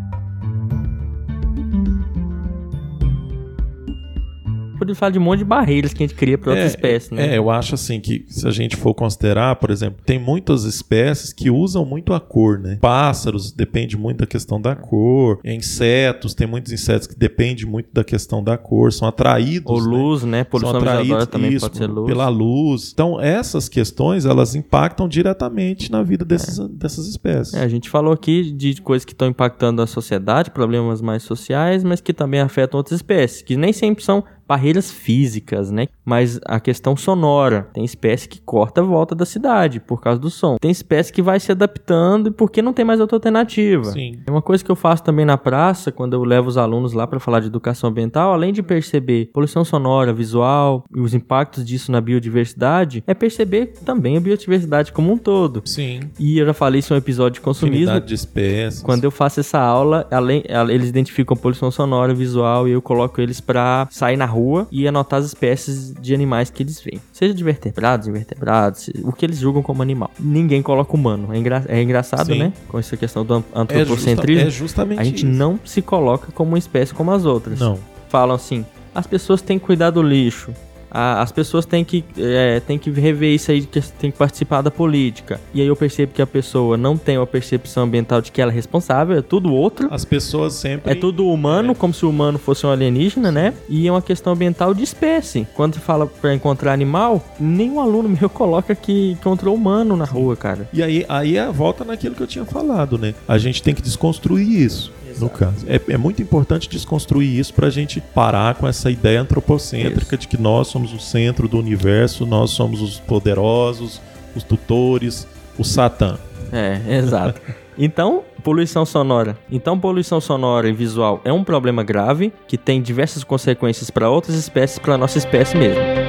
Podia 4.87 4.95
falar 4.95 5.11
de 5.11 5.19
um 5.19 5.21
monte 5.21 5.39
de 5.39 5.45
barreiras 5.45 5.93
que 5.93 6.01
a 6.01 6.07
gente 6.07 6.15
cria 6.15 6.37
para 6.37 6.51
outras 6.51 6.71
espécies, 6.71 7.11
né? 7.11 7.33
É, 7.33 7.37
eu 7.37 7.49
acho 7.49 7.75
assim 7.75 7.99
que 7.99 8.25
se 8.29 8.47
a 8.47 8.51
gente 8.51 8.77
for 8.77 8.93
considerar, 8.93 9.57
por 9.57 9.69
exemplo, 9.69 10.01
tem 10.05 10.17
muitas 10.17 10.63
espécies 10.63 11.33
que 11.33 11.49
usam 11.49 11.83
muito 11.83 12.13
a 12.13 12.21
cor, 12.21 12.57
né? 12.57 12.77
Pássaros 12.79 13.51
depende 13.51 13.97
muito 13.97 14.19
da 14.19 14.25
questão 14.25 14.61
da 14.61 14.75
cor, 14.75 15.39
insetos, 15.43 16.33
tem 16.33 16.47
muitos 16.47 16.71
insetos 16.71 17.05
que 17.05 17.17
dependem 17.17 17.65
muito 17.65 17.89
da 17.93 18.01
questão 18.01 18.41
da 18.41 18.57
cor, 18.57 18.93
são 18.93 19.09
atraídos. 19.09 19.69
Ou 19.69 19.81
né? 19.81 19.97
luz, 19.97 20.23
né? 20.23 20.43
Poluição 20.45 20.79
são 20.79 20.89
atraídos 20.89 21.27
também 21.27 21.51
isso, 21.51 21.65
pode 21.65 21.77
ser 21.77 21.87
luz. 21.87 22.07
pela 22.07 22.29
luz. 22.29 22.91
Então, 22.93 23.19
essas 23.19 23.67
questões, 23.67 24.25
elas 24.25 24.55
impactam 24.55 25.07
diretamente 25.09 25.91
na 25.91 26.01
vida 26.01 26.23
desses, 26.23 26.59
dessas 26.69 27.07
espécies. 27.07 27.53
É, 27.53 27.61
a 27.61 27.67
gente 27.67 27.89
falou 27.89 28.13
aqui 28.13 28.53
de 28.53 28.81
coisas 28.81 29.03
que 29.03 29.11
estão 29.11 29.27
impactando 29.27 29.81
a 29.81 29.87
sociedade, 29.87 30.49
problemas 30.49 31.01
mais 31.01 31.23
sociais, 31.23 31.83
mas 31.83 31.99
que 31.99 32.13
também 32.13 32.39
afetam 32.39 32.77
outras 32.77 32.99
espécies, 32.99 33.41
que 33.41 33.57
nem 33.57 33.73
sempre 33.73 34.01
são 34.01 34.23
barreiras 34.47 34.91
físicas, 34.91 35.71
né? 35.71 35.87
Mas 36.05 36.39
a 36.45 36.59
questão 36.59 36.95
sonora. 36.95 37.67
Tem 37.73 37.83
espécie 37.83 38.27
que 38.27 38.39
corta 38.41 38.81
a 38.81 38.83
volta 38.83 39.13
da 39.13 39.25
cidade 39.25 39.79
por 39.79 40.01
causa 40.01 40.19
do 40.19 40.29
som. 40.29 40.57
Tem 40.59 40.71
espécie 40.71 41.11
que 41.11 41.21
vai 41.21 41.39
se 41.39 41.51
adaptando 41.51 42.31
porque 42.31 42.61
não 42.61 42.73
tem 42.73 42.85
mais 42.85 42.99
outra 42.99 43.17
alternativa. 43.17 43.85
Sim. 43.85 44.19
É 44.25 44.31
uma 44.31 44.41
coisa 44.41 44.63
que 44.63 44.71
eu 44.71 44.75
faço 44.75 45.03
também 45.03 45.25
na 45.25 45.37
praça, 45.37 45.91
quando 45.91 46.13
eu 46.13 46.23
levo 46.23 46.47
os 46.47 46.57
alunos 46.57 46.93
lá 46.93 47.05
para 47.05 47.19
falar 47.19 47.39
de 47.41 47.47
educação 47.47 47.89
ambiental, 47.89 48.33
além 48.33 48.53
de 48.53 48.63
perceber 48.63 49.29
poluição 49.33 49.65
sonora, 49.65 50.13
visual 50.13 50.85
e 50.95 50.99
os 50.99 51.13
impactos 51.13 51.65
disso 51.65 51.91
na 51.91 51.99
biodiversidade, 51.99 53.03
é 53.05 53.13
perceber 53.13 53.73
também 53.83 54.17
a 54.17 54.19
biodiversidade 54.19 54.91
como 54.91 55.11
um 55.11 55.17
todo. 55.17 55.61
Sim. 55.65 55.99
E 56.19 56.37
eu 56.37 56.45
já 56.45 56.53
falei 56.53 56.79
isso 56.79 56.93
em 56.93 56.95
um 56.95 56.99
episódio 56.99 57.35
de 57.35 57.41
consumismo. 57.41 57.83
Infinidade 57.83 58.07
de 58.07 58.15
espécies. 58.15 58.81
Quando 58.81 59.03
eu 59.03 59.11
faço 59.11 59.39
essa 59.39 59.59
aula, 59.59 60.07
além, 60.09 60.43
eles 60.69 60.89
identificam 60.89 61.35
poluição 61.35 61.69
sonora, 61.69 62.13
visual, 62.13 62.67
e 62.67 62.71
eu 62.71 62.81
coloco 62.81 63.19
eles 63.19 63.41
pra 63.41 63.87
sair 63.91 64.15
na 64.15 64.25
rua 64.25 64.36
e 64.71 64.87
anotar 64.87 65.19
as 65.19 65.25
espécies 65.25 65.93
de 65.99 66.13
animais 66.13 66.49
que 66.49 66.63
eles 66.63 66.79
veem. 66.81 67.01
Seja 67.11 67.33
de 67.33 67.43
vertebrados, 67.43 68.07
invertebrados, 68.07 68.89
o 69.03 69.11
que 69.11 69.25
eles 69.25 69.37
julgam 69.39 69.61
como 69.63 69.81
animal. 69.81 70.11
Ninguém 70.19 70.61
coloca 70.61 70.93
humano. 70.93 71.33
É, 71.33 71.37
engra- 71.37 71.65
é 71.67 71.81
engraçado, 71.81 72.27
Sim. 72.27 72.39
né? 72.39 72.53
Com 72.67 72.77
essa 72.79 72.95
questão 72.97 73.25
do 73.25 73.33
an- 73.33 73.37
é, 73.39 73.41
justa- 73.41 73.59
antropocentrismo. 73.61 74.47
é 74.47 74.49
justamente 74.51 74.99
a 74.99 75.03
gente 75.03 75.17
isso. 75.25 75.25
não 75.25 75.59
se 75.65 75.81
coloca 75.81 76.31
como 76.33 76.51
uma 76.51 76.57
espécie 76.57 76.93
como 76.93 77.11
as 77.11 77.25
outras. 77.25 77.59
Não. 77.59 77.77
Falam 78.09 78.35
assim, 78.35 78.65
as 78.95 79.05
pessoas 79.07 79.41
têm 79.41 79.59
que 79.59 79.65
cuidar 79.65 79.89
do 79.89 80.01
lixo. 80.01 80.51
A- 80.89 81.21
As 81.21 81.31
pessoas 81.31 81.65
têm 81.65 81.83
que, 81.83 82.03
é, 82.17 82.59
têm 82.59 82.77
que 82.77 82.89
rever 82.91 83.33
isso 83.33 83.51
aí, 83.51 83.61
que 83.65 83.81
tem 83.81 84.11
que 84.11 84.17
participar 84.17 84.61
da 84.61 84.71
política. 84.71 85.39
E 85.53 85.61
aí 85.61 85.67
eu 85.67 85.75
percebo 85.75 86.13
que 86.13 86.21
a 86.21 86.27
pessoa 86.27 86.77
não 86.77 86.97
tem 86.97 87.17
uma 87.17 87.27
percepção 87.27 87.83
ambiental 87.83 88.21
de 88.21 88.31
que 88.31 88.41
ela 88.41 88.51
é 88.51 88.55
responsável, 88.55 89.17
é 89.17 89.21
tudo 89.21 89.53
outro. 89.53 89.87
As 89.91 90.05
pessoas 90.05 90.53
sempre. 90.53 90.91
É 90.91 90.95
tudo 90.95 91.27
humano, 91.27 91.73
como 91.75 91.93
se 91.93 92.05
o 92.05 92.09
humano 92.09 92.37
fosse 92.37 92.65
um 92.65 92.71
alienígena, 92.71 93.31
né? 93.31 93.53
E 93.69 93.87
é 93.87 93.91
uma 93.91 94.01
questão 94.01 94.33
ambiental 94.33 94.73
de 94.73 94.83
espécie. 94.83 95.47
Quando 95.55 95.75
você 95.75 95.79
fala 95.81 96.07
pra 96.07 96.33
encontrar 96.33 96.71
animal, 96.73 97.23
nenhum 97.39 97.79
aluno 97.79 98.07
meu 98.09 98.29
coloca 98.29 98.73
que 98.75 99.11
encontrou 99.11 99.55
humano 99.55 99.95
na 99.97 100.05
rua, 100.05 100.35
cara. 100.35 100.69
E 100.73 100.81
aí, 100.83 101.05
aí 101.09 101.37
é 101.37 101.41
a 101.41 101.51
volta 101.51 101.83
naquilo 101.83 102.15
que 102.15 102.21
eu 102.23 102.27
tinha 102.27 102.45
falado, 102.45 102.97
né? 102.97 103.13
A 103.27 103.37
gente 103.37 103.61
tem 103.61 103.73
que 103.73 103.81
desconstruir 103.81 104.61
isso. 104.61 104.91
No 105.19 105.29
caso. 105.29 105.65
É, 105.67 105.79
é 105.89 105.97
muito 105.97 106.21
importante 106.21 106.69
desconstruir 106.69 107.39
isso 107.39 107.53
pra 107.53 107.69
gente 107.69 107.99
parar 107.99 108.55
com 108.55 108.67
essa 108.67 108.89
ideia 108.91 109.21
antropocêntrica 109.21 110.17
de 110.17 110.27
que 110.27 110.37
nós 110.37 110.67
somos 110.67 110.93
o 110.93 110.99
centro 110.99 111.47
do 111.47 111.57
universo, 111.57 112.25
nós 112.25 112.51
somos 112.51 112.81
os 112.81 112.99
poderosos, 112.99 114.01
os 114.35 114.43
tutores, 114.43 115.27
o 115.57 115.63
Satã. 115.63 116.17
É, 116.51 116.97
exato. 116.97 117.41
Então, 117.79 118.23
poluição 118.43 118.87
sonora. 118.87 119.37
Então, 119.51 119.79
poluição 119.79 120.19
sonora 120.19 120.67
e 120.67 120.73
visual 120.73 121.21
é 121.23 121.31
um 121.31 121.43
problema 121.43 121.83
grave 121.83 122.33
que 122.47 122.57
tem 122.57 122.81
diversas 122.81 123.23
consequências 123.23 123.91
para 123.91 124.09
outras 124.09 124.35
espécies, 124.35 124.79
para 124.79 124.97
nossa 124.97 125.19
espécie 125.19 125.55
mesmo. 125.55 126.06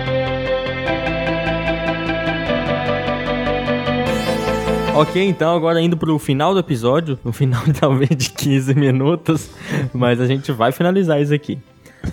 Ok, 4.98 5.28
então 5.28 5.54
agora 5.54 5.80
indo 5.80 5.96
pro 5.96 6.18
final 6.18 6.52
do 6.52 6.58
episódio, 6.58 7.16
no 7.24 7.32
final 7.32 7.62
talvez 7.78 8.10
de 8.16 8.30
15 8.30 8.74
minutos, 8.74 9.48
mas 9.94 10.20
a 10.20 10.26
gente 10.26 10.50
vai 10.50 10.72
finalizar 10.72 11.22
isso 11.22 11.32
aqui. 11.32 11.56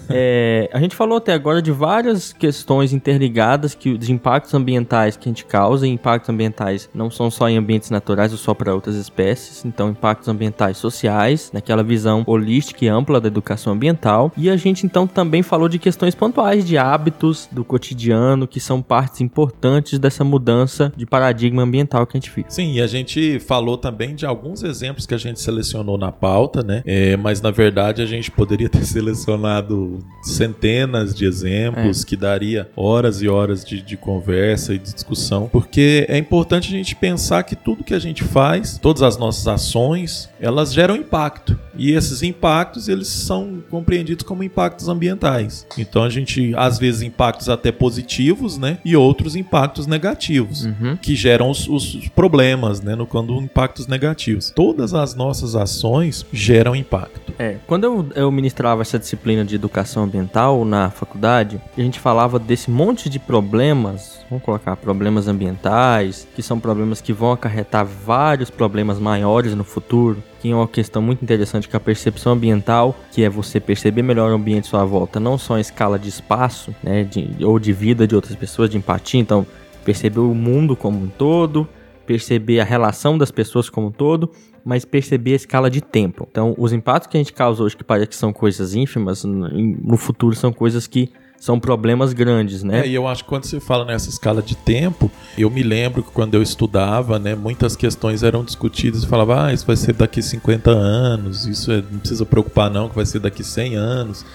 É, 0.10 0.69
a 0.71 0.80
gente 0.80 0.95
falou 0.95 1.17
até 1.17 1.34
agora 1.34 1.62
de 1.62 1.71
várias 1.71 2.34
questões 2.34 2.93
interligadas 2.93 3.74
que, 3.74 3.98
de 3.98 4.12
impactos 4.12 4.54
ambientais 4.54 5.17
que 5.17 5.28
a 5.28 5.32
gente 5.32 5.45
causa, 5.45 5.88
e 5.88 5.89
impactos 5.89 6.30
ambientais 6.30 6.89
não 6.93 7.10
são 7.10 7.30
só 7.32 7.50
em 7.50 7.58
ambientes 7.58 7.89
naturais 7.89 8.32
ou 8.32 8.38
só 8.38 8.54
para 8.54 8.74
outras 8.74 8.95
espécies, 8.95 9.65
então 9.65 9.89
impactos 9.89 10.28
ambientais 10.28 10.78
sociais, 10.78 11.52
naquela 11.54 11.84
visão 11.84 12.24
holística 12.26 12.86
e 12.86 12.88
ampla 12.88 13.19
da 13.19 13.28
educação 13.28 13.74
ambiental. 13.74 14.32
E 14.38 14.50
a 14.50 14.58
gente 14.58 14.86
então 14.86 15.08
também 15.08 15.41
falou 15.41 15.67
de 15.67 15.80
questões 15.80 16.15
pontuais 16.15 16.65
de 16.65 16.78
hábitos 16.78 17.48
do 17.52 17.63
cotidiano, 17.63 18.48
que 18.48 18.60
são 18.60 18.82
partes 18.82 19.21
importantes 19.21 20.00
dessa 20.00 20.24
mudança 20.24 20.91
de 20.95 21.06
paradigma 21.06 21.63
ambiental 21.63 22.06
que 22.06 22.17
a 22.17 22.19
gente 22.19 22.32
vive. 22.34 22.48
Sim, 22.50 22.74
e 22.74 22.82
a 22.82 22.88
gente 22.88 23.39
falou 23.39 23.78
também 23.78 24.15
de 24.15 24.26
alguns 24.26 24.63
exemplos 24.63 25.06
que 25.06 25.13
a 25.13 25.17
gente 25.17 25.39
selecionou 25.39 25.98
na 25.98 26.12
pauta, 26.12 26.63
né? 26.63 26.82
É, 26.86 27.17
mas 27.17 27.41
na 27.41 27.52
verdade 27.52 28.02
a 28.02 28.06
gente 28.06 28.32
poderia 28.32 28.69
ter 28.69 28.84
selecionado 28.86 29.74
centenas 30.23 31.13
de 31.13 31.25
exemplos 31.25 32.03
que 32.03 32.15
daria 32.15 32.69
horas 32.75 33.21
e 33.21 33.27
horas 33.27 33.63
de, 33.63 33.81
de 33.81 33.95
conversa 33.97 34.73
e 34.73 34.79
de 34.79 34.93
discussão, 34.93 35.47
porque 35.51 36.05
é 36.09 36.17
importante 36.17 36.67
a 36.67 36.77
gente 36.77 36.95
pensar 36.95 37.43
que 37.43 37.55
tudo 37.55 37.83
que 37.83 37.93
a 37.93 37.99
gente 37.99 38.23
faz, 38.23 38.77
todas 38.77 39.01
as 39.01 39.17
nossas 39.17 39.47
ações, 39.47 40.29
elas 40.39 40.73
geram 40.73 40.95
impacto. 40.95 41.59
E 41.77 41.91
esses 41.91 42.23
impactos, 42.23 42.88
eles 42.88 43.07
são 43.07 43.63
compreendidos 43.69 44.23
como 44.25 44.43
impactos 44.43 44.88
ambientais. 44.88 45.65
Então 45.77 46.03
a 46.03 46.09
gente, 46.09 46.53
às 46.55 46.77
vezes, 46.77 47.01
impactos 47.01 47.49
até 47.49 47.71
positivos, 47.71 48.57
né? 48.57 48.77
E 48.83 48.95
outros 48.95 49.35
impactos 49.35 49.88
negativos 49.88 50.65
Uhum. 50.65 50.97
que 51.01 51.15
geram 51.15 51.49
os, 51.49 51.67
os 51.67 52.07
problemas, 52.09 52.82
né? 52.82 52.95
No 52.95 53.05
quando 53.05 53.36
impactos 53.41 53.88
negativos. 53.88 54.51
Todas 54.55 54.93
as 54.93 55.15
nossas 55.15 55.55
ações 55.55 56.26
geram 56.32 56.76
impacto. 56.76 57.34
É, 57.38 57.57
quando 57.67 57.84
eu, 57.84 58.09
eu 58.15 58.32
ministrava 58.32 58.82
essa 58.82 58.97
disciplina 58.97 59.43
de 59.43 59.55
educação 59.55 60.03
ambiental 60.03 60.63
na 60.65 60.89
faculdade, 60.89 61.59
a 61.78 61.82
gente 61.82 61.99
falava 61.99 62.39
desse 62.39 62.71
monte 62.71 63.09
de 63.09 63.19
problemas, 63.19 64.19
vamos 64.30 64.43
colocar 64.43 64.76
problemas 64.76 65.28
ambientais, 65.28 66.28
que 66.36 66.41
são 66.41 66.59
problemas 66.59 67.01
que 67.01 67.13
vão 67.13 67.32
acarretar 67.32 67.86
vários 67.86 68.49
problemas 68.49 68.99
maiores 68.99 69.53
no 69.53 69.63
futuro, 69.63 70.21
é 70.52 70.56
uma 70.56 70.68
questão 70.68 71.02
muito 71.02 71.24
interessante 71.24 71.68
que 71.68 71.76
é 71.76 71.78
a 71.78 71.80
percepção 71.80 72.34
ambiental, 72.34 72.96
que 73.12 73.24
é 73.24 73.30
você 73.30 73.60
perceber 73.60 74.02
melhor 74.02 74.32
o 74.32 74.36
ambiente 74.36 74.66
à 74.66 74.70
sua 74.70 74.86
volta, 74.86 75.20
não 75.20 75.38
só 75.38 75.58
em 75.58 75.62
escala 75.62 75.98
de 75.98 76.10
espaço, 76.10 76.74
né, 76.84 77.04
de, 77.04 77.43
ou 77.43 77.60
de 77.60 77.72
vida 77.74 78.08
de 78.08 78.16
outras 78.16 78.36
pessoas, 78.36 78.70
de 78.70 78.78
empatia, 78.78 79.20
então 79.20 79.46
perceber 79.84 80.20
o 80.20 80.34
mundo 80.34 80.76
como 80.76 81.04
um 81.04 81.08
todo, 81.08 81.68
perceber 82.06 82.60
a 82.60 82.64
relação 82.64 83.18
das 83.18 83.32
pessoas 83.32 83.70
como 83.70 83.88
um 83.88 83.91
todo, 83.91 84.32
mas 84.64 84.84
perceber 84.84 85.34
a 85.34 85.36
escala 85.36 85.70
de 85.70 85.80
tempo. 85.82 86.28
Então, 86.30 86.56
os 86.58 86.74
impactos 86.74 87.08
que 87.10 87.18
a 87.18 87.20
gente 87.20 87.34
causa 87.34 87.64
hoje, 87.64 87.78
que 87.78 87.84
parece 87.84 88.08
que 88.08 88.16
são 88.16 88.34
coisas 88.34 88.74
ínfimas, 88.74 89.24
no 89.24 89.96
futuro 89.96 90.36
são 90.36 90.52
coisas 90.52 90.88
que 90.88 91.12
são 91.46 91.60
problemas 91.60 92.12
grandes, 92.12 92.64
né? 92.64 92.80
É, 92.80 92.88
e 92.88 92.96
eu 92.96 93.08
acho 93.08 93.24
que 93.24 93.30
quando 93.30 93.46
você 93.46 93.60
fala 93.60 93.86
nessa 93.86 94.10
escala 94.10 94.41
de 94.41 94.56
tempo, 94.56 95.12
eu 95.38 95.48
me 95.48 95.62
lembro 95.62 96.02
que 96.02 96.10
quando 96.10 96.34
eu 96.34 96.41
estudava, 96.41 97.20
né, 97.20 97.36
muitas 97.36 97.76
questões 97.76 98.24
eram 98.24 98.43
discutidas 98.43 99.04
e 99.04 99.08
falava, 99.08 99.46
ah, 99.46 99.54
isso 99.54 99.64
vai 99.64 99.76
ser 99.76 99.93
daqui 99.93 100.24
50 100.24 100.72
anos, 100.72 101.46
isso 101.46 101.72
é, 101.72 101.84
não 101.91 102.00
precisa 102.00 102.26
preocupar 102.26 102.72
não, 102.72 102.89
que 102.89 102.96
vai 102.96 103.06
ser 103.06 103.20
daqui 103.20 103.43
100 103.43 103.76
anos. 103.76 104.26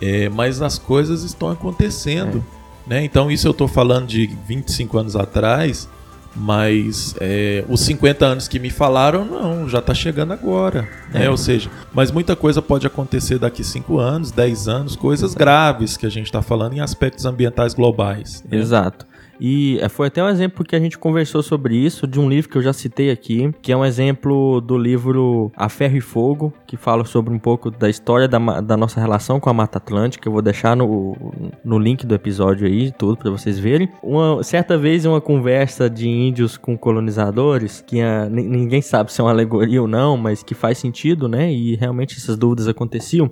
É, 0.00 0.30
mas 0.30 0.62
as 0.62 0.78
coisas 0.78 1.22
estão 1.22 1.50
acontecendo, 1.50 2.42
é. 2.86 2.94
né? 2.94 3.04
Então 3.04 3.30
isso 3.30 3.46
eu 3.46 3.52
estou 3.52 3.68
falando 3.68 4.06
de 4.06 4.26
25 4.48 4.96
anos 4.96 5.16
atrás, 5.16 5.86
mas 6.34 7.14
é, 7.20 7.64
os 7.68 7.80
50 7.80 8.24
anos 8.24 8.48
que 8.48 8.58
me 8.58 8.70
falaram, 8.70 9.24
não, 9.24 9.68
já 9.68 9.78
está 9.78 9.94
chegando 9.94 10.32
agora. 10.32 10.88
Né? 11.12 11.26
É. 11.26 11.30
Ou 11.30 11.36
seja, 11.36 11.70
mas 11.92 12.10
muita 12.10 12.34
coisa 12.34 12.60
pode 12.60 12.86
acontecer 12.86 13.38
daqui 13.38 13.62
5 13.62 13.98
anos, 13.98 14.30
10 14.30 14.68
anos, 14.68 14.96
coisas 14.96 15.34
graves 15.34 15.96
que 15.96 16.06
a 16.06 16.10
gente 16.10 16.26
está 16.26 16.42
falando 16.42 16.74
em 16.74 16.80
aspectos 16.80 17.24
ambientais 17.24 17.74
globais. 17.74 18.42
Né? 18.48 18.58
Exato. 18.58 19.06
E 19.40 19.78
é, 19.80 19.88
foi 19.88 20.08
até 20.08 20.22
um 20.22 20.28
exemplo 20.28 20.64
que 20.64 20.76
a 20.76 20.80
gente 20.80 20.98
conversou 20.98 21.42
sobre 21.42 21.76
isso, 21.76 22.06
de 22.06 22.20
um 22.20 22.28
livro 22.28 22.50
que 22.50 22.58
eu 22.58 22.62
já 22.62 22.72
citei 22.72 23.10
aqui, 23.10 23.52
que 23.60 23.72
é 23.72 23.76
um 23.76 23.84
exemplo 23.84 24.60
do 24.60 24.76
livro 24.76 25.50
A 25.56 25.68
Ferro 25.68 25.96
e 25.96 26.00
Fogo, 26.00 26.52
que 26.66 26.76
fala 26.76 27.04
sobre 27.04 27.32
um 27.32 27.38
pouco 27.38 27.70
da 27.70 27.88
história 27.88 28.28
da, 28.28 28.38
da 28.60 28.76
nossa 28.76 29.00
relação 29.00 29.40
com 29.40 29.50
a 29.50 29.54
Mata 29.54 29.78
Atlântica. 29.78 30.28
Eu 30.28 30.32
vou 30.32 30.42
deixar 30.42 30.76
no, 30.76 31.16
no 31.64 31.78
link 31.78 32.06
do 32.06 32.14
episódio 32.14 32.66
aí, 32.66 32.92
tudo 32.92 33.16
para 33.16 33.30
vocês 33.30 33.58
verem. 33.58 33.88
Uma 34.02 34.42
certa 34.42 34.76
vez, 34.76 35.04
uma 35.04 35.20
conversa 35.20 35.88
de 35.90 36.08
índios 36.08 36.56
com 36.56 36.76
colonizadores, 36.76 37.82
que 37.86 38.00
a, 38.00 38.28
ninguém 38.28 38.82
sabe 38.82 39.12
se 39.12 39.20
é 39.20 39.24
uma 39.24 39.30
alegoria 39.30 39.80
ou 39.80 39.88
não, 39.88 40.16
mas 40.16 40.42
que 40.42 40.54
faz 40.54 40.78
sentido, 40.78 41.28
né? 41.28 41.52
E 41.52 41.76
realmente 41.76 42.16
essas 42.16 42.36
dúvidas 42.36 42.68
aconteciam 42.68 43.30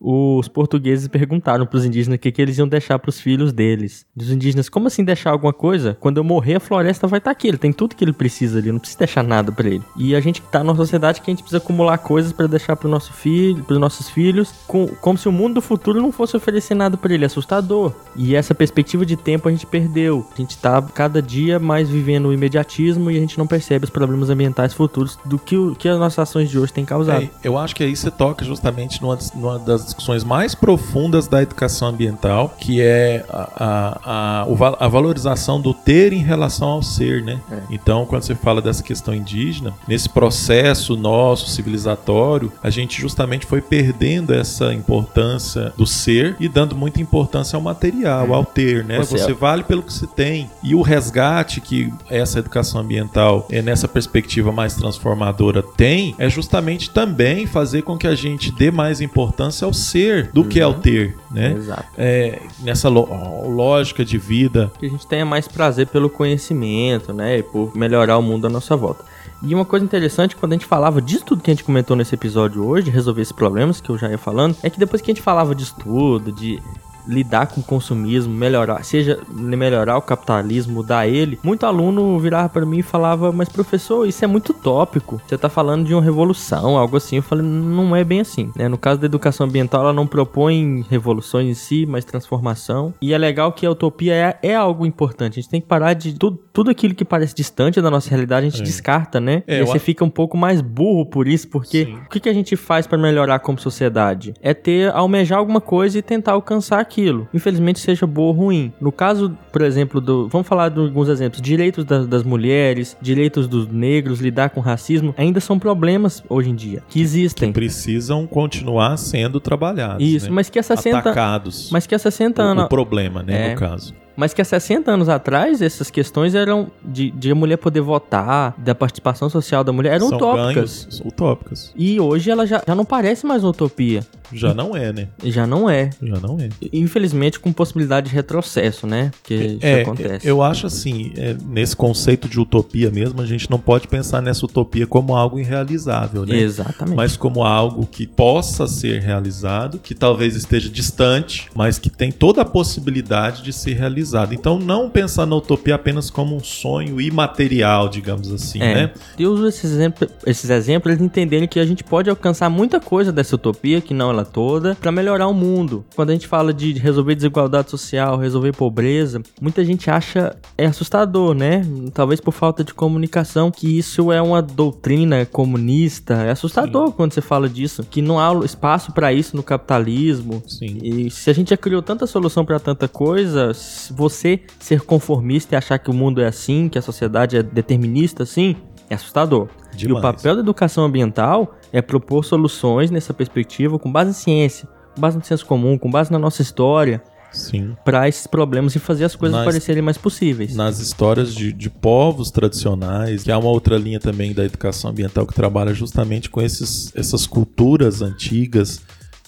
os 0.00 0.48
portugueses 0.48 1.06
perguntaram 1.08 1.66
para 1.66 1.76
os 1.76 1.84
indígenas 1.84 2.16
o 2.16 2.18
que, 2.18 2.32
que 2.32 2.40
eles 2.40 2.56
iam 2.56 2.66
deixar 2.66 2.98
para 2.98 3.10
os 3.10 3.20
filhos 3.20 3.52
deles. 3.52 4.06
Os 4.16 4.30
indígenas, 4.30 4.68
como 4.68 4.86
assim 4.86 5.04
deixar 5.04 5.30
alguma 5.30 5.52
coisa? 5.52 5.96
Quando 6.00 6.16
eu 6.16 6.24
morrer, 6.24 6.54
a 6.54 6.60
floresta 6.60 7.06
vai 7.06 7.18
estar 7.18 7.30
tá 7.30 7.32
aqui. 7.32 7.48
Ele 7.48 7.58
tem 7.58 7.72
tudo 7.72 7.94
que 7.94 8.02
ele 8.02 8.12
precisa 8.12 8.58
ali, 8.58 8.72
não 8.72 8.78
precisa 8.78 8.98
deixar 8.98 9.22
nada 9.22 9.52
para 9.52 9.68
ele. 9.68 9.82
E 9.96 10.14
a 10.14 10.20
gente 10.20 10.40
tá 10.40 10.64
numa 10.64 10.74
sociedade 10.74 11.20
que 11.20 11.30
a 11.30 11.32
gente 11.32 11.42
precisa 11.42 11.58
acumular 11.58 11.98
coisas 11.98 12.32
para 12.32 12.46
deixar 12.46 12.76
para 12.76 12.88
nosso 12.88 13.12
filho, 13.12 13.62
para 13.62 13.74
os 13.74 13.80
nossos 13.80 14.08
filhos, 14.08 14.52
com, 14.66 14.86
como 14.86 15.18
se 15.18 15.28
o 15.28 15.32
mundo 15.32 15.54
do 15.54 15.60
futuro 15.60 16.00
não 16.00 16.10
fosse 16.10 16.34
oferecer 16.36 16.74
nada 16.74 16.96
para 16.96 17.12
ele. 17.12 17.24
É 17.24 17.26
assustador. 17.26 17.92
E 18.16 18.34
essa 18.34 18.54
perspectiva 18.54 19.04
de 19.04 19.16
tempo 19.16 19.48
a 19.48 19.50
gente 19.50 19.66
perdeu. 19.66 20.26
A 20.32 20.36
gente 20.36 20.56
tá 20.56 20.80
cada 20.80 21.20
dia 21.20 21.58
mais 21.58 21.90
vivendo 21.90 22.28
o 22.28 22.32
imediatismo 22.32 23.10
e 23.10 23.16
a 23.16 23.20
gente 23.20 23.36
não 23.38 23.46
percebe 23.46 23.84
os 23.84 23.90
problemas 23.90 24.30
ambientais 24.30 24.72
futuros 24.72 25.18
do 25.24 25.38
que, 25.38 25.56
o, 25.56 25.74
que 25.74 25.88
as 25.88 25.98
nossas 25.98 26.20
ações 26.20 26.48
de 26.48 26.58
hoje 26.58 26.72
têm 26.72 26.84
causado. 26.84 27.22
É, 27.22 27.30
eu 27.44 27.58
acho 27.58 27.76
que 27.76 27.82
aí 27.82 27.94
você 27.94 28.10
toca 28.10 28.44
justamente 28.44 29.02
numa, 29.02 29.18
numa 29.34 29.58
das 29.70 29.84
discussões 29.84 30.24
mais 30.24 30.54
profundas 30.54 31.28
da 31.28 31.42
educação 31.42 31.88
ambiental, 31.88 32.54
que 32.58 32.80
é 32.80 33.24
a, 33.28 33.48
a, 33.56 34.42
a, 34.42 34.84
a 34.84 34.88
valorização 34.88 35.60
do 35.60 35.72
ter 35.72 36.12
em 36.12 36.22
relação 36.22 36.68
ao 36.68 36.82
ser, 36.82 37.22
né? 37.22 37.40
É. 37.50 37.58
Então, 37.70 38.04
quando 38.04 38.22
você 38.22 38.34
fala 38.34 38.60
dessa 38.60 38.82
questão 38.82 39.14
indígena, 39.14 39.72
nesse 39.86 40.08
processo 40.08 40.96
nosso 40.96 41.48
civilizatório, 41.48 42.52
a 42.62 42.70
gente 42.70 43.00
justamente 43.00 43.46
foi 43.46 43.60
perdendo 43.60 44.34
essa 44.34 44.74
importância 44.74 45.72
do 45.76 45.86
ser 45.86 46.36
e 46.40 46.48
dando 46.48 46.74
muita 46.74 47.00
importância 47.00 47.56
ao 47.56 47.62
material, 47.62 48.26
é. 48.26 48.34
ao 48.34 48.44
ter, 48.44 48.84
né? 48.84 48.98
Você, 48.98 49.18
você 49.18 49.32
vale 49.32 49.62
pelo 49.62 49.82
que 49.82 49.92
se 49.92 50.06
tem. 50.06 50.50
E 50.62 50.74
o 50.74 50.82
resgate 50.82 51.60
que 51.60 51.92
essa 52.08 52.38
educação 52.38 52.80
ambiental, 52.80 53.46
é 53.50 53.62
nessa 53.62 53.86
perspectiva 53.86 54.50
mais 54.50 54.74
transformadora, 54.74 55.62
tem, 55.62 56.14
é 56.18 56.28
justamente 56.28 56.90
também 56.90 57.46
fazer 57.46 57.82
com 57.82 57.96
que 57.96 58.06
a 58.06 58.14
gente 58.14 58.50
dê 58.50 58.70
mais 58.70 59.00
importância 59.00 59.49
ao 59.62 59.72
ser 59.72 60.30
do 60.32 60.42
uhum. 60.42 60.48
que 60.48 60.60
ao 60.60 60.72
uhum. 60.72 60.80
ter, 60.80 61.16
né? 61.30 61.52
Exato. 61.52 61.84
É, 61.96 62.40
nessa 62.60 62.88
lógica 62.88 64.04
de 64.04 64.18
vida. 64.18 64.70
Que 64.78 64.86
a 64.86 64.88
gente 64.90 65.06
tenha 65.06 65.24
mais 65.24 65.48
prazer 65.48 65.86
pelo 65.88 66.08
conhecimento, 66.08 67.12
né? 67.12 67.38
E 67.38 67.42
por 67.42 67.76
melhorar 67.76 68.18
o 68.18 68.22
mundo 68.22 68.46
à 68.46 68.50
nossa 68.50 68.76
volta. 68.76 69.04
E 69.42 69.54
uma 69.54 69.64
coisa 69.64 69.84
interessante, 69.84 70.36
quando 70.36 70.52
a 70.52 70.54
gente 70.56 70.66
falava 70.66 71.00
disso 71.00 71.24
tudo 71.24 71.42
que 71.42 71.50
a 71.50 71.54
gente 71.54 71.64
comentou 71.64 71.96
nesse 71.96 72.14
episódio 72.14 72.66
hoje, 72.66 72.90
resolver 72.90 73.22
esses 73.22 73.32
problemas 73.32 73.80
que 73.80 73.88
eu 73.88 73.96
já 73.96 74.08
ia 74.08 74.18
falando, 74.18 74.54
é 74.62 74.68
que 74.68 74.78
depois 74.78 75.00
que 75.00 75.10
a 75.10 75.14
gente 75.14 75.22
falava 75.22 75.54
disso 75.54 75.74
tudo, 75.78 76.30
de 76.30 76.62
lidar 77.06 77.46
com 77.46 77.60
o 77.60 77.64
consumismo, 77.64 78.32
melhorar, 78.32 78.84
seja 78.84 79.18
melhorar 79.30 79.96
o 79.96 80.02
capitalismo, 80.02 80.74
mudar 80.74 81.06
ele, 81.06 81.38
muito 81.42 81.66
aluno 81.66 82.18
virava 82.18 82.48
para 82.48 82.66
mim 82.66 82.78
e 82.78 82.82
falava: 82.82 83.32
"Mas 83.32 83.48
professor, 83.48 84.06
isso 84.06 84.24
é 84.24 84.28
muito 84.28 84.52
tópico. 84.52 85.20
Você 85.26 85.36
tá 85.36 85.48
falando 85.48 85.86
de 85.86 85.94
uma 85.94 86.02
revolução, 86.02 86.76
algo 86.76 86.96
assim". 86.96 87.16
Eu 87.16 87.22
falei: 87.22 87.44
"Não 87.44 87.94
é 87.94 88.04
bem 88.04 88.20
assim", 88.20 88.50
né? 88.56 88.68
No 88.68 88.78
caso 88.78 89.00
da 89.00 89.06
educação 89.06 89.46
ambiental, 89.46 89.82
ela 89.82 89.92
não 89.92 90.06
propõe 90.06 90.84
revoluções 90.88 91.48
em 91.48 91.54
si, 91.54 91.86
mas 91.86 92.04
transformação. 92.04 92.94
E 93.00 93.12
é 93.12 93.18
legal 93.18 93.52
que 93.52 93.66
a 93.66 93.70
utopia 93.70 94.14
é, 94.14 94.38
é 94.42 94.54
algo 94.54 94.86
importante. 94.86 95.38
A 95.38 95.42
gente 95.42 95.50
tem 95.50 95.60
que 95.60 95.66
parar 95.66 95.94
de 95.94 96.14
tudo, 96.14 96.38
tudo 96.52 96.70
aquilo 96.70 96.94
que 96.94 97.04
parece 97.04 97.34
distante 97.34 97.80
da 97.80 97.90
nossa 97.90 98.10
realidade, 98.10 98.46
a 98.46 98.50
gente 98.50 98.60
é. 98.60 98.64
descarta, 98.64 99.20
né? 99.20 99.42
É, 99.46 99.60
e 99.60 99.64
você 99.64 99.78
fica 99.78 100.04
um 100.04 100.10
pouco 100.10 100.36
mais 100.36 100.60
burro 100.60 101.06
por 101.06 101.26
isso, 101.28 101.48
porque 101.48 101.84
Sim. 101.84 101.94
o 101.94 102.08
que, 102.08 102.20
que 102.20 102.28
a 102.28 102.34
gente 102.34 102.56
faz 102.56 102.86
para 102.86 102.98
melhorar 102.98 103.38
como 103.40 103.58
sociedade? 103.58 104.34
É 104.40 104.52
ter 104.52 104.90
almejar 104.92 105.38
alguma 105.38 105.60
coisa 105.60 105.98
e 105.98 106.02
tentar 106.02 106.32
alcançar 106.32 106.80
aquilo. 106.90 107.28
Infelizmente, 107.32 107.78
seja 107.78 108.06
boa 108.06 108.28
ou 108.28 108.32
ruim. 108.32 108.72
No 108.80 108.90
caso, 108.90 109.36
por 109.52 109.62
exemplo, 109.62 110.00
do. 110.00 110.28
Vamos 110.28 110.46
falar 110.46 110.68
de 110.68 110.80
alguns 110.80 111.08
exemplos: 111.08 111.40
direitos 111.40 111.84
das, 111.84 112.06
das 112.06 112.22
mulheres, 112.24 112.96
direitos 113.00 113.46
dos 113.46 113.68
negros, 113.68 114.20
lidar 114.20 114.50
com 114.50 114.60
racismo, 114.60 115.14
ainda 115.16 115.40
são 115.40 115.58
problemas 115.58 116.22
hoje 116.28 116.50
em 116.50 116.54
dia 116.54 116.82
que 116.88 117.00
existem. 117.00 117.50
Que 117.50 117.54
precisam 117.54 118.26
continuar 118.26 118.96
sendo 118.96 119.40
trabalhados. 119.40 120.04
Isso, 120.06 120.26
né? 120.26 120.32
mas 120.32 120.50
que 120.50 120.58
há 120.58 120.62
60. 120.62 120.98
Atacados. 120.98 121.70
Mas 121.72 121.86
que 121.86 121.94
há 121.94 121.98
60 121.98 122.42
anos. 122.42 122.62
O, 122.64 122.66
o 122.66 122.68
problema, 122.68 123.22
né, 123.22 123.48
é, 123.48 123.50
no 123.50 123.56
caso 123.56 123.94
mas 124.20 124.34
que 124.34 124.42
há 124.42 124.44
60 124.44 124.90
anos 124.90 125.08
atrás 125.08 125.62
essas 125.62 125.90
questões 125.90 126.34
eram 126.34 126.70
de, 126.84 127.10
de 127.10 127.30
a 127.30 127.34
mulher 127.34 127.56
poder 127.56 127.80
votar, 127.80 128.54
da 128.58 128.74
participação 128.74 129.30
social 129.30 129.64
da 129.64 129.72
mulher, 129.72 129.94
eram 129.94 130.08
São 130.08 130.18
utópicas. 130.18 130.54
Ganhos, 130.54 131.02
utópicas. 131.06 131.72
E 131.74 131.98
hoje 131.98 132.30
ela 132.30 132.46
já, 132.46 132.62
já 132.66 132.74
não 132.74 132.84
parece 132.84 133.24
mais 133.24 133.42
uma 133.42 133.48
utopia. 133.48 134.04
Já 134.32 134.54
não 134.54 134.76
é, 134.76 134.92
né? 134.92 135.08
Já 135.24 135.46
não 135.46 135.68
é. 135.68 135.90
Já 136.02 136.20
não 136.20 136.38
é. 136.38 136.50
Infelizmente 136.72 137.40
com 137.40 137.52
possibilidade 137.52 138.10
de 138.10 138.14
retrocesso, 138.14 138.86
né? 138.86 139.10
Que 139.24 139.34
é, 139.34 139.46
isso 139.46 139.66
é, 139.66 139.82
acontece. 139.82 140.28
Eu 140.28 140.42
acho 140.42 140.66
assim, 140.66 141.12
é, 141.16 141.34
nesse 141.46 141.74
conceito 141.74 142.28
de 142.28 142.38
utopia 142.38 142.90
mesmo, 142.90 143.20
a 143.22 143.26
gente 143.26 143.50
não 143.50 143.58
pode 143.58 143.88
pensar 143.88 144.20
nessa 144.20 144.44
utopia 144.44 144.86
como 144.86 145.16
algo 145.16 145.38
irrealizável, 145.38 146.26
né? 146.26 146.36
Exatamente. 146.36 146.96
Mas 146.96 147.16
como 147.16 147.42
algo 147.42 147.86
que 147.86 148.06
possa 148.06 148.66
ser 148.66 149.00
realizado, 149.00 149.78
que 149.78 149.94
talvez 149.94 150.36
esteja 150.36 150.68
distante, 150.68 151.48
mas 151.54 151.78
que 151.78 151.88
tem 151.90 152.12
toda 152.12 152.42
a 152.42 152.44
possibilidade 152.44 153.42
de 153.42 153.52
ser 153.52 153.74
realizado. 153.74 154.09
Então 154.34 154.58
não 154.58 154.88
pensar 154.88 155.26
na 155.26 155.36
utopia 155.36 155.74
apenas 155.74 156.10
como 156.10 156.34
um 156.36 156.40
sonho 156.40 157.00
imaterial, 157.00 157.88
digamos 157.88 158.32
assim, 158.32 158.60
é. 158.60 158.74
né? 158.74 158.92
Eu 159.18 159.32
uso 159.32 159.46
esses 159.46 159.70
exemplos, 159.70 160.08
esses 160.26 160.50
exemplos 160.50 161.00
entenderem 161.00 161.48
que 161.48 161.60
a 161.60 161.64
gente 161.64 161.84
pode 161.84 162.10
alcançar 162.10 162.48
muita 162.50 162.80
coisa 162.80 163.12
dessa 163.12 163.34
utopia 163.34 163.80
que 163.80 163.94
não 163.94 164.10
ela 164.10 164.24
toda 164.24 164.74
para 164.74 164.92
melhorar 164.92 165.26
o 165.26 165.34
mundo. 165.34 165.84
Quando 165.94 166.10
a 166.10 166.12
gente 166.12 166.26
fala 166.26 166.52
de 166.52 166.72
resolver 166.72 167.14
desigualdade 167.14 167.70
social, 167.70 168.16
resolver 168.16 168.52
pobreza, 168.52 169.22
muita 169.40 169.64
gente 169.64 169.90
acha 169.90 170.36
é 170.56 170.66
assustador, 170.66 171.34
né? 171.34 171.62
Talvez 171.92 172.20
por 172.20 172.32
falta 172.32 172.62
de 172.62 172.74
comunicação, 172.74 173.50
que 173.50 173.78
isso 173.78 174.12
é 174.12 174.20
uma 174.20 174.42
doutrina 174.42 175.26
comunista. 175.26 176.14
É 176.14 176.30
assustador 176.30 176.88
Sim. 176.88 176.94
quando 176.96 177.12
você 177.12 177.20
fala 177.20 177.48
disso, 177.48 177.84
que 177.88 178.02
não 178.02 178.18
há 178.18 178.44
espaço 178.44 178.92
para 178.92 179.12
isso 179.12 179.36
no 179.36 179.42
capitalismo. 179.42 180.42
Sim. 180.46 180.78
E 180.82 181.10
se 181.10 181.30
a 181.30 181.32
gente 181.32 181.50
já 181.50 181.56
criou 181.56 181.82
tanta 181.82 182.06
solução 182.06 182.44
para 182.44 182.58
tanta 182.58 182.88
coisa, 182.88 183.52
você 184.00 184.40
ser 184.58 184.80
conformista 184.80 185.54
e 185.54 185.56
achar 185.56 185.78
que 185.78 185.90
o 185.90 185.94
mundo 185.94 186.20
é 186.20 186.26
assim, 186.26 186.68
que 186.68 186.78
a 186.78 186.82
sociedade 186.82 187.36
é 187.36 187.42
determinista 187.42 188.22
assim, 188.22 188.56
é 188.88 188.94
assustador. 188.94 189.48
Demais. 189.76 189.82
E 189.82 189.92
o 189.92 190.00
papel 190.00 190.34
da 190.36 190.40
educação 190.40 190.84
ambiental 190.84 191.54
é 191.72 191.80
propor 191.82 192.24
soluções 192.24 192.90
nessa 192.90 193.12
perspectiva 193.14 193.78
com 193.78 193.92
base 193.92 194.10
em 194.10 194.14
ciência, 194.14 194.66
com 194.94 195.00
base 195.00 195.16
no 195.18 195.24
senso 195.24 195.44
comum, 195.46 195.76
com 195.78 195.90
base 195.90 196.10
na 196.10 196.18
nossa 196.18 196.42
história, 196.42 197.00
Sim. 197.30 197.76
para 197.84 198.08
esses 198.08 198.26
problemas 198.26 198.74
e 198.74 198.78
fazer 198.80 199.04
as 199.04 199.14
coisas 199.14 199.36
Nas- 199.36 199.44
parecerem 199.44 199.82
mais 199.82 199.96
possíveis. 199.96 200.56
Nas 200.56 200.80
histórias 200.80 201.32
de, 201.32 201.52
de 201.52 201.70
povos 201.70 202.30
tradicionais, 202.32 203.22
que 203.22 203.30
há 203.30 203.38
uma 203.38 203.50
outra 203.50 203.76
linha 203.76 204.00
também 204.00 204.32
da 204.32 204.44
educação 204.44 204.90
ambiental 204.90 205.26
que 205.26 205.34
trabalha 205.34 205.72
justamente 205.72 206.28
com 206.28 206.40
esses, 206.42 206.90
essas 206.96 207.26
culturas 207.26 208.02
antigas 208.02 208.80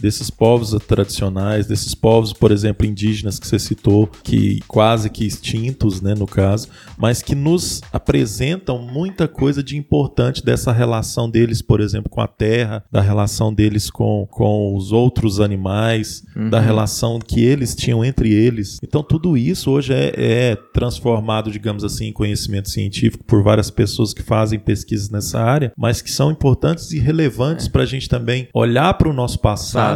desses 0.03 0.29
povos 0.29 0.77
tradicionais, 0.87 1.67
desses 1.67 1.95
povos, 1.95 2.33
por 2.33 2.51
exemplo, 2.51 2.85
indígenas 2.85 3.39
que 3.39 3.47
você 3.47 3.59
citou, 3.59 4.11
que 4.25 4.59
quase 4.67 5.09
que 5.09 5.25
extintos, 5.25 6.03
né, 6.03 6.13
no 6.13 6.27
caso, 6.27 6.69
mas 6.99 7.23
que 7.23 7.37
nos 7.37 7.81
apresentam 7.93 8.79
muita 8.79 9.29
coisa 9.29 9.63
de 9.63 9.77
importante 9.77 10.45
dessa 10.45 10.73
relação 10.73 11.31
deles, 11.31 11.63
por 11.63 11.81
exemplo, 11.81 12.11
com 12.11 12.21
a 12.21 12.27
terra, 12.27 12.85
da 12.91 13.01
relação 13.01 13.55
deles 13.55 13.89
com, 13.89 14.27
com 14.29 14.75
os 14.75 14.91
outros 14.91 15.39
animais, 15.39 16.25
da 16.51 16.59
relação 16.59 17.21
que 17.21 17.41
eles 17.45 17.75
tinham 17.77 18.05
entre 18.05 18.33
eles. 18.33 18.79
Então, 18.83 19.05
tudo 19.05 19.37
isso 19.37 19.71
hoje 19.71 19.95
é, 19.95 20.13
é 20.17 20.57
transformado, 20.75 21.51
digamos 21.51 21.85
assim, 21.85 22.07
em 22.07 22.13
conhecimento 22.13 22.69
científico 22.69 23.25
por 23.25 23.43
várias 23.45 23.71
pessoas 23.71 24.13
que 24.13 24.23
fazem 24.23 24.59
pesquisas 24.59 25.11
nessa 25.11 25.41
área, 25.41 25.73
mas 25.77 26.03
que 26.03 26.11
são 26.11 26.33
importantes 26.33 26.91
e 26.91 26.99
relevantes 26.99 27.69
para 27.69 27.83
a 27.85 27.87
gente 27.87 28.09
também 28.09 28.49
olhar 28.53 28.95
para 28.95 29.09
o 29.09 29.13
nosso 29.13 29.39
passado 29.39 29.92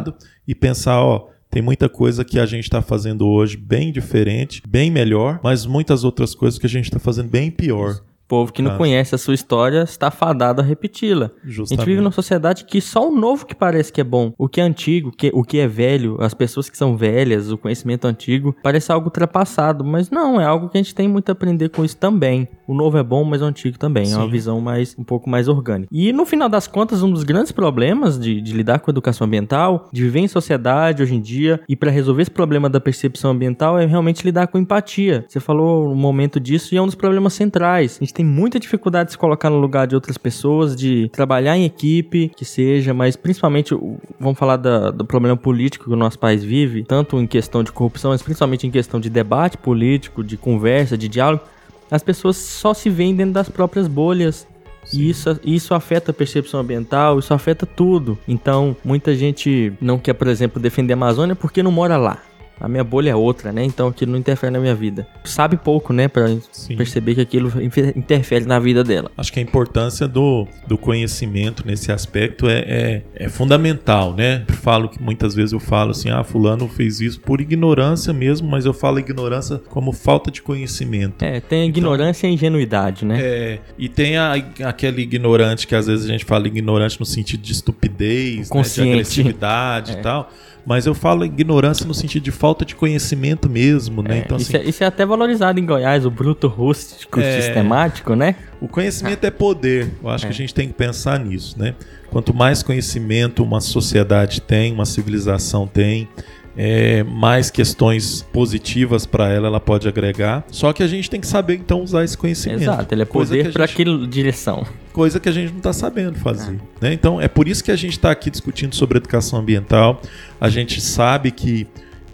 e 0.47 0.55
pensar, 0.55 1.01
ó. 1.01 1.29
Tem 1.49 1.63
muita 1.63 1.89
coisa 1.89 2.25
que 2.25 2.39
a 2.39 2.45
gente 2.45 2.65
está 2.65 2.83
fazendo 2.83 3.27
hoje 3.27 3.57
bem 3.57 3.91
diferente, 3.91 4.61
bem 4.69 4.91
melhor, 4.91 5.41
mas 5.43 5.65
muitas 5.65 6.05
outras 6.05 6.35
coisas 6.35 6.59
que 6.59 6.67
a 6.67 6.69
gente 6.69 6.87
está 6.87 6.99
fazendo 6.99 7.31
bem 7.31 7.51
pior. 7.51 8.01
O 8.27 8.29
povo 8.29 8.53
que 8.53 8.61
não 8.61 8.73
Tá. 8.73 8.77
conhece 8.79 9.15
a 9.15 9.19
sua 9.19 9.35
história 9.35 9.85
está 9.85 10.11
fadado 10.11 10.61
a 10.61 10.65
repeti-la. 10.65 11.31
A 11.45 11.49
gente 11.49 11.85
vive 11.85 12.01
numa 12.01 12.11
sociedade 12.11 12.65
que 12.65 12.81
só 12.81 13.09
o 13.09 13.15
novo 13.15 13.47
que 13.47 13.55
parece 13.55 13.93
que 13.93 14.01
é 14.01 14.05
bom. 14.05 14.33
O 14.37 14.49
que 14.49 14.61
é 14.61 14.65
antigo, 14.65 15.13
que- 15.17 15.31
o 15.33 15.45
que 15.45 15.59
é 15.61 15.69
velho, 15.69 16.17
as 16.21 16.35
pessoas 16.35 16.69
que 16.69 16.77
são 16.77 16.97
velhas, 16.97 17.53
o 17.53 17.57
conhecimento 17.57 18.05
antigo, 18.05 18.53
parece 18.65 18.91
algo 18.91 19.07
ultrapassado. 19.07 19.85
Mas 19.85 20.11
não, 20.11 20.41
é 20.41 20.45
algo 20.45 20.69
que 20.69 20.77
a 20.77 20.83
gente 20.83 20.93
tem 20.93 21.07
muito 21.07 21.29
a 21.29 21.33
aprender 21.33 21.69
com 21.69 21.85
isso 21.85 21.97
também. 21.97 22.49
O 22.67 22.75
novo 22.75 22.99
é 22.99 23.03
bom, 23.05 23.23
mas 23.23 23.41
o 23.43 23.45
antigo 23.45 23.79
também. 23.79 24.11
É 24.13 24.17
uma 24.17 24.25
Sim. 24.25 24.31
visão 24.33 24.61
mais 24.61 24.97
um 24.99 25.05
pouco 25.05 25.31
mais 25.31 25.47
orgânica. 25.47 25.89
E 25.93 26.13
no 26.13 26.27
final 26.27 26.49
das 26.49 26.67
contas, 26.67 27.05
um 27.05 27.11
dos 27.13 27.23
grandes 27.23 27.53
problemas 27.53 28.19
de, 28.19 28.41
de 28.41 28.53
lidar 28.53 28.81
com 28.81 28.91
a 28.91 28.93
educação 28.93 29.25
ambiental, 29.29 29.89
de 29.93 30.03
viver 30.03 30.19
em 30.19 30.27
sociedade 30.29 31.01
hoje 31.01 31.15
em 31.15 31.21
dia, 31.21 31.61
e 31.69 31.77
para 31.77 31.93
resolver 31.93 32.23
esse 32.23 32.31
problema 32.33 32.69
da 32.69 32.81
percepção 32.81 33.31
ambiental, 33.31 33.79
é 33.79 33.87
realmente 33.87 34.25
lidar 34.25 34.49
com 34.49 34.59
empatia. 34.59 35.25
Você 35.29 35.39
falou 35.39 35.89
um 35.89 35.95
momento 35.95 36.41
disso 36.41 36.75
e 36.75 36.79
é 36.79 36.83
um 36.83 36.87
dos 36.87 36.97
problemas 36.97 37.33
centrais. 37.33 37.99
A 38.01 38.05
gente 38.05 38.16
tem 38.17 38.25
muita 38.25 38.59
dificuldade 38.59 39.09
de 39.09 39.13
se 39.13 39.19
colocar 39.19 39.51
no 39.51 39.59
lugar 39.59 39.87
de 39.87 39.95
outras 39.95 40.17
pessoas, 40.17 40.75
de 40.75 41.11
trabalhar 41.11 41.55
em 41.55 41.67
equipe, 41.67 42.31
que 42.35 42.47
seja, 42.47 42.95
mas 42.95 43.15
principalmente, 43.15 43.75
vamos 44.19 44.39
falar 44.39 44.57
da- 44.57 44.91
do 44.91 45.05
problema 45.05 45.37
político 45.37 45.85
que 45.85 45.93
o 45.93 45.97
nosso 45.97 46.19
país 46.19 46.43
vive, 46.43 46.83
tanto 46.83 47.21
em 47.21 47.27
questão 47.27 47.63
de 47.63 47.71
corrupção, 47.71 48.13
mas 48.13 48.23
principalmente 48.23 48.67
em 48.67 48.71
questão 48.71 48.99
de 48.99 49.11
debate 49.11 49.59
político, 49.59 50.25
de 50.25 50.39
conversa, 50.39 50.97
de 50.97 51.09
diálogo. 51.09 51.45
As 51.91 52.03
pessoas 52.03 52.39
só 52.39 52.73
se 52.73 52.89
veem 52.89 53.15
dentro 53.15 53.35
das 53.35 53.51
próprias 53.51 53.87
bolhas. 53.87 54.47
E 54.95 55.11
isso, 55.11 55.39
isso 55.45 55.75
afeta 55.75 56.11
a 56.11 56.15
percepção 56.15 56.61
ambiental, 56.61 57.19
isso 57.19 57.35
afeta 57.35 57.67
tudo. 57.67 58.17
Então, 58.27 58.75
muita 58.83 59.15
gente 59.15 59.73
não 59.79 59.99
quer, 59.99 60.15
por 60.15 60.29
exemplo, 60.29 60.63
defender 60.63 60.95
a 60.95 60.97
Amazônia 60.97 61.35
porque 61.37 61.63
não 61.63 61.71
mora 61.73 61.97
lá. 61.99 62.23
A 62.61 62.69
minha 62.69 62.85
bolha 62.85 63.11
é 63.11 63.15
outra, 63.15 63.53
né? 63.53 63.65
Então 63.65 63.89
aquilo 63.89 64.13
não 64.13 64.19
interfere 64.19 64.53
na 64.53 64.59
minha 64.59 64.75
vida. 64.75 65.07
Sabe 65.25 65.57
pouco, 65.57 65.93
né? 65.93 66.09
Pra 66.09 66.29
Sim. 66.51 66.77
perceber 66.77 67.15
que 67.15 67.21
aquilo 67.21 67.53
interfere 67.95 68.45
na 68.47 68.59
vida 68.59 68.83
dela. 68.83 69.11
Acho 69.17 69.33
que 69.33 69.39
a 69.39 69.43
importância 69.43 70.09
do, 70.09 70.47
do 70.67 70.79
conhecimento 70.79 71.67
nesse 71.67 71.93
aspecto 71.93 72.49
é, 72.49 72.59
é, 72.67 73.03
é 73.15 73.29
fundamental, 73.29 74.15
né? 74.15 74.45
Eu 74.49 74.55
falo 74.55 74.89
que 74.89 75.03
muitas 75.03 75.35
vezes 75.35 75.53
eu 75.53 75.61
falo 75.61 75.91
assim, 75.91 76.11
ah, 76.11 76.25
fulano 76.25 76.69
fez 76.69 77.01
isso 77.01 77.21
por 77.21 77.41
ignorância 77.41 78.13
mesmo, 78.13 78.49
mas 78.49 78.65
eu 78.65 78.73
falo 78.73 78.99
ignorância 78.99 79.61
como 79.69 79.93
falta 79.93 80.31
de 80.31 80.41
conhecimento. 80.41 81.23
É, 81.23 81.41
tem 81.41 81.63
a 81.63 81.67
ignorância 81.67 82.27
e 82.27 82.31
a 82.31 82.33
ingenuidade, 82.33 83.05
né? 83.05 83.19
É, 83.21 83.59
e 83.79 83.89
tem 83.89 84.17
a, 84.17 84.33
aquele 84.65 85.03
ignorante 85.03 85.67
que 85.67 85.75
às 85.75 85.87
vezes 85.87 86.07
a 86.07 86.09
gente 86.09 86.25
fala 86.25 86.47
ignorante 86.47 86.99
no 86.99 87.07
sentido 87.07 87.43
de 87.43 87.53
estupidez, 87.53 88.51
né, 88.51 88.63
de 88.63 88.81
agressividade 88.81 89.93
e 89.93 89.97
tal. 90.03 90.31
Mas 90.67 90.85
eu 90.85 90.95
falo 90.95 91.25
ignorância 91.25 91.87
no 91.87 91.95
sentido 91.95 92.25
de 92.25 92.33
falta 92.33 92.65
de 92.65 92.75
conhecimento 92.75 93.49
mesmo, 93.49 94.03
né? 94.03 94.17
É, 94.17 94.19
então, 94.19 94.37
isso, 94.37 94.55
assim, 94.57 94.67
é, 94.67 94.69
isso 94.69 94.83
é 94.83 94.87
até 94.89 95.07
valorizado 95.07 95.61
em 95.61 95.65
Goiás, 95.65 96.05
o 96.05 96.11
bruto 96.11 96.49
rústico 96.49 97.21
É. 97.21 97.41
sistemático, 97.41 98.17
né? 98.17 98.35
O 98.61 98.67
conhecimento 98.67 99.23
é 99.25 99.31
poder. 99.31 99.93
Eu 100.03 100.09
acho 100.11 100.25
É. 100.25 100.29
que 100.29 100.35
a 100.35 100.37
gente 100.37 100.53
tem 100.53 100.67
que 100.67 100.75
pensar 100.75 101.21
nisso, 101.21 101.57
né? 101.57 101.75
Quanto 102.11 102.35
mais 102.35 102.65
conhecimento 102.65 103.45
uma 103.45 103.61
sociedade 103.61 104.41
tem, 104.41 104.73
uma 104.73 104.85
civilização 104.87 105.69
tem, 105.69 106.09
é, 106.57 107.05
mais 107.05 107.49
questões 107.51 108.23
positivas 108.33 109.07
para 109.07 109.29
ela 109.33 109.47
ela 109.47 109.61
pode 109.61 109.87
agregar. 109.87 110.45
Só 110.51 110.73
que 110.73 110.83
a 110.83 110.89
gente 110.89 111.09
tem 111.09 111.21
que 111.21 111.27
saber 111.29 111.55
então 111.55 111.81
usar 111.83 112.03
esse 112.03 112.17
conhecimento. 112.19 112.63
Exato, 112.63 112.93
ele 112.93 113.03
é 113.03 113.05
poder 113.05 113.53
para 113.53 113.67
gente- 113.67 113.81
aquela 113.83 114.07
direção. 114.09 114.67
Coisa 114.97 115.21
que 115.21 115.29
a 115.29 115.33
gente 115.33 115.51
não 115.51 115.59
está 115.59 115.75
sabendo 115.75 116.19
fazer. 116.19 116.59
né? 116.81 116.91
Então 116.91 117.21
é 117.21 117.29
por 117.29 117.47
isso 117.47 117.63
que 117.63 117.71
a 117.71 117.77
gente 117.77 117.93
está 117.93 118.11
aqui 118.11 118.31
discutindo 118.31 118.75
sobre 118.75 118.97
educação 118.97 119.39
ambiental. 119.39 120.01
A 120.41 120.49
gente 120.49 120.81
sabe 120.81 121.31
que 121.31 121.67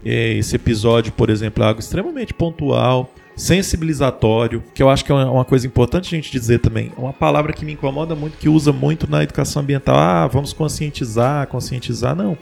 é, 0.05 0.33
esse 0.33 0.57
episódio, 0.57 1.13
por 1.13 1.31
exemplo, 1.31 1.63
é 1.63 1.69
algo 1.69 1.79
extremamente 1.79 2.35
pontual, 2.35 3.15
sensibilizatório, 3.37 4.65
que 4.75 4.83
eu 4.83 4.91
acho 4.91 5.05
que 5.05 5.13
é 5.13 5.15
uma, 5.15 5.45
coisa 5.45 5.65
importante 5.65 6.13
a 6.13 6.17
gente 6.17 6.33
dizer 6.33 6.59
também. 6.59 6.91
Uma 6.99 7.13
palavra 7.13 7.53
que 7.53 7.65
me 7.65 7.75
incomoda 7.75 8.17
muito, 8.17 8.37
que 8.37 8.49
usa 8.49 8.73
muito 8.73 9.09
na 9.09 9.23
educação 9.23 9.63
ambiental. 9.63 9.97
Ah, 9.97 10.27
vamos 10.27 10.53
conscientizar, 10.53 11.47
conscientizar. 11.47 12.17
Não. 12.17 12.37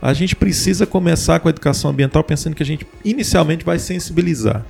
A 0.00 0.14
gente 0.14 0.34
precisa 0.34 0.86
começar 0.86 1.40
com 1.40 1.48
a 1.48 1.50
educação 1.50 1.90
ambiental 1.90 2.24
pensando 2.24 2.56
que 2.56 2.62
a 2.62 2.66
gente 2.66 2.86
inicialmente 3.04 3.66
vai 3.66 3.78
sensibilizar. 3.78 4.64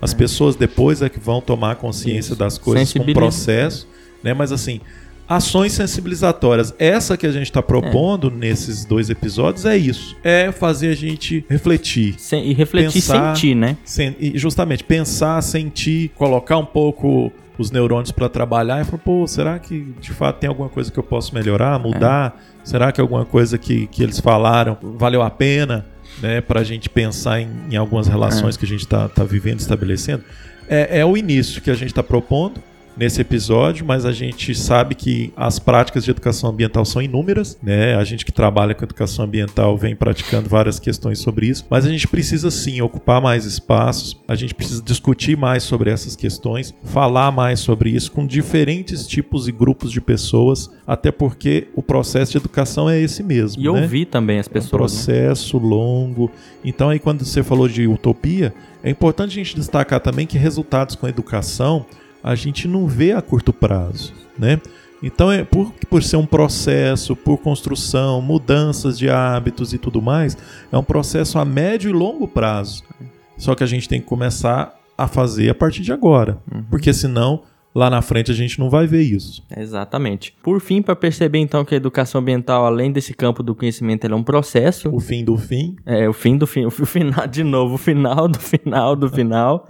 As 0.00 0.14
pessoas 0.14 0.54
depois 0.54 1.02
é 1.02 1.08
que 1.08 1.18
vão 1.18 1.40
tomar 1.40 1.74
consciência 1.76 2.30
Isso. 2.30 2.36
das 2.36 2.58
coisas 2.58 2.92
com 2.92 2.98
Sensibiliza- 3.00 3.18
processo, 3.20 3.88
né? 4.22 4.32
Mas 4.34 4.52
assim, 4.52 4.80
ações 5.28 5.72
sensibilizatórias. 5.72 6.74
Essa 6.78 7.16
que 7.16 7.26
a 7.26 7.32
gente 7.32 7.44
está 7.46 7.62
propondo 7.62 8.30
nesses 8.30 8.84
dois 8.84 9.08
episódios 9.10 9.64
é 9.64 9.76
isso. 9.76 10.16
É 10.22 10.50
fazer 10.52 10.88
a 10.88 10.94
gente 10.96 11.44
refletir. 11.48 12.14
Sem- 12.18 12.46
e 12.50 12.52
refletir 12.52 12.90
e 12.90 12.92
Pensar- 13.00 13.34
sentir, 13.34 13.54
né? 13.54 13.76
Sen- 13.84 14.16
e 14.18 14.38
justamente 14.38 14.84
pensar, 14.84 15.40
sentir, 15.42 16.10
colocar 16.16 16.58
um 16.58 16.66
pouco 16.66 17.32
os 17.58 17.70
neurônios 17.70 18.10
para 18.10 18.28
trabalhar 18.28 18.80
e 18.80 18.84
falar, 18.84 18.98
pô, 18.98 19.26
será 19.26 19.58
que 19.58 19.94
de 20.00 20.10
fato 20.10 20.38
tem 20.40 20.48
alguma 20.48 20.68
coisa 20.68 20.90
que 20.90 20.98
eu 20.98 21.02
posso 21.02 21.34
melhorar, 21.34 21.78
mudar? 21.78 22.40
Será 22.64 22.90
que 22.90 23.00
alguma 23.00 23.24
coisa 23.24 23.58
que, 23.58 23.86
que 23.88 24.02
eles 24.02 24.18
falaram 24.20 24.76
valeu 24.82 25.20
a 25.22 25.30
pena, 25.30 25.84
né, 26.20 26.40
para 26.40 26.60
a 26.60 26.64
gente 26.64 26.88
pensar 26.88 27.40
em, 27.40 27.48
em 27.70 27.76
algumas 27.76 28.06
relações 28.08 28.56
que 28.56 28.64
a 28.64 28.68
gente 28.68 28.80
está 28.80 29.08
tá 29.08 29.22
vivendo, 29.24 29.60
estabelecendo? 29.60 30.24
É, 30.68 31.00
é 31.00 31.04
o 31.04 31.16
início 31.16 31.60
que 31.60 31.70
a 31.70 31.74
gente 31.74 31.88
está 31.88 32.02
propondo 32.02 32.60
nesse 32.96 33.20
episódio, 33.20 33.84
mas 33.86 34.04
a 34.04 34.12
gente 34.12 34.54
sabe 34.54 34.94
que 34.94 35.32
as 35.36 35.58
práticas 35.58 36.04
de 36.04 36.10
educação 36.10 36.50
ambiental 36.50 36.84
são 36.84 37.00
inúmeras, 37.00 37.58
né? 37.62 37.94
A 37.96 38.04
gente 38.04 38.24
que 38.24 38.32
trabalha 38.32 38.74
com 38.74 38.84
educação 38.84 39.24
ambiental 39.24 39.76
vem 39.76 39.96
praticando 39.96 40.48
várias 40.48 40.78
questões 40.78 41.18
sobre 41.18 41.46
isso, 41.46 41.64
mas 41.70 41.86
a 41.86 41.88
gente 41.90 42.06
precisa 42.06 42.50
sim 42.50 42.80
ocupar 42.80 43.20
mais 43.20 43.44
espaços, 43.44 44.20
a 44.28 44.34
gente 44.34 44.54
precisa 44.54 44.82
discutir 44.82 45.36
mais 45.36 45.62
sobre 45.62 45.90
essas 45.90 46.14
questões, 46.16 46.74
falar 46.84 47.30
mais 47.32 47.60
sobre 47.60 47.90
isso 47.90 48.12
com 48.12 48.26
diferentes 48.26 49.06
tipos 49.06 49.48
e 49.48 49.52
grupos 49.52 49.90
de 49.90 50.00
pessoas, 50.00 50.70
até 50.86 51.10
porque 51.10 51.68
o 51.74 51.82
processo 51.82 52.32
de 52.32 52.38
educação 52.38 52.88
é 52.90 53.00
esse 53.00 53.22
mesmo, 53.22 53.60
E 53.62 53.64
né? 53.64 53.70
ouvir 53.82 54.06
também 54.06 54.38
as 54.38 54.46
É 54.46 54.50
um 54.50 54.52
pessoas. 54.52 54.72
né? 54.72 54.78
processo 54.78 55.58
longo. 55.58 56.30
Então, 56.64 56.90
aí, 56.90 56.98
quando 56.98 57.24
você 57.24 57.42
falou 57.42 57.68
de 57.68 57.86
utopia, 57.86 58.52
é 58.82 58.90
importante 58.90 59.30
a 59.30 59.34
gente 59.44 59.56
destacar 59.56 60.00
também 60.00 60.26
que 60.26 60.36
resultados 60.36 60.94
com 60.94 61.06
a 61.06 61.08
educação 61.08 61.86
a 62.22 62.34
gente 62.34 62.66
não 62.68 62.86
vê 62.86 63.12
a 63.12 63.20
curto 63.22 63.52
prazo, 63.52 64.12
né? 64.38 64.60
Então, 65.02 65.32
é 65.32 65.42
por, 65.42 65.72
por 65.90 66.02
ser 66.02 66.16
um 66.16 66.24
processo, 66.26 67.16
por 67.16 67.38
construção, 67.38 68.22
mudanças 68.22 68.96
de 68.96 69.10
hábitos 69.10 69.72
e 69.72 69.78
tudo 69.78 70.00
mais, 70.00 70.36
é 70.70 70.78
um 70.78 70.84
processo 70.84 71.38
a 71.40 71.44
médio 71.44 71.90
e 71.90 71.92
longo 71.92 72.28
prazo. 72.28 72.84
Só 73.36 73.54
que 73.56 73.64
a 73.64 73.66
gente 73.66 73.88
tem 73.88 74.00
que 74.00 74.06
começar 74.06 74.78
a 74.96 75.08
fazer 75.08 75.48
a 75.50 75.54
partir 75.54 75.82
de 75.82 75.92
agora, 75.92 76.38
Uhum. 76.54 76.62
porque 76.70 76.92
senão 76.92 77.42
lá 77.74 77.88
na 77.90 78.00
frente 78.02 78.30
a 78.30 78.34
gente 78.34 78.60
não 78.60 78.70
vai 78.70 78.86
ver 78.86 79.02
isso. 79.02 79.42
Exatamente. 79.56 80.36
Por 80.40 80.60
fim, 80.60 80.80
para 80.80 80.94
perceber 80.94 81.38
então 81.38 81.64
que 81.64 81.74
a 81.74 81.76
educação 81.78 82.20
ambiental, 82.20 82.64
além 82.64 82.92
desse 82.92 83.12
campo 83.12 83.42
do 83.42 83.56
conhecimento, 83.56 84.06
é 84.06 84.14
um 84.14 84.22
processo. 84.22 84.88
O 84.94 85.00
fim 85.00 85.24
do 85.24 85.36
fim, 85.36 85.74
É, 85.84 86.08
o 86.08 86.12
fim 86.12 86.36
do 86.38 86.46
fim, 86.46 86.64
o 86.66 86.70
final, 86.70 87.26
de 87.26 87.42
novo, 87.42 87.74
o 87.74 87.78
final 87.78 88.28
do 88.28 88.38
final 88.38 88.94
do 88.94 89.08
final. 89.08 89.68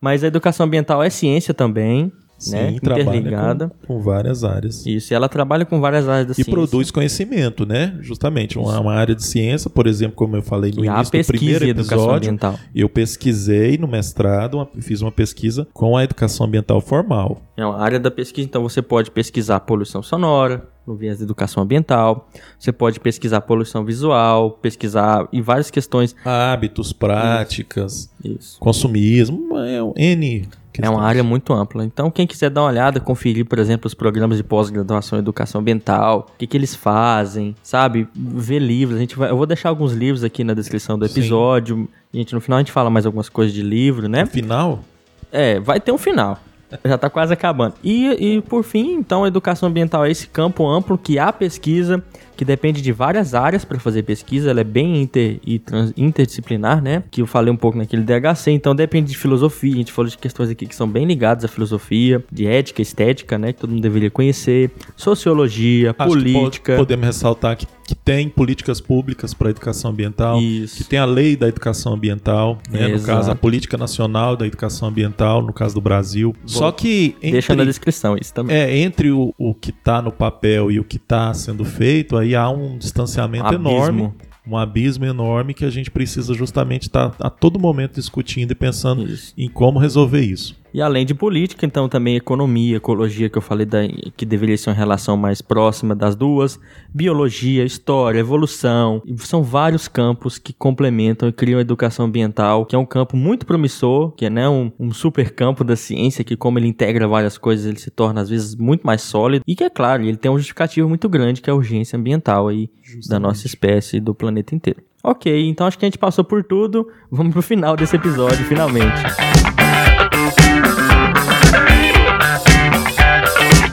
Mas 0.00 0.24
a 0.24 0.26
educação 0.28 0.64
ambiental 0.66 1.02
é 1.02 1.10
ciência 1.10 1.52
também, 1.52 2.04
né? 2.50 2.70
sim, 2.70 2.78
trabalha 2.78 3.02
Interligada. 3.18 3.70
com, 3.86 3.96
com 3.96 4.00
várias 4.00 4.42
áreas. 4.44 4.86
Isso, 4.86 5.12
e 5.12 5.14
ela 5.14 5.28
trabalha 5.28 5.66
com 5.66 5.78
várias 5.78 6.08
áreas 6.08 6.26
da 6.26 6.32
E 6.32 6.34
ciência. 6.36 6.50
produz 6.52 6.90
conhecimento, 6.90 7.66
né? 7.66 7.98
Justamente, 8.00 8.58
uma, 8.58 8.80
uma 8.80 8.94
área 8.94 9.14
de 9.14 9.22
ciência, 9.22 9.68
por 9.68 9.86
exemplo, 9.86 10.16
como 10.16 10.36
eu 10.36 10.42
falei 10.42 10.72
no 10.74 10.82
E 10.82 10.88
há 10.88 10.96
início 10.96 11.20
do 11.20 11.26
primeiro 11.26 11.66
episódio, 11.68 12.38
eu 12.74 12.88
pesquisei 12.88 13.76
no 13.76 13.86
mestrado, 13.86 14.54
uma- 14.54 14.68
fiz 14.80 15.02
uma 15.02 15.12
pesquisa 15.12 15.66
com 15.74 15.94
a 15.96 16.02
educação 16.04 16.46
ambiental 16.46 16.80
formal. 16.80 17.42
É 17.56 17.64
uma 17.66 17.78
área 17.78 18.00
da 18.00 18.10
pesquisa, 18.10 18.48
então 18.48 18.62
você 18.62 18.80
pode 18.80 19.10
pesquisar 19.10 19.60
poluição 19.60 20.02
sonora, 20.02 20.66
no 20.90 20.96
viés 20.96 21.20
educação 21.22 21.62
ambiental. 21.62 22.28
Você 22.58 22.72
pode 22.72 22.98
pesquisar 23.00 23.40
poluição 23.42 23.84
visual, 23.84 24.50
pesquisar 24.50 25.28
em 25.32 25.40
várias 25.40 25.70
questões. 25.70 26.14
Hábitos, 26.24 26.92
práticas, 26.92 28.10
Isso. 28.24 28.58
consumismo, 28.58 29.56
é 29.58 29.82
um 29.82 29.92
N. 29.96 30.48
É 30.82 30.88
uma 30.88 31.02
área 31.02 31.22
muito 31.22 31.52
ampla. 31.52 31.84
Então, 31.84 32.10
quem 32.10 32.26
quiser 32.26 32.48
dar 32.48 32.62
uma 32.62 32.68
olhada, 32.68 33.00
conferir, 33.00 33.44
por 33.44 33.58
exemplo, 33.58 33.86
os 33.86 33.92
programas 33.92 34.38
de 34.38 34.44
pós-graduação 34.44 35.18
em 35.18 35.20
educação 35.20 35.60
ambiental, 35.60 36.28
o 36.34 36.38
que, 36.38 36.46
que 36.46 36.56
eles 36.56 36.74
fazem, 36.74 37.54
sabe? 37.62 38.08
Ver 38.14 38.60
livros. 38.60 38.96
A 38.96 39.00
gente 39.00 39.16
vai, 39.16 39.30
eu 39.30 39.36
vou 39.36 39.46
deixar 39.46 39.68
alguns 39.68 39.92
livros 39.92 40.24
aqui 40.24 40.42
na 40.42 40.54
descrição 40.54 40.98
do 40.98 41.06
Sim. 41.06 41.20
episódio. 41.20 41.88
Gente, 42.14 42.34
no 42.34 42.40
final 42.40 42.56
a 42.58 42.60
gente 42.62 42.72
fala 42.72 42.88
mais 42.88 43.04
algumas 43.04 43.28
coisas 43.28 43.52
de 43.52 43.62
livro, 43.62 44.08
né? 44.08 44.24
Final? 44.24 44.82
É, 45.30 45.60
vai 45.60 45.80
ter 45.80 45.92
um 45.92 45.98
final. 45.98 46.38
Já 46.84 46.96
tá 46.96 47.10
quase 47.10 47.32
acabando. 47.32 47.74
E, 47.82 48.36
e 48.36 48.40
por 48.42 48.62
fim, 48.62 48.94
então, 48.94 49.24
a 49.24 49.28
educação 49.28 49.68
ambiental 49.68 50.04
é 50.04 50.10
esse 50.10 50.26
campo 50.28 50.68
amplo 50.68 50.96
que 50.96 51.18
há 51.18 51.32
pesquisa, 51.32 52.02
que 52.40 52.44
depende 52.46 52.80
de 52.80 52.90
várias 52.90 53.34
áreas 53.34 53.66
para 53.66 53.78
fazer 53.78 54.02
pesquisa, 54.02 54.50
ela 54.50 54.62
é 54.62 54.64
bem 54.64 55.02
inter, 55.02 55.38
e 55.46 55.58
trans- 55.58 55.92
interdisciplinar, 55.94 56.80
né? 56.82 57.02
Que 57.10 57.20
eu 57.20 57.26
falei 57.26 57.52
um 57.52 57.56
pouco 57.56 57.76
naquele 57.76 58.00
DHC, 58.02 58.50
então 58.52 58.74
depende 58.74 59.10
de 59.10 59.18
filosofia, 59.18 59.74
a 59.74 59.76
gente 59.76 59.92
falou 59.92 60.08
de 60.10 60.16
questões 60.16 60.48
aqui 60.48 60.64
que 60.64 60.74
são 60.74 60.88
bem 60.88 61.04
ligadas 61.04 61.44
à 61.44 61.48
filosofia, 61.48 62.24
de 62.32 62.46
ética, 62.46 62.80
estética, 62.80 63.36
né? 63.36 63.52
Que 63.52 63.60
todo 63.60 63.68
mundo 63.68 63.82
deveria 63.82 64.10
conhecer, 64.10 64.70
sociologia, 64.96 65.94
Acho 65.98 66.08
política. 66.08 66.72
po- 66.72 66.78
podemos 66.78 67.04
ressaltar 67.04 67.56
que, 67.58 67.66
que 67.86 67.94
tem 67.94 68.28
políticas 68.28 68.80
públicas 68.80 69.34
para 69.34 69.48
a 69.48 69.50
educação 69.50 69.90
ambiental, 69.90 70.40
Isso. 70.40 70.78
que 70.78 70.84
tem 70.84 70.98
a 70.98 71.04
lei 71.04 71.36
da 71.36 71.46
educação 71.46 71.92
ambiental, 71.92 72.58
né, 72.70 72.88
no 72.88 72.94
Exato. 72.94 73.18
caso 73.18 73.30
a 73.30 73.34
política 73.34 73.76
nacional 73.76 74.34
da 74.36 74.46
educação 74.46 74.88
ambiental, 74.88 75.42
no 75.42 75.52
caso 75.52 75.74
do 75.74 75.80
Brasil. 75.82 76.34
Só 76.46 76.72
que 76.72 77.14
entre, 77.18 77.32
Deixa 77.32 77.54
na 77.54 77.64
descrição 77.64 78.16
isso 78.18 78.32
também. 78.32 78.56
é, 78.56 78.78
entre 78.78 79.10
o, 79.10 79.34
o 79.36 79.52
que 79.52 79.70
está 79.70 80.00
no 80.00 80.10
papel 80.10 80.70
e 80.70 80.80
o 80.80 80.84
que 80.84 80.96
está 80.96 81.34
sendo 81.34 81.64
feito, 81.64 82.16
aí 82.16 82.29
há 82.34 82.48
um 82.50 82.76
distanciamento 82.76 83.46
Abismo. 83.46 83.68
enorme. 83.68 84.12
Um 84.46 84.56
abismo 84.56 85.04
enorme 85.04 85.54
que 85.54 85.64
a 85.64 85.70
gente 85.70 85.90
precisa 85.90 86.32
justamente 86.34 86.82
estar 86.82 87.14
a 87.20 87.28
todo 87.30 87.58
momento 87.58 87.94
discutindo 87.96 88.52
e 88.52 88.54
pensando 88.54 89.04
Isso. 89.06 89.34
em 89.36 89.48
como 89.48 89.78
resolver 89.78 90.22
isso. 90.22 90.59
E 90.72 90.80
além 90.80 91.04
de 91.04 91.14
política, 91.14 91.66
então 91.66 91.88
também 91.88 92.16
economia, 92.16 92.76
ecologia, 92.76 93.28
que 93.28 93.36
eu 93.36 93.42
falei 93.42 93.66
da, 93.66 93.80
que 94.16 94.24
deveria 94.24 94.56
ser 94.56 94.70
uma 94.70 94.76
relação 94.76 95.16
mais 95.16 95.42
próxima 95.42 95.94
das 95.94 96.14
duas, 96.14 96.58
biologia, 96.92 97.64
história, 97.64 98.20
evolução. 98.20 99.02
São 99.18 99.42
vários 99.42 99.88
campos 99.88 100.38
que 100.38 100.52
complementam 100.52 101.28
e 101.28 101.32
criam 101.32 101.58
a 101.58 101.62
educação 101.62 102.06
ambiental, 102.06 102.64
que 102.64 102.74
é 102.74 102.78
um 102.78 102.86
campo 102.86 103.16
muito 103.16 103.46
promissor, 103.46 104.12
que 104.12 104.26
é 104.26 104.30
né, 104.30 104.48
um, 104.48 104.70
um 104.78 104.92
super 104.92 105.30
campo 105.30 105.64
da 105.64 105.76
ciência, 105.76 106.24
que 106.24 106.36
como 106.36 106.58
ele 106.58 106.68
integra 106.68 107.08
várias 107.08 107.36
coisas, 107.36 107.66
ele 107.66 107.78
se 107.78 107.90
torna 107.90 108.20
às 108.20 108.28
vezes 108.28 108.54
muito 108.54 108.86
mais 108.86 109.02
sólido. 109.02 109.44
E 109.46 109.54
que 109.54 109.64
é 109.64 109.70
claro, 109.70 110.02
ele 110.02 110.16
tem 110.16 110.30
um 110.30 110.36
justificativo 110.36 110.88
muito 110.88 111.08
grande, 111.08 111.40
que 111.40 111.50
é 111.50 111.52
a 111.52 111.56
urgência 111.56 111.98
ambiental 111.98 112.48
aí 112.48 112.70
da 113.08 113.18
nossa 113.18 113.46
espécie 113.46 113.96
e 113.96 114.00
do 114.00 114.14
planeta 114.14 114.54
inteiro. 114.54 114.82
Ok, 115.02 115.48
então 115.48 115.66
acho 115.66 115.78
que 115.78 115.84
a 115.84 115.88
gente 115.88 115.98
passou 115.98 116.22
por 116.22 116.44
tudo. 116.44 116.86
Vamos 117.10 117.32
pro 117.32 117.42
final 117.42 117.76
desse 117.76 117.96
episódio, 117.96 118.44
finalmente. 118.44 119.00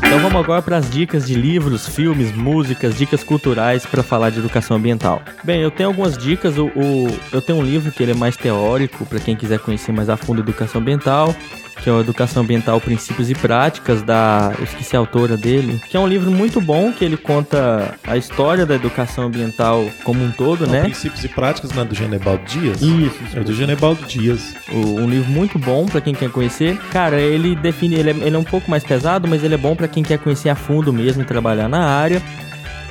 Então 0.08 0.20
vamos 0.22 0.40
agora 0.42 0.62
para 0.62 0.78
as 0.78 0.90
dicas 0.90 1.28
de 1.28 1.36
livros, 1.36 1.88
filmes, 1.88 2.32
músicas, 2.36 2.98
dicas 2.98 3.24
culturais 3.24 3.86
para 3.86 4.02
falar 4.02 4.30
de 4.30 4.40
educação 4.40 4.78
ambiental. 4.78 5.22
Bem, 5.44 5.62
eu 5.62 5.70
tenho 5.70 5.90
algumas 5.90 6.18
dicas. 6.18 6.58
O, 6.58 6.68
o- 6.68 7.20
eu 7.32 7.42
tenho 7.42 7.60
um 7.60 7.64
livro 7.64 7.92
que 7.92 8.02
ele 8.04 8.14
é 8.14 8.16
mais 8.16 8.38
teórico 8.38 9.06
para 9.06 9.20
quem 9.20 9.36
quiser 9.36 9.60
conhecer 9.60 9.92
mais 9.92 10.10
a 10.10 10.16
fundo 10.18 10.38
a 10.40 10.44
educação 10.44 10.80
ambiental, 10.82 11.36
que 11.84 11.90
é 11.90 11.94
o 11.94 12.00
Educação 12.00 12.42
Ambiental 12.42 12.82
Princípios 12.82 13.30
e 13.30 13.36
Práticas 13.36 14.02
da, 14.02 14.52
eu 14.58 14.64
esqueci 14.64 14.96
a 14.96 15.00
autora 15.00 15.38
dele, 15.38 15.80
que 15.88 15.96
é 15.96 16.00
um 16.00 16.08
livro 16.08 16.32
muito 16.32 16.60
bom 16.60 16.92
que 16.92 17.06
ele 17.06 17.16
conta 17.16 17.94
a 18.04 18.18
história 18.18 18.66
da 18.66 18.74
educação 18.74 19.26
ambiental 19.26 19.86
como 20.04 20.24
um 20.24 20.32
todo, 20.32 20.64
Então, 20.64 20.74
né? 20.74 20.82
Princípios 20.82 21.24
e 21.24 21.28
práticas 21.28 21.72
não 21.72 21.84
é 21.84 21.86
do 21.86 21.94
Genebaldo 21.94 22.44
Dias? 22.46 22.82
Isso, 22.82 23.20
É 23.36 23.42
do 23.42 23.54
Genebaldo 23.54 24.04
Dias. 24.08 24.56
o- 24.72 24.96
um 25.02 25.08
livro 25.08 25.30
muito 25.30 25.60
bom 25.60 25.86
pra 25.86 26.02
quem 26.02 26.16
quer 26.16 26.32
conhecer. 26.32 26.76
Cara, 26.92 27.20
ele 27.22 27.56
define, 27.56 27.94
ele 27.96 28.10
é, 28.10 28.14
ele 28.26 28.36
é 28.36 28.40
um 28.40 28.44
pouco 28.44 28.72
mais 28.72 28.84
pesado, 28.84 29.28
mas 29.28 29.44
ele 29.44 29.54
é 29.54 29.58
bom 29.58 29.76
pra 29.76 29.88
quem 29.88 29.97
quer 30.04 30.18
conhecer 30.20 30.50
a 30.50 30.56
fundo 30.56 30.92
mesmo 30.94 31.22
e 31.22 31.26
trabalhar 31.26 31.68
na 31.68 31.84
área. 31.86 32.22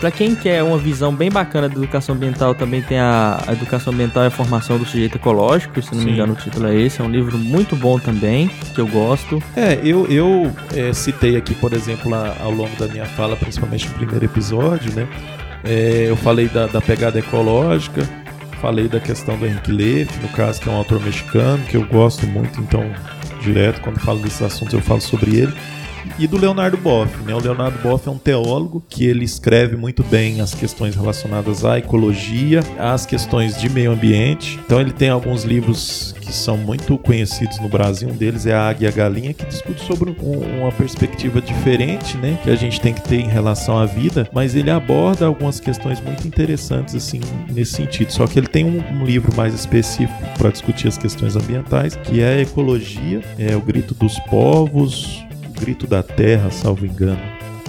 Pra 0.00 0.11
quem 0.11 0.34
quer 0.34 0.62
uma 0.62 0.76
visão 0.76 1.14
bem 1.14 1.30
bacana 1.30 1.70
da 1.70 1.74
educação 1.74 2.14
ambiental, 2.14 2.54
também 2.54 2.82
tem 2.82 2.98
a, 2.98 3.42
a 3.46 3.52
Educação 3.52 3.94
Ambiental 3.94 4.24
e 4.24 4.26
a 4.26 4.30
Formação 4.30 4.76
do 4.76 4.84
Sujeito 4.84 5.16
Ecológico, 5.16 5.80
se 5.80 5.90
não 5.92 6.00
me 6.00 6.04
Sim. 6.04 6.12
engano 6.12 6.34
o 6.34 6.36
título 6.36 6.66
é 6.66 6.74
esse. 6.78 7.00
É 7.00 7.04
um 7.04 7.09
livro 7.09 7.38
muito 7.38 7.74
bom 7.74 7.98
também, 7.98 8.48
que 8.74 8.78
eu 8.78 8.86
gosto. 8.86 9.42
É, 9.57 9.80
eu, 9.82 10.07
eu 10.11 10.52
é, 10.74 10.92
citei 10.92 11.34
aqui, 11.38 11.54
por 11.54 11.72
exemplo, 11.72 12.14
a- 12.14 12.36
ao 12.42 12.50
longo 12.50 12.76
da 12.76 12.86
minha 12.88 13.07
fala, 13.07 13.36
principalmente 13.36 13.88
no 13.88 13.94
primeiro 13.94 14.22
episódio, 14.26 14.92
né? 14.94 15.09
É, 15.64 16.04
eu 16.11 16.16
falei 16.16 16.46
da, 16.48 16.66
da 16.66 16.80
pegada 16.82 17.18
ecológica, 17.18 18.07
falei 18.61 18.88
da 18.88 19.00
questão 19.00 19.38
do 19.38 19.46
Henrique 19.46 19.72
Leff, 19.72 20.11
no 20.20 20.28
caso, 20.28 20.61
que 20.61 20.68
é 20.68 20.72
um 20.72 20.76
autor 20.76 21.00
mexicano, 21.02 21.64
que 21.64 21.74
eu 21.78 21.86
gosto 21.86 22.26
muito, 22.26 22.61
então, 22.61 22.84
direto, 23.42 23.80
quando 23.80 23.98
falo 23.98 24.18
desses 24.18 24.42
assuntos, 24.42 24.74
eu 24.74 24.80
falo 24.82 25.00
sobre 25.00 25.36
ele. 25.36 25.54
E 26.18 26.26
do 26.26 26.36
Leonardo 26.38 26.76
Boff, 26.76 27.11
né? 27.24 27.34
O 27.34 27.38
Leonardo 27.38 27.78
Boff 27.82 28.09
é 28.09 28.11
um 28.11 28.18
teólogo 28.18 28.82
que 28.88 29.04
ele 29.04 29.24
escreve 29.24 29.76
muito 29.76 30.02
bem 30.04 30.40
as 30.40 30.54
questões 30.54 30.94
relacionadas 30.94 31.64
à 31.64 31.78
ecologia, 31.78 32.61
às 32.78 33.04
questões 33.04 33.59
de 33.61 33.68
meio 33.68 33.92
ambiente. 33.92 34.59
Então 34.64 34.80
ele 34.80 34.92
tem 34.92 35.09
alguns 35.11 35.44
livros 35.44 36.14
que 36.20 36.32
são 36.32 36.57
muito 36.57 36.96
conhecidos 36.98 37.59
no 37.61 37.68
Brasil. 37.68 38.09
Um 38.09 38.16
deles 38.16 38.46
é 38.46 38.54
A 38.54 38.68
Águia 38.68 38.86
e 38.86 38.88
a 38.88 38.92
Galinha, 38.92 39.32
que 39.34 39.44
discute 39.44 39.80
sobre 39.84 40.11
um- 40.11 40.61
uma 40.62 40.72
perspectiva 40.72 41.40
diferente, 41.40 42.16
né? 42.16 42.38
Que 42.42 42.50
a 42.50 42.57
gente 42.57 42.80
tem 42.80 42.92
que 42.94 43.02
ter 43.02 43.20
em 43.20 43.28
relação 43.28 43.78
à 43.78 43.86
vida, 43.86 44.28
mas 44.32 44.54
ele 44.57 44.70
aborda 44.70 45.26
algumas 45.26 45.61
questões 45.61 46.00
muito 46.00 46.26
interessantes, 46.26 46.94
assim, 46.94 47.20
nesse 47.52 47.72
sentido. 47.72 48.11
Só 48.12 48.26
que 48.26 48.38
ele 48.38 48.48
tem 48.48 48.64
um, 48.64 48.82
um 49.00 49.04
livro 49.04 49.34
mais 49.36 49.54
específico 49.54 50.18
para 50.38 50.50
discutir 50.50 50.88
as 50.88 50.96
questões 50.98 51.36
ambientais, 51.36 51.94
que 51.96 52.20
é 52.20 52.36
a 52.36 52.40
Ecologia, 52.40 53.20
é 53.38 53.54
o 53.54 53.61
Grito 53.61 53.94
dos 53.94 54.18
Povos, 54.20 55.24
Grito 55.61 55.86
da 55.86 56.02
Terra, 56.02 56.50
salvo 56.50 56.86
engano. 56.86 57.20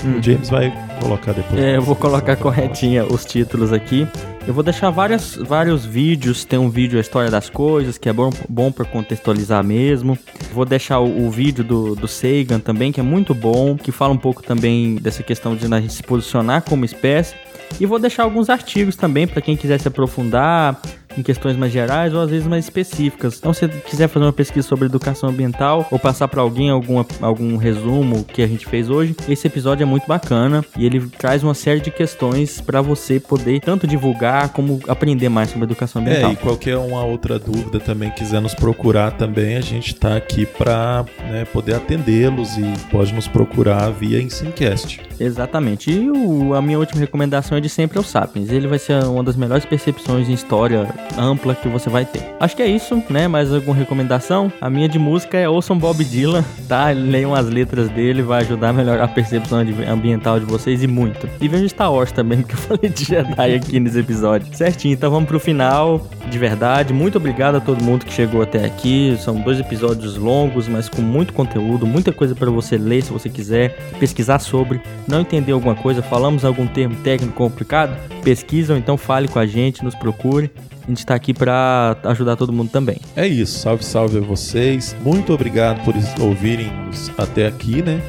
O 0.03 0.21
James 0.21 0.49
vai 0.49 0.71
colocar 1.01 1.33
depois. 1.33 1.59
É, 1.59 1.75
eu 1.75 1.81
vou 1.81 1.95
colocar 1.95 2.35
corretinha 2.35 3.03
os 3.05 3.25
títulos 3.25 3.73
aqui. 3.73 4.07
Eu 4.47 4.53
vou 4.53 4.63
deixar 4.63 4.89
várias, 4.89 5.35
vários 5.35 5.85
vídeos. 5.85 6.45
Tem 6.45 6.57
um 6.59 6.69
vídeo 6.69 6.97
A 6.97 7.01
História 7.01 7.31
das 7.31 7.49
Coisas, 7.49 7.97
que 7.97 8.07
é 8.07 8.13
bom, 8.13 8.29
bom 8.47 8.71
para 8.71 8.85
contextualizar 8.85 9.63
mesmo. 9.63 10.17
Vou 10.53 10.65
deixar 10.65 10.99
o, 10.99 11.25
o 11.25 11.31
vídeo 11.31 11.63
do, 11.63 11.95
do 11.95 12.07
Sagan 12.07 12.59
também, 12.59 12.91
que 12.91 12.99
é 12.99 13.03
muito 13.03 13.33
bom, 13.33 13.75
que 13.75 13.91
fala 13.91 14.13
um 14.13 14.17
pouco 14.17 14.43
também 14.43 14.95
dessa 14.95 15.23
questão 15.23 15.55
de 15.55 15.65
a 15.65 15.81
gente 15.81 15.93
se 15.93 16.03
posicionar 16.03 16.61
como 16.61 16.85
espécie. 16.85 17.35
E 17.79 17.85
vou 17.85 17.99
deixar 17.99 18.23
alguns 18.23 18.49
artigos 18.49 18.95
também 18.95 19.27
para 19.27 19.41
quem 19.41 19.57
quiser 19.57 19.79
se 19.79 19.87
aprofundar 19.87 20.79
em 21.17 21.23
questões 21.23 21.55
mais 21.57 21.71
gerais 21.71 22.13
ou 22.13 22.21
às 22.21 22.29
vezes 22.29 22.47
mais 22.47 22.65
específicas. 22.65 23.37
Então, 23.39 23.53
se 23.53 23.61
você 23.61 23.67
quiser 23.81 24.07
fazer 24.07 24.25
uma 24.25 24.33
pesquisa 24.33 24.67
sobre 24.67 24.85
educação 24.85 25.29
ambiental 25.29 25.87
ou 25.91 25.97
passar 25.99 26.27
para 26.27 26.41
alguém 26.41 26.69
alguma, 26.69 27.05
algum 27.21 27.57
resumo 27.57 28.23
que 28.23 28.41
a 28.41 28.47
gente 28.47 28.65
fez 28.65 28.89
hoje, 28.89 29.15
esse 29.27 29.47
episódio 29.47 29.83
é 29.83 29.85
muito 29.85 30.05
bacana 30.07 30.63
e 30.77 30.85
ele 30.85 30.99
traz 31.17 31.43
uma 31.43 31.53
série 31.53 31.79
de 31.79 31.91
questões 31.91 32.61
para 32.61 32.81
você 32.81 33.19
poder 33.19 33.59
tanto 33.61 33.87
divulgar 33.87 34.49
como 34.49 34.79
aprender 34.87 35.29
mais 35.29 35.49
sobre 35.49 35.63
educação 35.65 36.01
É, 36.01 36.05
ambiental. 36.05 36.31
e 36.31 36.35
qualquer 36.35 36.77
uma 36.77 37.03
outra 37.03 37.39
dúvida 37.39 37.79
também 37.79 38.09
quiser 38.11 38.41
nos 38.41 38.53
procurar 38.53 39.11
também, 39.11 39.55
a 39.57 39.61
gente 39.61 39.93
está 39.93 40.15
aqui 40.15 40.45
para 40.45 41.05
poder 41.51 41.75
atendê-los 41.75 42.57
e 42.57 42.63
pode 42.91 43.13
nos 43.13 43.27
procurar 43.27 43.89
via 43.91 44.21
Ensinecast. 44.21 45.01
Exatamente. 45.19 45.91
E 45.91 46.09
o- 46.09 46.53
a 46.53 46.61
minha 46.61 46.77
última 46.77 46.99
recomendação 46.99 47.57
é 47.57 47.61
de 47.61 47.69
sempre 47.69 47.97
é 47.97 48.01
o 48.01 48.03
Sapiens. 48.03 48.49
Ele 48.51 48.67
vai 48.67 48.79
ser 48.79 49.03
uma 49.05 49.23
das 49.23 49.35
melhores 49.35 49.65
percepções 49.65 50.29
em 50.29 50.33
história 50.33 50.87
ampla 51.17 51.55
que 51.55 51.67
você 51.67 51.89
vai 51.89 52.05
ter. 52.05 52.21
Acho 52.39 52.55
que 52.55 52.61
é 52.61 52.67
isso, 52.67 53.03
né? 53.09 53.27
Mais 53.27 53.53
alguma 53.53 53.75
recomendação? 53.75 54.51
A 54.61 54.69
minha 54.69 54.87
de 54.87 54.99
música 54.99 55.37
é 55.37 55.47
ouçam 55.47 55.77
Bob 55.77 56.03
Dylan, 56.03 56.43
tá? 56.67 56.89
Leiam 56.91 57.33
as 57.33 57.47
letras 57.47 57.89
dele, 57.89 58.21
vai 58.21 58.41
ajudar 58.41 58.69
a 58.69 58.73
melhorar 58.73 59.03
a 59.03 59.07
percepção 59.07 59.59
ambiental 59.87 60.39
de 60.39 60.45
vocês 60.45 60.83
e 60.83 60.87
muito. 60.87 61.29
E 61.41 61.47
vejam 61.47 61.67
Star 61.67 61.91
Wars 61.91 62.11
também, 62.11 62.39
porque 62.41 62.55
eu 62.55 62.57
falei 62.57 62.89
de 62.89 63.03
Jedi 63.03 63.55
aqui 63.55 63.79
nesse 63.79 63.99
episódio. 63.99 64.47
Certinho, 64.55 64.93
então 64.93 65.09
vamos 65.09 65.27
pro 65.27 65.39
final, 65.39 66.07
de 66.29 66.37
verdade. 66.37 66.93
Muito 66.93 67.17
obrigado 67.17 67.55
a 67.55 67.59
todo 67.59 67.83
mundo 67.83 68.05
que 68.05 68.13
chegou 68.13 68.41
até 68.41 68.65
aqui. 68.65 69.17
São 69.19 69.35
dois 69.41 69.59
episódios 69.59 70.17
longos, 70.17 70.67
mas 70.67 70.89
com 70.89 71.01
muito 71.01 71.33
conteúdo, 71.33 71.85
muita 71.85 72.11
coisa 72.11 72.35
para 72.35 72.49
você 72.49 72.77
ler 72.77 73.01
se 73.03 73.11
você 73.11 73.29
quiser, 73.29 73.77
pesquisar 73.99 74.39
sobre. 74.39 74.81
Não 75.07 75.21
entender 75.21 75.51
alguma 75.51 75.75
coisa, 75.75 76.01
falamos 76.01 76.43
algum 76.45 76.67
termo 76.67 76.95
técnico 76.97 77.33
complicado? 77.33 77.97
Pesquisam, 78.23 78.77
então 78.77 78.97
fale 78.97 79.27
com 79.27 79.39
a 79.39 79.45
gente, 79.45 79.83
nos 79.83 79.95
procure. 79.95 80.51
A 80.87 80.89
gente 80.89 81.05
tá 81.05 81.15
aqui 81.15 81.33
para 81.33 81.97
ajudar 82.05 82.37
todo 82.37 82.53
mundo 82.53 82.69
também. 82.71 82.97
É 83.13 83.27
isso, 83.27 83.59
salve, 83.59 83.83
salve 83.83 84.19
a 84.19 84.21
vocês. 84.21 84.95
Muito 85.03 85.33
obrigado 85.33 85.83
por 85.83 85.93
ouvirem 86.23 86.71
até 87.17 87.45
aqui, 87.45 87.81
né? 87.81 88.01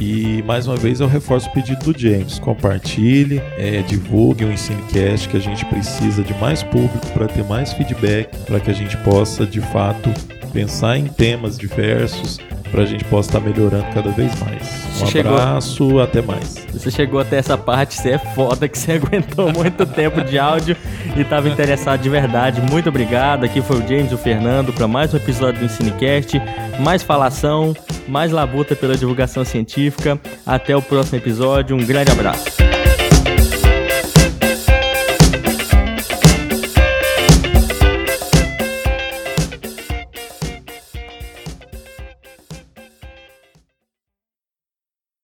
E 0.00 0.42
mais 0.42 0.66
uma 0.66 0.76
vez 0.76 0.98
eu 0.98 1.06
reforço 1.06 1.48
o 1.48 1.52
pedido 1.52 1.92
do 1.92 1.96
James. 1.96 2.40
Compartilhe, 2.40 3.40
é, 3.56 3.82
divulgue 3.82 4.44
o 4.44 4.50
Ensinecast, 4.50 5.28
que 5.28 5.36
a 5.36 5.40
gente 5.40 5.64
precisa 5.66 6.24
de 6.24 6.34
mais 6.40 6.64
público 6.64 7.06
para 7.12 7.28
ter 7.28 7.44
mais 7.44 7.72
feedback, 7.72 8.36
para 8.44 8.58
que 8.58 8.68
a 8.68 8.74
gente 8.74 8.96
possa 8.98 9.46
de 9.46 9.60
fato 9.60 10.10
pensar 10.54 10.96
em 10.96 11.06
temas 11.06 11.58
diversos, 11.58 12.38
pra 12.70 12.84
gente 12.84 13.04
possa 13.04 13.28
estar 13.28 13.40
melhorando 13.40 13.84
cada 13.92 14.10
vez 14.10 14.32
mais. 14.40 14.62
Um 14.62 14.92
Você 15.00 15.06
chegou- 15.06 15.34
abraço, 15.36 15.98
até 16.00 16.22
mais. 16.22 16.64
Você 16.72 16.90
chegou 16.90 17.20
até 17.20 17.36
essa 17.38 17.58
parte, 17.58 17.94
você 17.94 18.10
é 18.10 18.18
foda 18.18 18.68
que 18.68 18.78
você 18.78 18.92
aguentou 19.02 19.52
muito 19.52 19.84
tempo 19.84 20.22
de 20.22 20.38
áudio 20.38 20.76
e 21.16 21.20
estava 21.22 21.48
interessado 21.48 22.00
de 22.00 22.08
verdade. 22.08 22.60
Muito 22.70 22.88
obrigado. 22.88 23.44
Aqui 23.44 23.60
foi 23.60 23.76
o 23.78 23.86
James 23.88 24.10
e 24.10 24.14
o 24.14 24.18
Fernando 24.18 24.72
para 24.72 24.86
mais 24.88 25.12
um 25.12 25.16
episódio 25.16 25.58
do 25.60 25.66
Ensinecast. 25.66 26.40
Mais 26.80 27.02
falação, 27.02 27.74
mais 28.08 28.30
labuta 28.30 28.74
pela 28.76 28.96
divulgação 28.96 29.44
científica. 29.44 30.18
Até 30.46 30.76
o 30.76 30.80
próximo 30.82 31.18
episódio. 31.18 31.76
Um 31.76 31.84
grande 31.84 32.10
abraço. 32.12 32.63